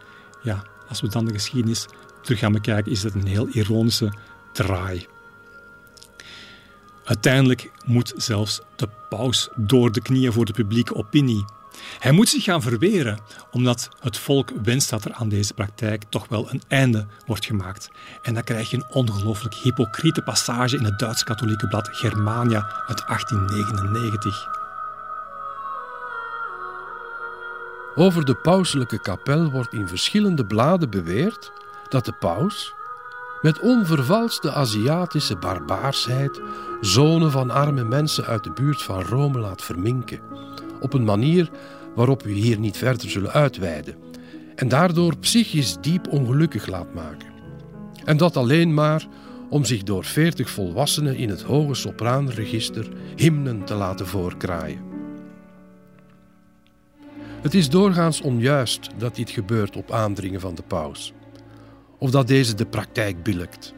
Ja, 0.43 0.63
als 0.87 1.01
we 1.01 1.07
dan 1.07 1.25
de 1.25 1.33
geschiedenis 1.33 1.85
terug 2.21 2.39
gaan 2.39 2.51
bekijken, 2.51 2.91
is 2.91 3.01
dat 3.01 3.13
een 3.13 3.27
heel 3.27 3.47
ironische 3.47 4.13
draai. 4.53 5.07
Uiteindelijk 7.03 7.71
moet 7.85 8.13
zelfs 8.15 8.61
de 8.75 8.89
paus 9.09 9.49
door 9.55 9.91
de 9.91 10.01
knieën 10.01 10.33
voor 10.33 10.45
de 10.45 10.53
publieke 10.53 10.95
opinie. 10.95 11.45
Hij 11.99 12.11
moet 12.11 12.29
zich 12.29 12.43
gaan 12.43 12.61
verweren, 12.61 13.19
omdat 13.51 13.89
het 13.99 14.17
volk 14.17 14.51
wenst 14.63 14.89
dat 14.89 15.05
er 15.05 15.13
aan 15.13 15.29
deze 15.29 15.53
praktijk 15.53 16.03
toch 16.09 16.27
wel 16.27 16.51
een 16.51 16.61
einde 16.67 17.05
wordt 17.25 17.45
gemaakt. 17.45 17.89
En 18.21 18.33
dan 18.33 18.43
krijg 18.43 18.69
je 18.69 18.77
een 18.77 18.93
ongelooflijk 18.93 19.55
hypocriete 19.55 20.21
passage 20.21 20.77
in 20.77 20.83
het 20.83 20.99
Duits-katholieke 20.99 21.67
blad 21.67 21.89
Germania 21.91 22.83
uit 22.87 23.03
1899. 23.07 24.59
Over 27.95 28.25
de 28.25 28.35
pauselijke 28.35 28.99
kapel 28.99 29.51
wordt 29.51 29.73
in 29.73 29.87
verschillende 29.87 30.45
bladen 30.45 30.89
beweerd 30.89 31.51
dat 31.89 32.05
de 32.05 32.13
paus, 32.19 32.73
met 33.41 33.59
onvervalste 33.59 34.51
Aziatische 34.53 35.35
barbaarsheid, 35.35 36.41
zonen 36.81 37.31
van 37.31 37.49
arme 37.49 37.83
mensen 37.83 38.25
uit 38.25 38.43
de 38.43 38.51
buurt 38.51 38.81
van 38.81 39.01
Rome 39.01 39.39
laat 39.39 39.61
verminken 39.61 40.19
op 40.81 40.93
een 40.93 41.03
manier 41.03 41.49
waarop 41.95 42.23
we 42.23 42.31
hier 42.31 42.59
niet 42.59 42.77
verder 42.77 43.09
zullen 43.09 43.31
uitweiden, 43.31 43.95
en 44.55 44.67
daardoor 44.67 45.17
psychisch 45.17 45.77
diep 45.81 46.07
ongelukkig 46.07 46.67
laat 46.67 46.93
maken. 46.93 47.27
En 48.05 48.17
dat 48.17 48.37
alleen 48.37 48.73
maar 48.73 49.07
om 49.49 49.65
zich 49.65 49.83
door 49.83 50.03
veertig 50.03 50.49
volwassenen 50.49 51.15
in 51.15 51.29
het 51.29 51.41
hoge 51.41 51.73
sopraanregister 51.73 52.87
hymnen 53.15 53.63
te 53.65 53.73
laten 53.73 54.07
voorkraaien. 54.07 54.89
Het 57.41 57.53
is 57.53 57.69
doorgaans 57.69 58.21
onjuist 58.21 58.89
dat 58.97 59.15
dit 59.15 59.29
gebeurt 59.29 59.75
op 59.75 59.91
aandringen 59.91 60.39
van 60.39 60.55
de 60.55 60.63
paus, 60.67 61.13
of 61.97 62.11
dat 62.11 62.27
deze 62.27 62.55
de 62.55 62.65
praktijk 62.65 63.23
billijkt. 63.23 63.73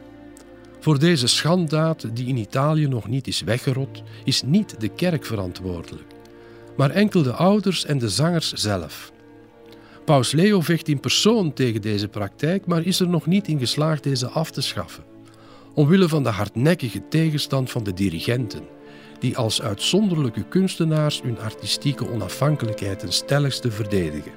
Voor 0.80 0.98
deze 0.98 1.26
schanddaad, 1.26 2.16
die 2.16 2.26
in 2.26 2.36
Italië 2.36 2.88
nog 2.88 3.08
niet 3.08 3.26
is 3.26 3.40
weggerot, 3.40 4.02
is 4.24 4.42
niet 4.42 4.80
de 4.80 4.88
kerk 4.88 5.24
verantwoordelijk 5.24 6.13
maar 6.76 6.90
enkel 6.90 7.22
de 7.22 7.32
ouders 7.32 7.84
en 7.84 7.98
de 7.98 8.08
zangers 8.08 8.52
zelf. 8.52 9.12
Paus 10.04 10.32
Leo 10.32 10.60
vecht 10.60 10.88
in 10.88 11.00
persoon 11.00 11.52
tegen 11.52 11.80
deze 11.80 12.08
praktijk, 12.08 12.66
maar 12.66 12.86
is 12.86 13.00
er 13.00 13.08
nog 13.08 13.26
niet 13.26 13.48
in 13.48 13.58
geslaagd 13.58 14.02
deze 14.02 14.28
af 14.28 14.50
te 14.50 14.60
schaffen. 14.60 15.04
Omwille 15.74 16.08
van 16.08 16.22
de 16.22 16.28
hardnekkige 16.28 17.08
tegenstand 17.08 17.70
van 17.70 17.84
de 17.84 17.92
dirigenten, 17.92 18.62
die 19.18 19.36
als 19.36 19.62
uitzonderlijke 19.62 20.44
kunstenaars 20.48 21.22
hun 21.22 21.38
artistieke 21.38 22.10
onafhankelijkheid 22.10 22.98
ten 22.98 23.12
stelligste 23.12 23.70
verdedigen. 23.70 24.32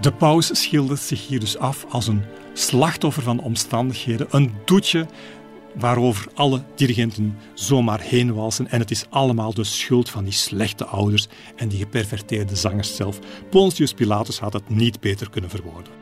De 0.00 0.12
paus 0.12 0.60
schildert 0.62 1.00
zich 1.00 1.26
hier 1.26 1.40
dus 1.40 1.58
af 1.58 1.86
als 1.88 2.06
een 2.06 2.24
slachtoffer 2.52 3.22
van 3.22 3.40
omstandigheden, 3.40 4.26
een 4.30 4.52
doetje 4.64 5.06
waarover 5.74 6.26
alle 6.34 6.62
dirigenten 6.74 7.36
zomaar 7.54 8.00
heen 8.00 8.34
walsen. 8.34 8.70
En 8.70 8.80
het 8.80 8.90
is 8.90 9.04
allemaal 9.10 9.54
de 9.54 9.64
schuld 9.64 10.10
van 10.10 10.24
die 10.24 10.32
slechte 10.32 10.84
ouders 10.84 11.26
en 11.56 11.68
die 11.68 11.78
geperverteerde 11.78 12.56
zangers 12.56 12.96
zelf. 12.96 13.18
Pontius 13.50 13.92
Pilatus 13.92 14.38
had 14.38 14.52
het 14.52 14.68
niet 14.68 15.00
beter 15.00 15.30
kunnen 15.30 15.50
verwoorden. 15.50 15.92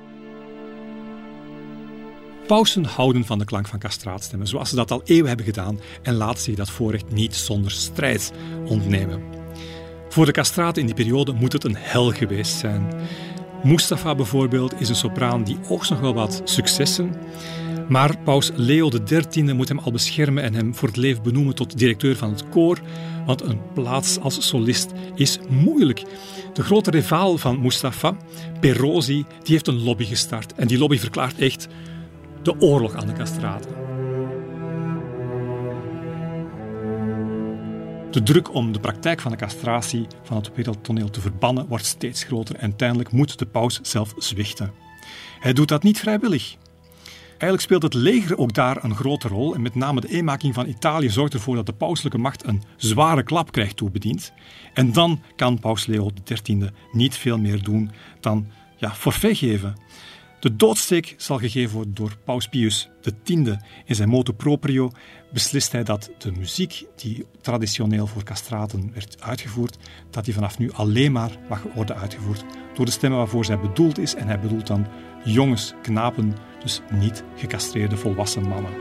Pausen 2.46 2.84
houden 2.84 3.24
van 3.24 3.38
de 3.38 3.44
klank 3.44 3.68
van 3.68 3.78
castraatstemmen, 3.78 4.48
zoals 4.48 4.68
ze 4.68 4.76
dat 4.76 4.90
al 4.90 5.02
eeuwen 5.04 5.28
hebben 5.28 5.46
gedaan, 5.46 5.80
en 6.02 6.14
laten 6.14 6.42
zich 6.42 6.54
dat 6.54 6.70
voorrecht 6.70 7.10
niet 7.10 7.34
zonder 7.34 7.70
strijd 7.70 8.32
ontnemen. 8.66 9.22
Voor 10.08 10.26
de 10.26 10.32
castraten 10.32 10.80
in 10.80 10.86
die 10.86 10.94
periode 10.94 11.32
moet 11.32 11.52
het 11.52 11.64
een 11.64 11.76
hel 11.76 12.10
geweest 12.10 12.58
zijn. 12.58 12.92
Mustafa 13.62 14.14
bijvoorbeeld 14.14 14.80
is 14.80 14.88
een 14.88 14.96
sopraan 14.96 15.44
die 15.44 15.58
oogst 15.68 15.90
nog 15.90 16.00
wel 16.00 16.14
wat 16.14 16.40
successen, 16.44 17.14
maar 17.88 18.18
paus 18.18 18.50
Leo 18.54 18.90
XIII 19.04 19.52
moet 19.52 19.68
hem 19.68 19.78
al 19.78 19.92
beschermen 19.92 20.42
en 20.42 20.54
hem 20.54 20.74
voor 20.74 20.88
het 20.88 20.96
leven 20.96 21.22
benoemen 21.22 21.54
tot 21.54 21.78
directeur 21.78 22.16
van 22.16 22.30
het 22.30 22.48
koor, 22.48 22.80
want 23.26 23.42
een 23.42 23.60
plaats 23.74 24.18
als 24.20 24.48
solist 24.48 24.92
is 25.14 25.38
moeilijk. 25.48 26.02
De 26.52 26.62
grote 26.62 26.90
rivaal 26.90 27.38
van 27.38 27.60
Mustafa, 27.60 28.16
Perosi, 28.60 29.24
die 29.42 29.52
heeft 29.52 29.66
een 29.66 29.82
lobby 29.82 30.04
gestart 30.04 30.54
en 30.54 30.66
die 30.66 30.78
lobby 30.78 30.98
verklaart 30.98 31.38
echt 31.38 31.68
de 32.42 32.60
oorlog 32.60 32.94
aan 32.94 33.06
de 33.06 33.12
castraten. 33.12 33.70
De 38.10 38.22
druk 38.22 38.54
om 38.54 38.72
de 38.72 38.80
praktijk 38.80 39.20
van 39.20 39.30
de 39.30 39.36
castratie 39.36 40.06
van 40.22 40.36
het 40.36 40.50
wereldtoneel 40.54 41.10
te 41.10 41.20
verbannen 41.20 41.66
wordt 41.66 41.86
steeds 41.86 42.24
groter 42.24 42.54
en 42.54 42.60
uiteindelijk 42.60 43.12
moet 43.12 43.38
de 43.38 43.46
paus 43.46 43.80
zelf 43.82 44.14
zwichten. 44.16 44.72
Hij 45.40 45.52
doet 45.52 45.68
dat 45.68 45.82
niet 45.82 45.98
vrijwillig. 45.98 46.56
Eigenlijk 47.38 47.62
speelt 47.62 47.82
het 47.82 47.94
leger 47.94 48.38
ook 48.38 48.52
daar 48.52 48.84
een 48.84 48.94
grote 48.94 49.28
rol. 49.28 49.54
En 49.54 49.62
met 49.62 49.74
name 49.74 50.00
de 50.00 50.08
eenmaking 50.08 50.54
van 50.54 50.66
Italië 50.66 51.10
zorgt 51.10 51.34
ervoor 51.34 51.56
dat 51.56 51.66
de 51.66 51.72
pauselijke 51.72 52.18
macht 52.18 52.46
een 52.46 52.62
zware 52.76 53.22
klap 53.22 53.52
krijgt 53.52 53.76
toebediend. 53.76 54.32
En 54.74 54.92
dan 54.92 55.22
kan 55.36 55.58
paus 55.58 55.86
Leo 55.86 56.10
XIII 56.24 56.70
niet 56.92 57.16
veel 57.16 57.38
meer 57.38 57.62
doen 57.62 57.90
dan 58.20 58.46
ja, 58.76 58.94
forfait 58.94 59.38
geven. 59.38 59.74
De 60.40 60.56
doodsteek 60.56 61.14
zal 61.16 61.38
gegeven 61.38 61.74
worden 61.74 61.94
door 61.94 62.16
Paus 62.24 62.48
Pius 62.48 62.88
X. 63.02 63.30
In 63.84 63.94
zijn 63.94 64.08
motu 64.08 64.32
proprio 64.32 64.90
beslist 65.32 65.72
hij 65.72 65.84
dat 65.84 66.10
de 66.18 66.32
muziek 66.32 66.84
die 66.96 67.24
traditioneel 67.40 68.06
voor 68.06 68.22
castraten 68.22 68.90
werd 68.94 69.22
uitgevoerd, 69.22 69.78
dat 70.10 70.24
die 70.24 70.34
vanaf 70.34 70.58
nu 70.58 70.72
alleen 70.72 71.12
maar 71.12 71.30
mag 71.48 71.62
worden 71.74 71.96
uitgevoerd 71.96 72.44
door 72.74 72.84
de 72.84 72.92
stemmen 72.92 73.18
waarvoor 73.18 73.44
zij 73.44 73.60
bedoeld 73.60 73.98
is. 73.98 74.14
En 74.14 74.26
hij 74.26 74.40
bedoelt 74.40 74.66
dan 74.66 74.86
jongens, 75.24 75.74
knapen, 75.82 76.36
dus 76.62 76.80
niet 76.90 77.24
gecastreerde 77.36 77.96
volwassen 77.96 78.42
mannen. 78.42 78.72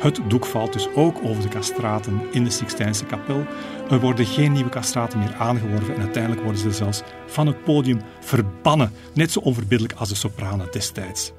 Het 0.00 0.20
doek 0.28 0.46
valt 0.46 0.72
dus 0.72 0.88
ook 0.94 1.24
over 1.24 1.42
de 1.42 1.48
castraten 1.48 2.20
in 2.32 2.44
de 2.44 2.50
Sixtijnse 2.50 3.04
kapel. 3.04 3.46
Er 3.90 4.00
worden 4.00 4.26
geen 4.26 4.52
nieuwe 4.52 4.70
castraten 4.70 5.18
meer 5.18 5.34
aangeworven 5.34 5.94
en 5.94 6.00
uiteindelijk 6.00 6.42
worden 6.42 6.60
ze 6.60 6.72
zelfs 6.72 7.02
van 7.26 7.46
het 7.46 7.64
podium 7.64 8.00
verbannen, 8.20 8.92
net 9.14 9.32
zo 9.32 9.40
onverbiddelijk 9.40 9.98
als 9.98 10.08
de 10.08 10.14
sopranen 10.14 10.68
destijds. 10.70 11.32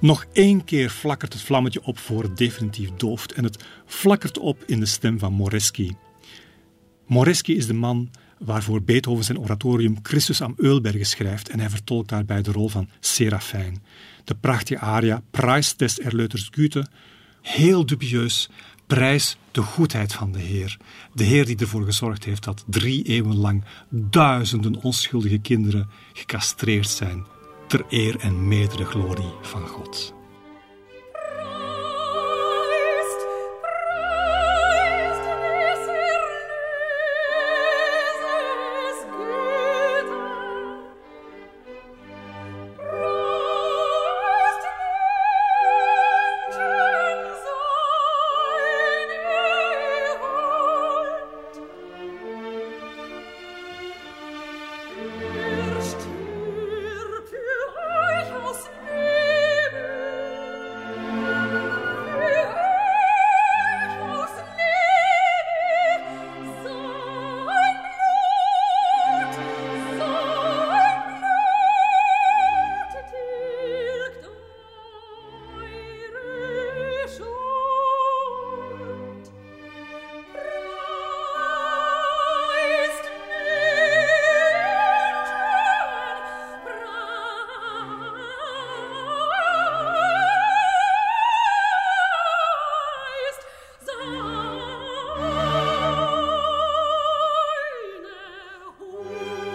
Nog 0.00 0.26
één 0.32 0.64
keer 0.64 0.90
flakkert 0.90 1.32
het 1.32 1.42
vlammetje 1.42 1.84
op 1.84 1.98
voor 1.98 2.22
het 2.22 2.36
definitief 2.36 2.90
dooft 2.96 3.32
en 3.32 3.44
het 3.44 3.64
flakkert 3.86 4.38
op 4.38 4.62
in 4.66 4.80
de 4.80 4.86
stem 4.86 5.18
van 5.18 5.32
Moreschi. 5.32 5.96
Moreschi 7.06 7.56
is 7.56 7.66
de 7.66 7.74
man 7.74 8.10
waarvoor 8.38 8.82
Beethoven 8.82 9.24
zijn 9.24 9.38
oratorium 9.38 9.98
Christus 10.02 10.40
am 10.40 10.54
Eulberge 10.56 11.04
schrijft 11.04 11.48
en 11.48 11.60
hij 11.60 11.70
vertolkt 11.70 12.08
daarbij 12.08 12.42
de 12.42 12.52
rol 12.52 12.68
van 12.68 12.88
Serafijn. 13.00 13.82
De 14.24 14.34
prachtige 14.34 14.80
aria 14.80 15.22
Preis 15.30 15.76
des 15.76 16.00
Erleuters 16.00 16.48
Güte 16.50 16.86
heel 17.44 17.86
dubieus, 17.86 18.48
prijs 18.86 19.36
de 19.50 19.62
goedheid 19.62 20.12
van 20.12 20.32
de 20.32 20.38
Heer. 20.38 20.76
De 21.12 21.24
Heer 21.24 21.46
die 21.46 21.56
ervoor 21.56 21.84
gezorgd 21.84 22.24
heeft 22.24 22.44
dat 22.44 22.64
drie 22.66 23.02
eeuwen 23.02 23.36
lang 23.36 23.64
duizenden 23.88 24.82
onschuldige 24.82 25.38
kinderen 25.38 25.88
gecastreerd 26.12 26.88
zijn, 26.88 27.24
ter 27.68 27.84
eer 27.88 28.18
en 28.18 28.48
meerdere 28.48 28.84
glorie 28.84 29.32
van 29.42 29.66
God. 29.66 30.14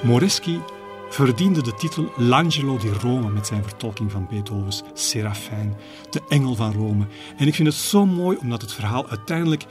Moreschi 0.10 0.62
verdiende 1.10 1.62
de 1.62 1.74
titel 1.74 2.12
L'Angelo 2.18 2.78
di 2.78 2.90
Rome 2.90 3.30
met 3.30 3.48
zijn 3.48 3.64
vertolking 3.64 4.12
van 4.12 4.28
Beethovens 4.30 4.84
Serafijn, 4.94 5.76
de 6.10 6.22
engel 6.30 6.56
van 6.56 6.74
Rome. 6.74 7.08
En 7.38 7.48
ik 7.48 7.56
vind 7.56 7.68
het 7.68 7.78
zo 7.78 8.06
mooi 8.06 8.38
omdat 8.38 8.62
het 8.62 8.74
verhaal 8.74 9.10
uiteindelijk 9.10 9.66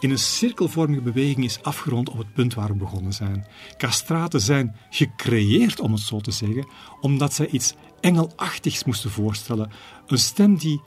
in 0.00 0.10
een 0.10 0.18
cirkelvormige 0.18 1.00
beweging 1.00 1.44
is 1.44 1.62
afgerond 1.62 2.08
op 2.08 2.18
het 2.18 2.32
punt 2.32 2.54
waar 2.54 2.68
we 2.68 2.74
begonnen 2.74 3.12
zijn. 3.12 3.46
Castraten 3.76 4.40
zijn 4.40 4.76
gecreëerd, 4.90 5.80
om 5.80 5.92
het 5.92 6.00
zo 6.00 6.20
te 6.20 6.30
zeggen, 6.30 6.66
omdat 7.00 7.34
zij 7.34 7.48
iets 7.48 7.74
engelachtigs 8.00 8.84
moesten 8.84 9.10
voorstellen. 9.10 9.70
Een 10.06 10.18
stem 10.18 10.56
die 10.56 10.82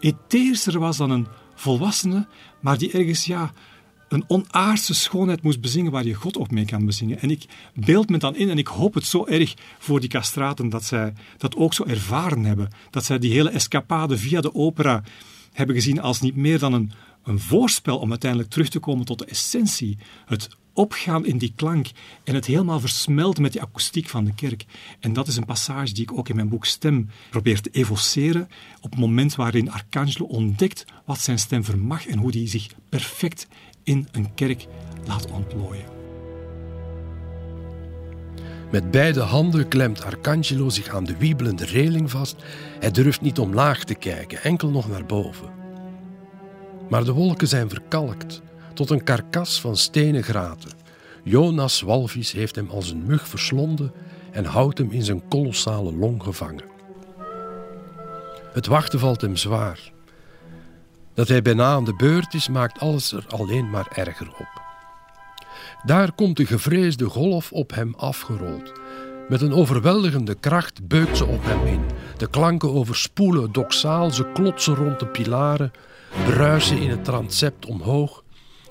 etheerser 0.00 0.78
was 0.78 0.96
dan 0.96 1.10
een 1.10 1.26
volwassene, 1.54 2.28
maar 2.60 2.78
die 2.78 2.92
ergens 2.92 3.24
ja, 3.24 3.52
een 4.08 4.24
onaardse 4.26 4.94
schoonheid 4.94 5.42
moest 5.42 5.60
bezingen 5.60 5.92
waar 5.92 6.04
je 6.04 6.14
God 6.14 6.36
op 6.36 6.50
mee 6.50 6.64
kan 6.64 6.86
bezingen. 6.86 7.20
En 7.20 7.30
ik 7.30 7.44
beeld 7.74 8.08
me 8.08 8.18
dan 8.18 8.36
in 8.36 8.50
en 8.50 8.58
ik 8.58 8.66
hoop 8.66 8.94
het 8.94 9.04
zo 9.04 9.26
erg 9.26 9.54
voor 9.78 10.00
die 10.00 10.08
castraten 10.08 10.68
dat 10.68 10.84
zij 10.84 11.12
dat 11.36 11.56
ook 11.56 11.74
zo 11.74 11.84
ervaren 11.84 12.44
hebben. 12.44 12.68
Dat 12.90 13.04
zij 13.04 13.18
die 13.18 13.32
hele 13.32 13.50
escapade 13.50 14.18
via 14.18 14.40
de 14.40 14.54
opera 14.54 15.02
hebben 15.52 15.74
gezien 15.74 16.00
als 16.00 16.20
niet 16.20 16.36
meer 16.36 16.58
dan 16.58 16.72
een, 16.72 16.92
een 17.24 17.40
voorspel 17.40 17.98
om 17.98 18.10
uiteindelijk 18.10 18.50
terug 18.50 18.68
te 18.68 18.78
komen 18.78 19.04
tot 19.06 19.18
de 19.18 19.24
essentie. 19.24 19.98
Het 20.26 20.48
opgaan 20.78 21.26
in 21.26 21.38
die 21.38 21.52
klank 21.56 21.86
en 22.24 22.34
het 22.34 22.46
helemaal 22.46 22.80
versmelten 22.80 23.42
met 23.42 23.52
die 23.52 23.62
akoestiek 23.62 24.08
van 24.08 24.24
de 24.24 24.34
kerk. 24.34 24.64
En 25.00 25.12
dat 25.12 25.28
is 25.28 25.36
een 25.36 25.44
passage 25.44 25.92
die 25.94 26.02
ik 26.02 26.12
ook 26.12 26.28
in 26.28 26.36
mijn 26.36 26.48
boek 26.48 26.66
Stem 26.66 27.10
probeer 27.30 27.60
te 27.60 27.70
evoceren 27.70 28.48
op 28.80 28.90
het 28.90 29.00
moment 29.00 29.34
waarin 29.34 29.70
Arcangelo 29.70 30.24
ontdekt 30.24 30.84
wat 31.04 31.20
zijn 31.20 31.38
stem 31.38 31.64
vermag 31.64 32.06
en 32.06 32.18
hoe 32.18 32.30
die 32.30 32.48
zich 32.48 32.66
perfect 32.88 33.46
in 33.88 34.08
een 34.12 34.34
kerk 34.34 34.66
laat 35.06 35.30
ontplooien. 35.30 35.84
Met 38.70 38.90
beide 38.90 39.20
handen 39.20 39.68
klemt 39.68 40.04
Arcangelo 40.04 40.68
zich 40.68 40.88
aan 40.88 41.04
de 41.04 41.16
wiebelende 41.16 41.64
reling 41.64 42.10
vast. 42.10 42.36
Hij 42.80 42.90
durft 42.90 43.20
niet 43.20 43.38
omlaag 43.38 43.84
te 43.84 43.94
kijken, 43.94 44.42
enkel 44.42 44.70
nog 44.70 44.88
naar 44.88 45.06
boven. 45.06 45.48
Maar 46.88 47.04
de 47.04 47.12
wolken 47.12 47.48
zijn 47.48 47.68
verkalkt 47.68 48.42
tot 48.74 48.90
een 48.90 49.04
karkas 49.04 49.60
van 49.60 49.76
stenen 49.76 50.22
graten. 50.22 50.70
Jonas 51.22 51.80
walvis 51.80 52.32
heeft 52.32 52.54
hem 52.54 52.70
als 52.70 52.90
een 52.90 53.06
mug 53.06 53.28
verslonden 53.28 53.92
en 54.32 54.44
houdt 54.44 54.78
hem 54.78 54.90
in 54.90 55.02
zijn 55.02 55.28
kolossale 55.28 55.92
long 55.92 56.22
gevangen. 56.22 56.64
Het 58.52 58.66
wachten 58.66 58.98
valt 58.98 59.20
hem 59.20 59.36
zwaar. 59.36 59.92
Dat 61.18 61.28
hij 61.28 61.42
bijna 61.42 61.64
aan 61.64 61.84
de 61.84 61.94
beurt 61.94 62.34
is, 62.34 62.48
maakt 62.48 62.80
alles 62.80 63.12
er 63.12 63.24
alleen 63.28 63.70
maar 63.70 63.88
erger 63.94 64.28
op. 64.28 64.62
Daar 65.84 66.12
komt 66.12 66.36
de 66.36 66.46
gevreesde 66.46 67.04
golf 67.04 67.52
op 67.52 67.74
hem 67.74 67.94
afgerold. 67.96 68.72
Met 69.28 69.40
een 69.40 69.52
overweldigende 69.52 70.34
kracht 70.34 70.88
beukt 70.88 71.16
ze 71.16 71.24
op 71.24 71.44
hem 71.44 71.66
in. 71.66 71.80
De 72.16 72.30
klanken 72.30 72.72
overspoelen 72.72 73.52
doxaal, 73.52 74.10
ze 74.10 74.32
klotsen 74.32 74.74
rond 74.74 74.98
de 74.98 75.06
pilaren, 75.06 75.70
bruisen 76.24 76.78
in 76.78 76.90
het 76.90 77.04
transept 77.04 77.66
omhoog 77.66 78.24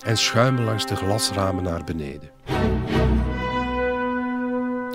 en 0.04 0.18
schuimen 0.18 0.64
langs 0.64 0.86
de 0.86 0.96
glasramen 0.96 1.64
naar 1.64 1.84
beneden. 1.84 2.32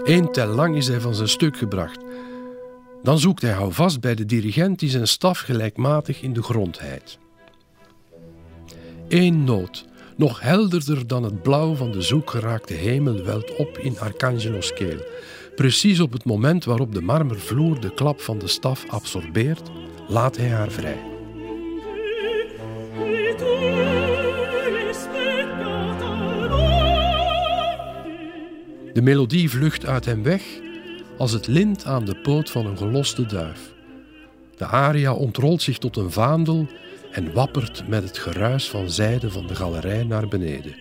Eén 0.05 0.33
tel 0.33 0.49
lang 0.49 0.77
is 0.77 0.89
hij 0.89 1.01
van 1.01 1.15
zijn 1.15 1.29
stuk 1.29 1.57
gebracht. 1.57 1.99
Dan 3.03 3.19
zoekt 3.19 3.43
hij 3.43 3.53
houvast 3.53 4.01
bij 4.01 4.15
de 4.15 4.25
dirigent 4.25 4.79
die 4.79 4.91
zijn 4.91 5.09
staf 5.09 5.39
gelijkmatig 5.39 6.23
in 6.23 6.33
de 6.33 6.43
grond 6.43 6.81
heidt. 6.81 7.21
Eén 9.13 9.45
noot, 9.45 9.85
nog 10.17 10.41
helderder 10.41 11.07
dan 11.07 11.23
het 11.23 11.43
blauw 11.43 11.75
van 11.75 11.91
de 11.91 12.03
zoekgeraakte 12.03 12.75
hemel, 12.75 13.25
welt 13.25 13.57
op 13.57 13.79
in 13.79 13.99
Arcangelo's 13.99 14.73
keel. 14.73 14.99
Precies 15.57 16.01
op 16.01 16.13
het 16.13 16.25
moment 16.25 16.65
waarop 16.65 16.95
de 16.95 17.01
marmervloer 17.01 17.81
de 17.81 17.95
klap 17.95 18.21
van 18.21 18.39
de 18.39 18.47
staf 18.47 18.85
absorbeert, 18.89 19.71
laat 20.09 20.37
hij 20.37 20.49
haar 20.49 20.71
vrij. 20.71 21.01
De 28.93 29.03
melodie 29.03 29.51
vlucht 29.51 29.87
uit 29.87 30.05
hem 30.05 30.23
weg 30.23 30.43
als 31.19 31.33
het 31.33 31.47
lint 31.47 31.85
aan 31.85 32.05
de 32.05 32.17
poot 32.17 32.51
van 32.51 32.67
een 32.67 32.79
geloste 32.79 33.27
duif. 33.27 33.73
De 34.57 34.67
aria 34.67 35.15
ontrolt 35.15 35.63
zich 35.63 35.79
tot 35.79 35.97
een 35.97 36.11
vaandel 36.11 36.69
en 37.13 37.33
wappert 37.33 37.89
met 37.89 38.03
het 38.03 38.19
geruis 38.19 38.71
van 38.71 38.91
zijde 38.91 39.31
van 39.31 39.47
de 39.47 39.55
galerij 39.55 40.05
naar 40.05 40.29
beneden. 40.29 40.75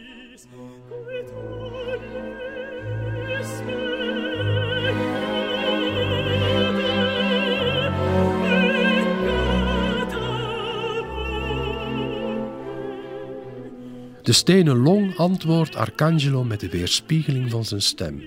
De 14.21 14.31
stenen 14.33 14.77
long 14.77 15.17
antwoordt 15.17 15.75
Arcangelo 15.75 16.43
met 16.43 16.59
de 16.59 16.69
weerspiegeling 16.69 17.51
van 17.51 17.65
zijn 17.65 17.81
stem. 17.81 18.23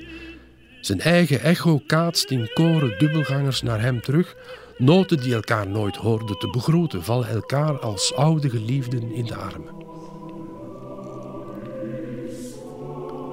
Zijn 0.80 1.00
eigen 1.00 1.40
echo 1.40 1.80
kaatst 1.86 2.30
in 2.30 2.50
koren 2.54 2.98
dubbelgangers 2.98 3.62
naar 3.62 3.80
hem 3.80 4.00
terug. 4.00 4.36
Noten 4.78 5.20
die 5.20 5.34
elkaar 5.34 5.68
nooit 5.68 5.96
hoorden 5.96 6.38
te 6.38 6.48
begroeten, 6.50 7.02
vallen 7.02 7.28
elkaar 7.28 7.78
als 7.78 8.14
oude 8.14 8.50
geliefden 8.50 9.12
in 9.12 9.24
de 9.24 9.36
armen. 9.36 9.74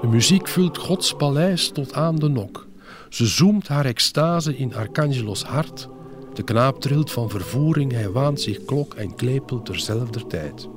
De 0.02 0.08
muziek 0.08 0.48
vult 0.48 0.78
Gods 0.78 1.14
paleis 1.14 1.70
tot 1.70 1.94
aan 1.94 2.16
de 2.16 2.28
nok. 2.28 2.68
Ze 3.10 3.26
zoemt 3.26 3.68
haar 3.68 3.86
extase 3.86 4.58
in 4.58 4.76
Arcangelos 4.76 5.44
hart. 5.44 5.90
De 6.34 6.44
knaap 6.44 6.82
trilt 6.82 7.12
van 7.12 7.30
vervoering, 7.30 7.92
hij 7.92 8.10
waant 8.10 8.42
zich 8.42 8.66
klok 8.66 8.94
en 8.94 9.16
klepel 9.16 9.62
terzelfder 9.62 10.28
tijd. 10.28 10.68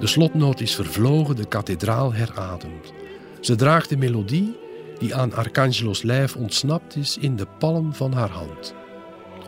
De 0.00 0.06
slotnoot 0.06 0.60
is 0.60 0.74
vervlogen, 0.74 1.36
de 1.36 1.46
kathedraal 1.46 2.12
herademt. 2.12 2.92
Ze 3.40 3.54
draagt 3.54 3.88
de 3.88 3.96
melodie 3.96 4.56
die 4.98 5.14
aan 5.14 5.34
Arcangelos 5.34 6.02
lijf 6.02 6.36
ontsnapt 6.36 6.96
is 6.96 7.18
in 7.18 7.36
de 7.36 7.46
palm 7.58 7.94
van 7.94 8.12
haar 8.12 8.30
hand. 8.30 8.74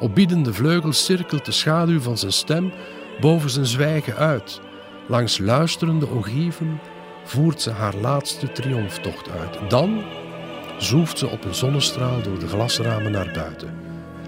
Op 0.01 0.15
biedende 0.15 0.53
vleugels 0.53 1.05
cirkelt 1.05 1.45
de 1.45 1.53
schaduw 1.53 2.01
van 2.01 2.19
zijn 2.19 2.33
stem 2.33 2.73
boven 3.21 3.51
zijn 3.51 3.67
zwijgen 3.67 4.17
uit. 4.17 4.61
Langs 5.09 5.39
luisterende 5.39 6.11
ogieven 6.11 6.81
voert 7.25 7.63
ze 7.63 7.71
haar 7.71 7.95
laatste 7.95 8.53
triomftocht 8.53 9.31
uit. 9.31 9.71
Dan 9.71 10.03
zoeft 10.79 11.19
ze 11.19 11.29
op 11.29 11.45
een 11.45 11.55
zonnestraal 11.55 12.23
door 12.23 12.39
de 12.39 12.49
glasramen 12.49 13.13
naar 13.13 13.31
buiten. 13.35 13.75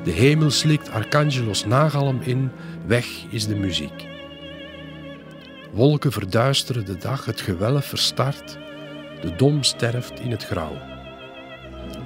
De 0.04 0.10
hemel 0.10 0.50
slikt 0.50 0.90
Arcangelos 0.90 1.64
nagalm 1.64 2.20
in, 2.20 2.50
weg 2.86 3.06
is 3.30 3.46
de 3.46 3.56
muziek. 3.56 4.06
Wolken 5.72 6.12
verduisteren 6.12 6.84
de 6.84 6.96
dag, 6.96 7.24
het 7.24 7.40
gewelf 7.40 7.84
verstart, 7.84 8.58
de 9.20 9.34
dom 9.36 9.62
sterft 9.62 10.20
in 10.20 10.30
het 10.30 10.44
grauw. 10.44 10.97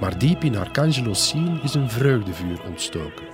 Maar 0.03 0.17
diep 0.17 0.43
in 0.43 0.57
Arcangelos 0.57 1.27
zien 1.27 1.59
is 1.61 1.73
een 1.73 1.89
vreugdevuur 1.89 2.61
ontstoken. 2.67 3.32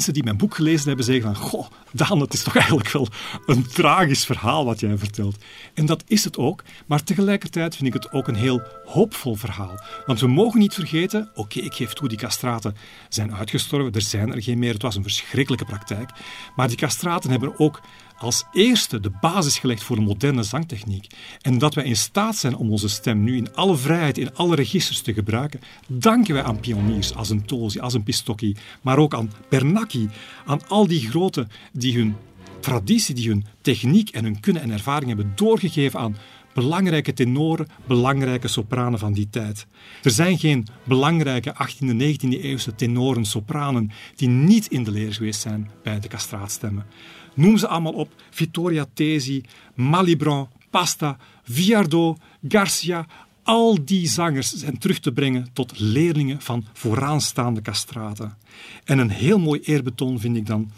Mensen 0.00 0.18
die 0.18 0.32
mijn 0.32 0.48
boek 0.48 0.54
gelezen 0.54 0.86
hebben 0.86 1.04
zeggen 1.04 1.24
van, 1.24 1.34
goh, 1.34 1.66
Daan, 1.92 2.20
het 2.20 2.32
is 2.32 2.42
toch 2.42 2.56
eigenlijk 2.56 2.88
wel 2.88 3.08
een 3.46 3.66
tragisch 3.66 4.24
verhaal 4.24 4.64
wat 4.64 4.80
jij 4.80 4.98
vertelt. 4.98 5.36
En 5.74 5.86
dat 5.86 6.04
is 6.06 6.24
het 6.24 6.36
ook, 6.36 6.62
maar 6.86 7.02
tegelijkertijd 7.02 7.76
vind 7.76 7.88
ik 7.88 8.02
het 8.02 8.12
ook 8.12 8.28
een 8.28 8.34
heel 8.34 8.62
hoopvol 8.84 9.34
verhaal. 9.34 9.80
Want 10.06 10.20
we 10.20 10.26
mogen 10.26 10.60
niet 10.60 10.74
vergeten, 10.74 11.30
oké, 11.34 11.60
ik 11.60 11.74
geef 11.74 11.92
toe, 11.92 12.08
die 12.08 12.18
castraten 12.18 12.76
zijn 13.08 13.34
uitgestorven, 13.34 13.92
er 13.92 14.00
zijn 14.00 14.34
er 14.34 14.42
geen 14.42 14.58
meer, 14.58 14.72
het 14.72 14.82
was 14.82 14.96
een 14.96 15.02
verschrikkelijke 15.02 15.64
praktijk. 15.64 16.10
Maar 16.56 16.68
die 16.68 16.76
castraten 16.76 17.30
hebben 17.30 17.58
ook 17.58 17.80
als 18.20 18.44
eerste 18.52 19.00
de 19.00 19.10
basis 19.20 19.58
gelegd 19.58 19.82
voor 19.82 19.96
een 19.96 20.02
moderne 20.02 20.42
zangtechniek. 20.42 21.06
En 21.40 21.58
dat 21.58 21.74
wij 21.74 21.84
in 21.84 21.96
staat 21.96 22.36
zijn 22.36 22.56
om 22.56 22.70
onze 22.70 22.88
stem 22.88 23.24
nu 23.24 23.36
in 23.36 23.54
alle 23.54 23.76
vrijheid, 23.76 24.18
in 24.18 24.34
alle 24.34 24.54
registers 24.54 25.00
te 25.00 25.12
gebruiken, 25.12 25.60
danken 25.86 26.34
wij 26.34 26.42
aan 26.42 26.60
pioniers 26.60 27.14
als 27.14 27.30
een 27.30 27.44
Tosi, 27.44 27.80
als 27.80 27.94
een 27.94 28.02
Pistocchi, 28.02 28.56
maar 28.82 28.98
ook 28.98 29.14
aan 29.14 29.32
Bernacchi, 29.48 30.08
aan 30.46 30.68
al 30.68 30.86
die 30.86 31.08
grote 31.08 31.46
die 31.72 31.96
hun 31.96 32.16
traditie, 32.60 33.14
die 33.14 33.28
hun 33.28 33.44
techniek 33.60 34.08
en 34.08 34.24
hun 34.24 34.40
kunnen 34.40 34.62
en 34.62 34.70
ervaring 34.70 35.06
hebben 35.06 35.32
doorgegeven 35.34 36.00
aan 36.00 36.16
belangrijke 36.54 37.12
tenoren, 37.12 37.66
belangrijke 37.86 38.48
sopranen 38.48 38.98
van 38.98 39.12
die 39.12 39.28
tijd. 39.30 39.66
Er 40.02 40.10
zijn 40.10 40.38
geen 40.38 40.66
belangrijke 40.84 41.54
18e, 41.54 41.92
19e 41.92 42.42
eeuwse 42.42 42.74
tenoren, 42.74 43.24
sopranen 43.24 43.90
die 44.14 44.28
niet 44.28 44.66
in 44.66 44.84
de 44.84 44.90
leer 44.90 45.12
geweest 45.14 45.40
zijn 45.40 45.70
bij 45.82 46.00
de 46.00 46.08
castraatstemmen. 46.08 46.86
Noem 47.34 47.58
ze 47.58 47.68
allemaal 47.68 47.92
op. 47.92 48.22
Vittoria 48.30 48.86
Tesi, 48.94 49.42
Malibran, 49.74 50.48
Pasta, 50.70 51.16
Viardot, 51.42 52.18
Garcia. 52.48 53.06
Al 53.42 53.84
die 53.84 54.08
zangers 54.08 54.52
zijn 54.52 54.78
terug 54.78 54.98
te 54.98 55.12
brengen 55.12 55.48
tot 55.52 55.78
leerlingen 55.78 56.40
van 56.40 56.64
vooraanstaande 56.72 57.62
castraten. 57.62 58.36
En 58.84 58.98
een 58.98 59.10
heel 59.10 59.38
mooi 59.38 59.60
eerbetoon 59.60 60.20
vind 60.20 60.36
ik 60.36 60.46
dan 60.46 60.70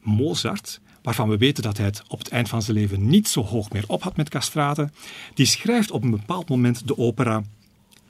Mozart, 0.00 0.80
waarvan 1.02 1.28
we 1.28 1.36
weten 1.36 1.62
dat 1.62 1.76
hij 1.76 1.86
het 1.86 2.02
op 2.08 2.18
het 2.18 2.28
eind 2.28 2.48
van 2.48 2.62
zijn 2.62 2.76
leven 2.76 3.06
niet 3.06 3.28
zo 3.28 3.42
hoog 3.42 3.70
meer 3.70 3.84
op 3.86 4.02
had 4.02 4.16
met 4.16 4.28
castraten. 4.28 4.92
Die 5.34 5.46
schrijft 5.46 5.90
op 5.90 6.02
een 6.02 6.10
bepaald 6.10 6.48
moment 6.48 6.86
de 6.86 6.98
opera 6.98 7.42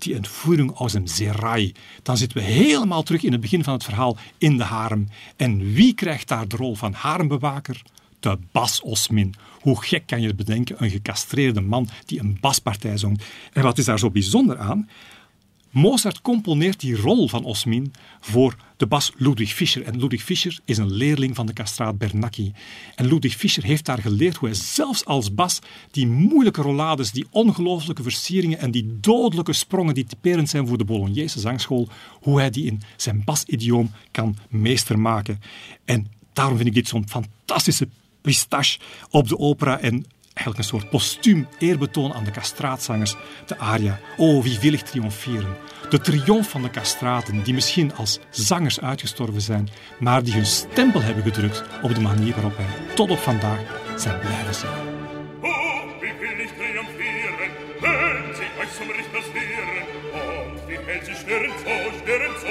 die 0.04 0.14
Entführung 0.14 0.76
aus 0.76 0.92
dem 0.92 1.06
Serai. 1.06 1.72
Dan 2.02 2.16
zitten 2.16 2.38
we 2.38 2.44
helemaal 2.44 3.02
terug 3.02 3.22
in 3.22 3.32
het 3.32 3.40
begin 3.40 3.64
van 3.64 3.72
het 3.72 3.84
verhaal 3.84 4.16
in 4.38 4.56
de 4.56 4.64
harem. 4.64 5.08
En 5.36 5.72
wie 5.72 5.94
krijgt 5.94 6.28
daar 6.28 6.48
de 6.48 6.56
rol 6.56 6.74
van 6.74 6.92
harembewaker? 6.92 7.82
De 8.20 8.38
Bas 8.52 8.80
Osmin. 8.80 9.34
Hoe 9.60 9.84
gek 9.84 10.06
kan 10.06 10.20
je 10.20 10.26
het 10.26 10.36
bedenken? 10.36 10.76
Een 10.78 10.90
gecastreerde 10.90 11.60
man 11.60 11.88
die 12.06 12.20
een 12.20 12.38
baspartij 12.40 12.98
zongt. 12.98 13.24
En 13.52 13.62
wat 13.62 13.78
is 13.78 13.84
daar 13.84 13.98
zo 13.98 14.10
bijzonder 14.10 14.58
aan? 14.58 14.88
Mozart 15.74 16.20
componeert 16.20 16.80
die 16.80 16.96
rol 16.96 17.28
van 17.28 17.44
Osmin 17.44 17.92
voor 18.20 18.56
de 18.76 18.86
bas 18.86 19.12
Ludwig 19.16 19.52
Fischer. 19.52 19.82
En 19.82 19.98
Ludwig 19.98 20.22
Fischer 20.22 20.60
is 20.64 20.78
een 20.78 20.92
leerling 20.92 21.34
van 21.34 21.46
de 21.46 21.52
castraat 21.52 21.98
Bernacchi. 21.98 22.52
En 22.94 23.06
Ludwig 23.06 23.34
Fischer 23.34 23.64
heeft 23.64 23.84
daar 23.84 23.98
geleerd 23.98 24.36
hoe 24.36 24.48
hij 24.48 24.58
zelfs 24.58 25.04
als 25.04 25.34
bas 25.34 25.58
die 25.90 26.06
moeilijke 26.06 26.62
rollades, 26.62 27.12
die 27.12 27.26
ongelooflijke 27.30 28.02
versieringen 28.02 28.58
en 28.58 28.70
die 28.70 28.98
dodelijke 29.00 29.52
sprongen 29.52 29.94
die 29.94 30.04
typerend 30.04 30.48
zijn 30.48 30.66
voor 30.66 30.78
de 30.78 30.84
Bolognese 30.84 31.40
zangschool, 31.40 31.88
hoe 32.20 32.38
hij 32.38 32.50
die 32.50 32.66
in 32.66 32.82
zijn 32.96 33.22
basidioom 33.24 33.90
kan 34.10 34.36
meestermaken. 34.48 35.40
En 35.84 36.06
daarom 36.32 36.56
vind 36.56 36.68
ik 36.68 36.74
dit 36.74 36.88
zo'n 36.88 37.08
fantastische 37.08 37.88
pistache 38.20 38.78
op 39.10 39.28
de 39.28 39.38
opera 39.38 39.80
en 39.80 40.06
eigenlijk 40.44 40.58
een 40.58 40.78
soort 40.78 40.90
postuum 40.90 41.48
eerbetoon 41.58 42.14
aan 42.14 42.24
de 42.24 42.30
castraatzangers, 42.30 43.16
de 43.46 43.58
aria. 43.58 43.98
O 44.16 44.42
wie 44.42 44.58
willig 44.60 44.82
triomferen. 44.82 45.56
De 45.90 46.00
triomf 46.00 46.48
van 46.48 46.62
de 46.62 46.70
castraten, 46.70 47.42
die 47.42 47.54
misschien 47.54 47.94
als 47.94 48.18
zangers 48.30 48.80
uitgestorven 48.80 49.40
zijn, 49.40 49.68
maar 49.98 50.22
die 50.22 50.34
hun 50.34 50.46
stempel 50.46 51.02
hebben 51.02 51.22
gedrukt 51.22 51.62
op 51.82 51.94
de 51.94 52.00
manier 52.00 52.34
waarop 52.34 52.56
wij 52.56 52.94
tot 52.94 53.10
op 53.10 53.18
vandaag 53.18 53.58
zijn 53.96 54.20
blijven 54.20 54.54
zingen. 54.54 54.92
Oh, 55.40 55.50
wie 56.00 56.12
sie 56.24 56.72
und 56.74 56.88
die 56.96 57.14
so, 62.40 62.50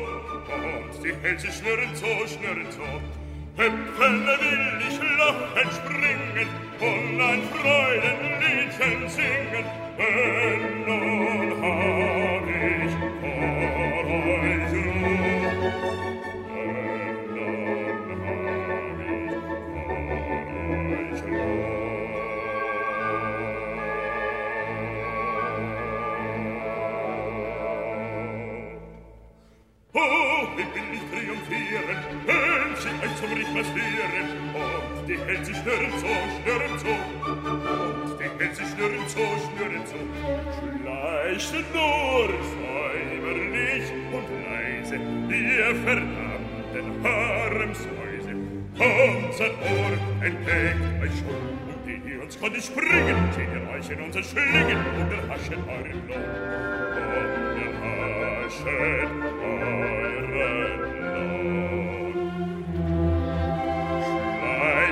und 0.00 0.22
die 0.22 0.27
und 0.54 1.04
die 1.04 1.14
hält 1.22 1.40
sich 1.40 1.54
schnurren 1.54 1.94
so, 1.94 2.06
schnurren 2.26 2.66
so. 2.70 2.82
Hüpfen 3.56 4.26
will 4.26 4.80
ich 4.88 4.98
lachen, 5.18 5.70
springen 5.72 6.48
und 6.80 7.20
ein 7.20 7.42
Freudenliedchen 7.52 9.08
singen, 9.08 9.66
denn 9.98 10.62
nun 10.86 11.62
hab 11.62 12.46
ich 12.48 12.94
vor 13.20 14.04
euch 14.14 14.72
Ruhe. 14.72 15.18
Oh, 29.94 30.37
triumphieren, 31.48 31.98
wenn 32.26 32.76
sie 32.76 33.20
zum 33.20 33.32
Richter 33.32 33.64
schweren, 33.64 34.28
und 34.54 35.08
die 35.08 35.18
hält 35.18 35.46
sich 35.46 35.56
schnurren 35.56 35.92
so, 35.98 36.06
schnurren 36.36 36.78
so, 36.78 36.94
und 38.08 38.20
die 38.20 38.28
hält 38.38 38.56
sich 38.56 38.68
schnurren 38.68 39.08
so, 39.08 39.24
schnurren 39.44 39.84
so. 39.86 39.98
Schleicht 40.82 41.74
nur 41.74 42.28
säuberlich 42.52 43.86
und 44.12 44.28
leise, 44.44 44.96
ihr 45.30 45.74
verdammten 45.84 46.88
Haremsmäuse, 47.04 48.34
unser 48.74 49.50
Ohr 49.62 49.92
entdeckt 50.20 51.02
euch 51.02 51.18
schon, 51.18 51.46
und 51.68 51.80
die 51.86 52.16
uns 52.18 52.38
konnte 52.38 52.60
springen, 52.60 53.16
zieht 53.32 53.52
ihr 53.54 53.64
euch 53.70 53.90
in 53.90 54.00
unser 54.04 54.22
Schlingen 54.22 54.78
und 55.00 55.12
erhaschen 55.12 55.64
euren 55.68 56.08
Lohn. 56.08 56.24
Und 57.08 58.00
erhaschen 58.20 59.22
euren 59.42 59.97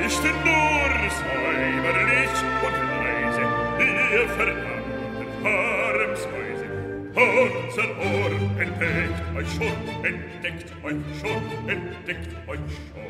Schleicht 0.08 0.44
nur 0.44 1.10
säuberlich 1.10 2.36
und 2.62 2.76
leise, 3.02 3.44
ihr 3.80 4.28
verdammten 4.36 5.28
Haremshäuse. 5.42 6.68
Unser 7.12 7.88
Ohr 7.98 8.32
entdeckt 8.60 9.20
euch 9.36 9.50
schon, 9.52 9.76
entdeckt 10.04 10.70
euch 10.84 11.02
schon, 11.20 11.42
entdeckt 11.68 12.32
euch 12.46 12.66
schon. 12.76 13.06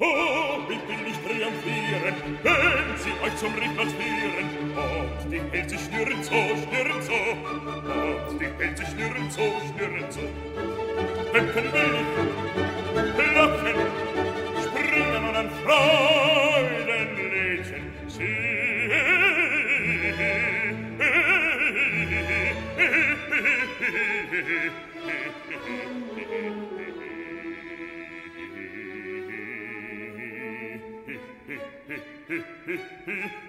Oh, 0.00 0.58
wie 0.66 0.80
will 0.88 1.06
ich 1.06 1.18
triumphieren, 1.18 2.16
wenn 2.42 2.98
sie 2.98 3.14
euch 3.24 3.36
zum 3.36 3.54
Richtplatz 3.54 3.92
führen, 3.92 4.48
und 4.74 5.32
die 5.32 5.42
Hälse 5.56 5.76
schnürren 5.78 6.22
so, 6.24 6.32
schnürren 6.32 7.02
so, 7.02 7.18
und 8.32 8.40
die 8.40 8.50
Hälse 8.58 8.84
schnürren 8.84 9.30
so, 9.30 9.42
schnürren 9.70 10.10
so. 10.10 10.22
Wecken 11.32 11.72
will 11.72 11.94
ich, 12.00 12.63
He 33.06 33.43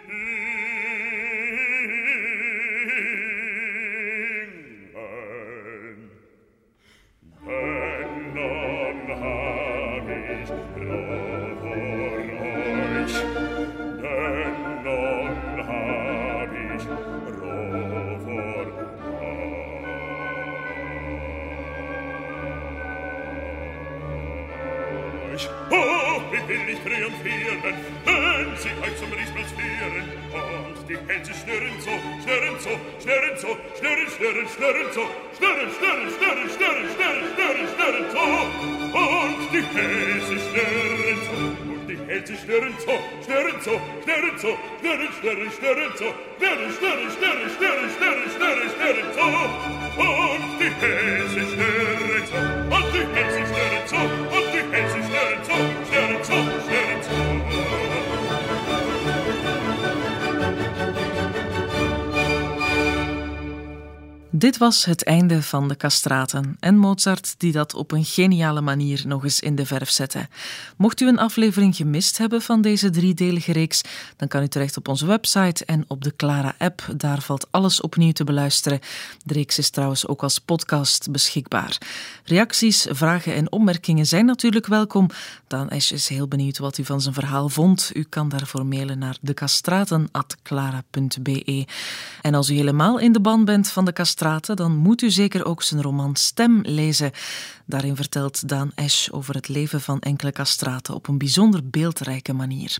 will 26.47 26.69
ich 26.69 26.79
triumphieren, 26.79 27.61
wenn 28.05 28.57
sie 28.57 28.69
euch 28.81 28.97
zum 28.97 29.11
Riesen 29.11 29.45
führen. 29.57 30.05
Und 30.33 30.89
die 30.89 30.97
Hänse 31.07 31.33
schnürren 31.33 31.79
so, 31.79 31.91
schnürren 32.23 32.59
so, 32.59 32.69
schnürren 33.01 33.37
so, 33.37 33.57
schnürren, 33.77 34.07
schnürren, 34.15 34.47
schnürren 34.49 34.89
so, 34.93 35.03
schnürren, 35.37 35.69
schnürren, 35.75 36.09
schnürren, 36.15 36.49
schnürren, 36.55 36.87
schnürren, 36.93 37.27
schnürren, 37.33 37.67
schnürren 37.73 38.05
so. 38.11 38.25
Und 38.99 39.39
die 39.51 39.63
Hänse 39.75 40.35
schnürren 40.45 41.19
so, 41.25 41.74
und 42.05 42.09
die 42.09 42.13
Hälse 42.13 42.35
schnürren 42.37 42.73
so, 42.79 42.91
schnürren 43.25 43.61
so, 43.61 43.81
schnürren 44.03 44.37
so, 44.37 44.57
schnürren, 44.79 45.09
schnürren, 45.19 45.51
schnürren 45.51 45.91
so, 45.95 46.05
schnürren, 46.37 46.71
schnürren, 46.73 47.11
schnürren, 47.11 47.49
schnürren, 47.55 47.89
schnürren, 47.95 48.29
schnürren, 48.35 48.69
schnürren 48.75 49.09
so, 49.13 49.25
und 50.01 50.59
die 50.59 50.69
Hälse 50.81 51.41
schnürren 51.51 52.25
so, 52.25 52.37
und 52.75 52.93
die 52.93 53.05
Hälse 53.15 53.41
schnürren 53.47 53.85
so, 53.85 53.95
und 53.95 54.47
die 54.53 54.63
Hälse 54.75 54.99
schnürren 55.07 55.41
so, 55.43 55.55
schnürren 55.89 56.23
so, 56.23 56.33
schnürren 56.65 57.01
so. 57.01 57.84
Dit 64.37 64.57
was 64.57 64.85
het 64.85 65.03
einde 65.03 65.43
van 65.43 65.67
de 65.67 65.77
castraten 65.77 66.57
en 66.59 66.77
Mozart 66.77 67.35
die 67.37 67.51
dat 67.51 67.73
op 67.73 67.91
een 67.91 68.05
geniale 68.05 68.61
manier 68.61 69.03
nog 69.07 69.23
eens 69.23 69.39
in 69.39 69.55
de 69.55 69.65
verf 69.65 69.89
zette. 69.89 70.27
Mocht 70.77 71.01
u 71.01 71.07
een 71.07 71.19
aflevering 71.19 71.75
gemist 71.75 72.17
hebben 72.17 72.41
van 72.41 72.61
deze 72.61 72.89
driedelige 72.89 73.51
reeks, 73.51 73.81
dan 74.15 74.27
kan 74.27 74.43
u 74.43 74.47
terecht 74.47 74.77
op 74.77 74.87
onze 74.87 75.05
website 75.05 75.65
en 75.65 75.85
op 75.87 76.03
de 76.03 76.15
Clara-app. 76.15 76.87
Daar 76.97 77.21
valt 77.21 77.47
alles 77.51 77.81
opnieuw 77.81 78.11
te 78.11 78.23
beluisteren. 78.23 78.79
De 79.23 79.33
reeks 79.33 79.57
is 79.57 79.69
trouwens 79.69 80.07
ook 80.07 80.23
als 80.23 80.39
podcast 80.39 81.11
beschikbaar. 81.11 81.77
Reacties, 82.23 82.87
vragen 82.89 83.33
en 83.33 83.51
opmerkingen 83.51 84.05
zijn 84.05 84.25
natuurlijk 84.25 84.65
welkom. 84.65 85.09
Daan 85.47 85.69
Esch 85.69 85.91
is 85.91 86.07
heel 86.07 86.27
benieuwd 86.27 86.57
wat 86.57 86.77
u 86.77 86.85
van 86.85 87.01
zijn 87.01 87.13
verhaal 87.13 87.49
vond. 87.49 87.91
U 87.93 88.03
kan 88.03 88.29
daarvoor 88.29 88.65
mailen 88.65 88.99
naar 88.99 89.17
decastraten.clara.be. 89.21 91.67
En 92.21 92.33
als 92.33 92.49
u 92.49 92.55
helemaal 92.55 92.99
in 92.99 93.11
de 93.11 93.19
ban 93.19 93.45
bent 93.45 93.69
van 93.69 93.85
de 93.85 93.93
castraten, 93.93 94.23
dan 94.53 94.75
moet 94.75 95.01
u 95.01 95.11
zeker 95.11 95.45
ook 95.45 95.63
zijn 95.63 95.81
roman 95.81 96.15
Stem 96.15 96.61
lezen. 96.63 97.11
Daarin 97.65 97.95
vertelt 97.95 98.49
Daan 98.49 98.71
Esch 98.75 99.09
over 99.11 99.35
het 99.35 99.47
leven 99.47 99.81
van 99.81 99.99
enkele 99.99 100.31
castraten 100.31 100.93
op 100.93 101.07
een 101.07 101.17
bijzonder 101.17 101.69
beeldrijke 101.69 102.33
manier. 102.33 102.77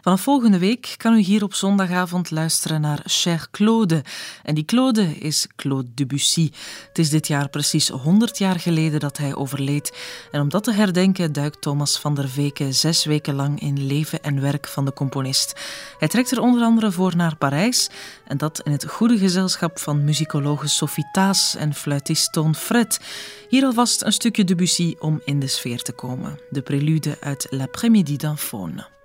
Vanaf 0.00 0.20
volgende 0.20 0.58
week 0.58 0.94
kan 0.96 1.14
u 1.14 1.18
hier 1.18 1.42
op 1.42 1.54
zondagavond 1.54 2.30
luisteren 2.30 2.80
naar 2.80 3.00
Cher 3.04 3.48
Claude. 3.50 4.04
En 4.42 4.54
die 4.54 4.64
Claude 4.64 5.18
is 5.18 5.46
Claude 5.56 5.88
Debussy. 5.94 6.50
Het 6.88 6.98
is 6.98 7.10
dit 7.10 7.26
jaar 7.26 7.48
precies 7.48 7.88
100 7.88 8.38
jaar 8.38 8.60
geleden 8.60 9.00
dat 9.00 9.16
hij 9.16 9.34
overleed. 9.34 9.96
En 10.30 10.40
om 10.40 10.48
dat 10.48 10.64
te 10.64 10.72
herdenken 10.72 11.32
duikt 11.32 11.60
Thomas 11.60 11.98
van 11.98 12.14
der 12.14 12.28
Veken 12.28 12.74
zes 12.74 13.04
weken 13.04 13.34
lang 13.34 13.60
in 13.60 13.86
leven 13.86 14.22
en 14.22 14.40
werk 14.40 14.68
van 14.68 14.84
de 14.84 14.92
componist. 14.92 15.60
Hij 15.98 16.08
trekt 16.08 16.30
er 16.30 16.40
onder 16.40 16.62
andere 16.62 16.92
voor 16.92 17.16
naar 17.16 17.36
Parijs 17.36 17.90
en 18.26 18.38
dat 18.38 18.60
in 18.64 18.72
het 18.72 18.88
goede 18.88 19.18
gezelschap 19.18 19.78
van 19.78 20.04
muzikologe 20.04 20.68
Sophie 20.72 21.08
Taas 21.12 21.56
en 21.56 21.74
fluitist 21.74 22.32
Toon 22.32 22.54
Fred. 22.54 23.00
Hier 23.48 23.64
alvast 23.64 24.02
een 24.02 24.12
stukje 24.12 24.44
Debussy 24.44 24.94
om 24.98 25.20
in 25.24 25.40
de 25.40 25.46
sfeer 25.46 25.82
te 25.82 25.92
komen. 25.92 26.38
De 26.50 26.62
prelude 26.62 27.16
uit 27.20 27.46
L'après-midi 27.50 28.16
d'un 28.16 28.38
faune. 28.38 29.01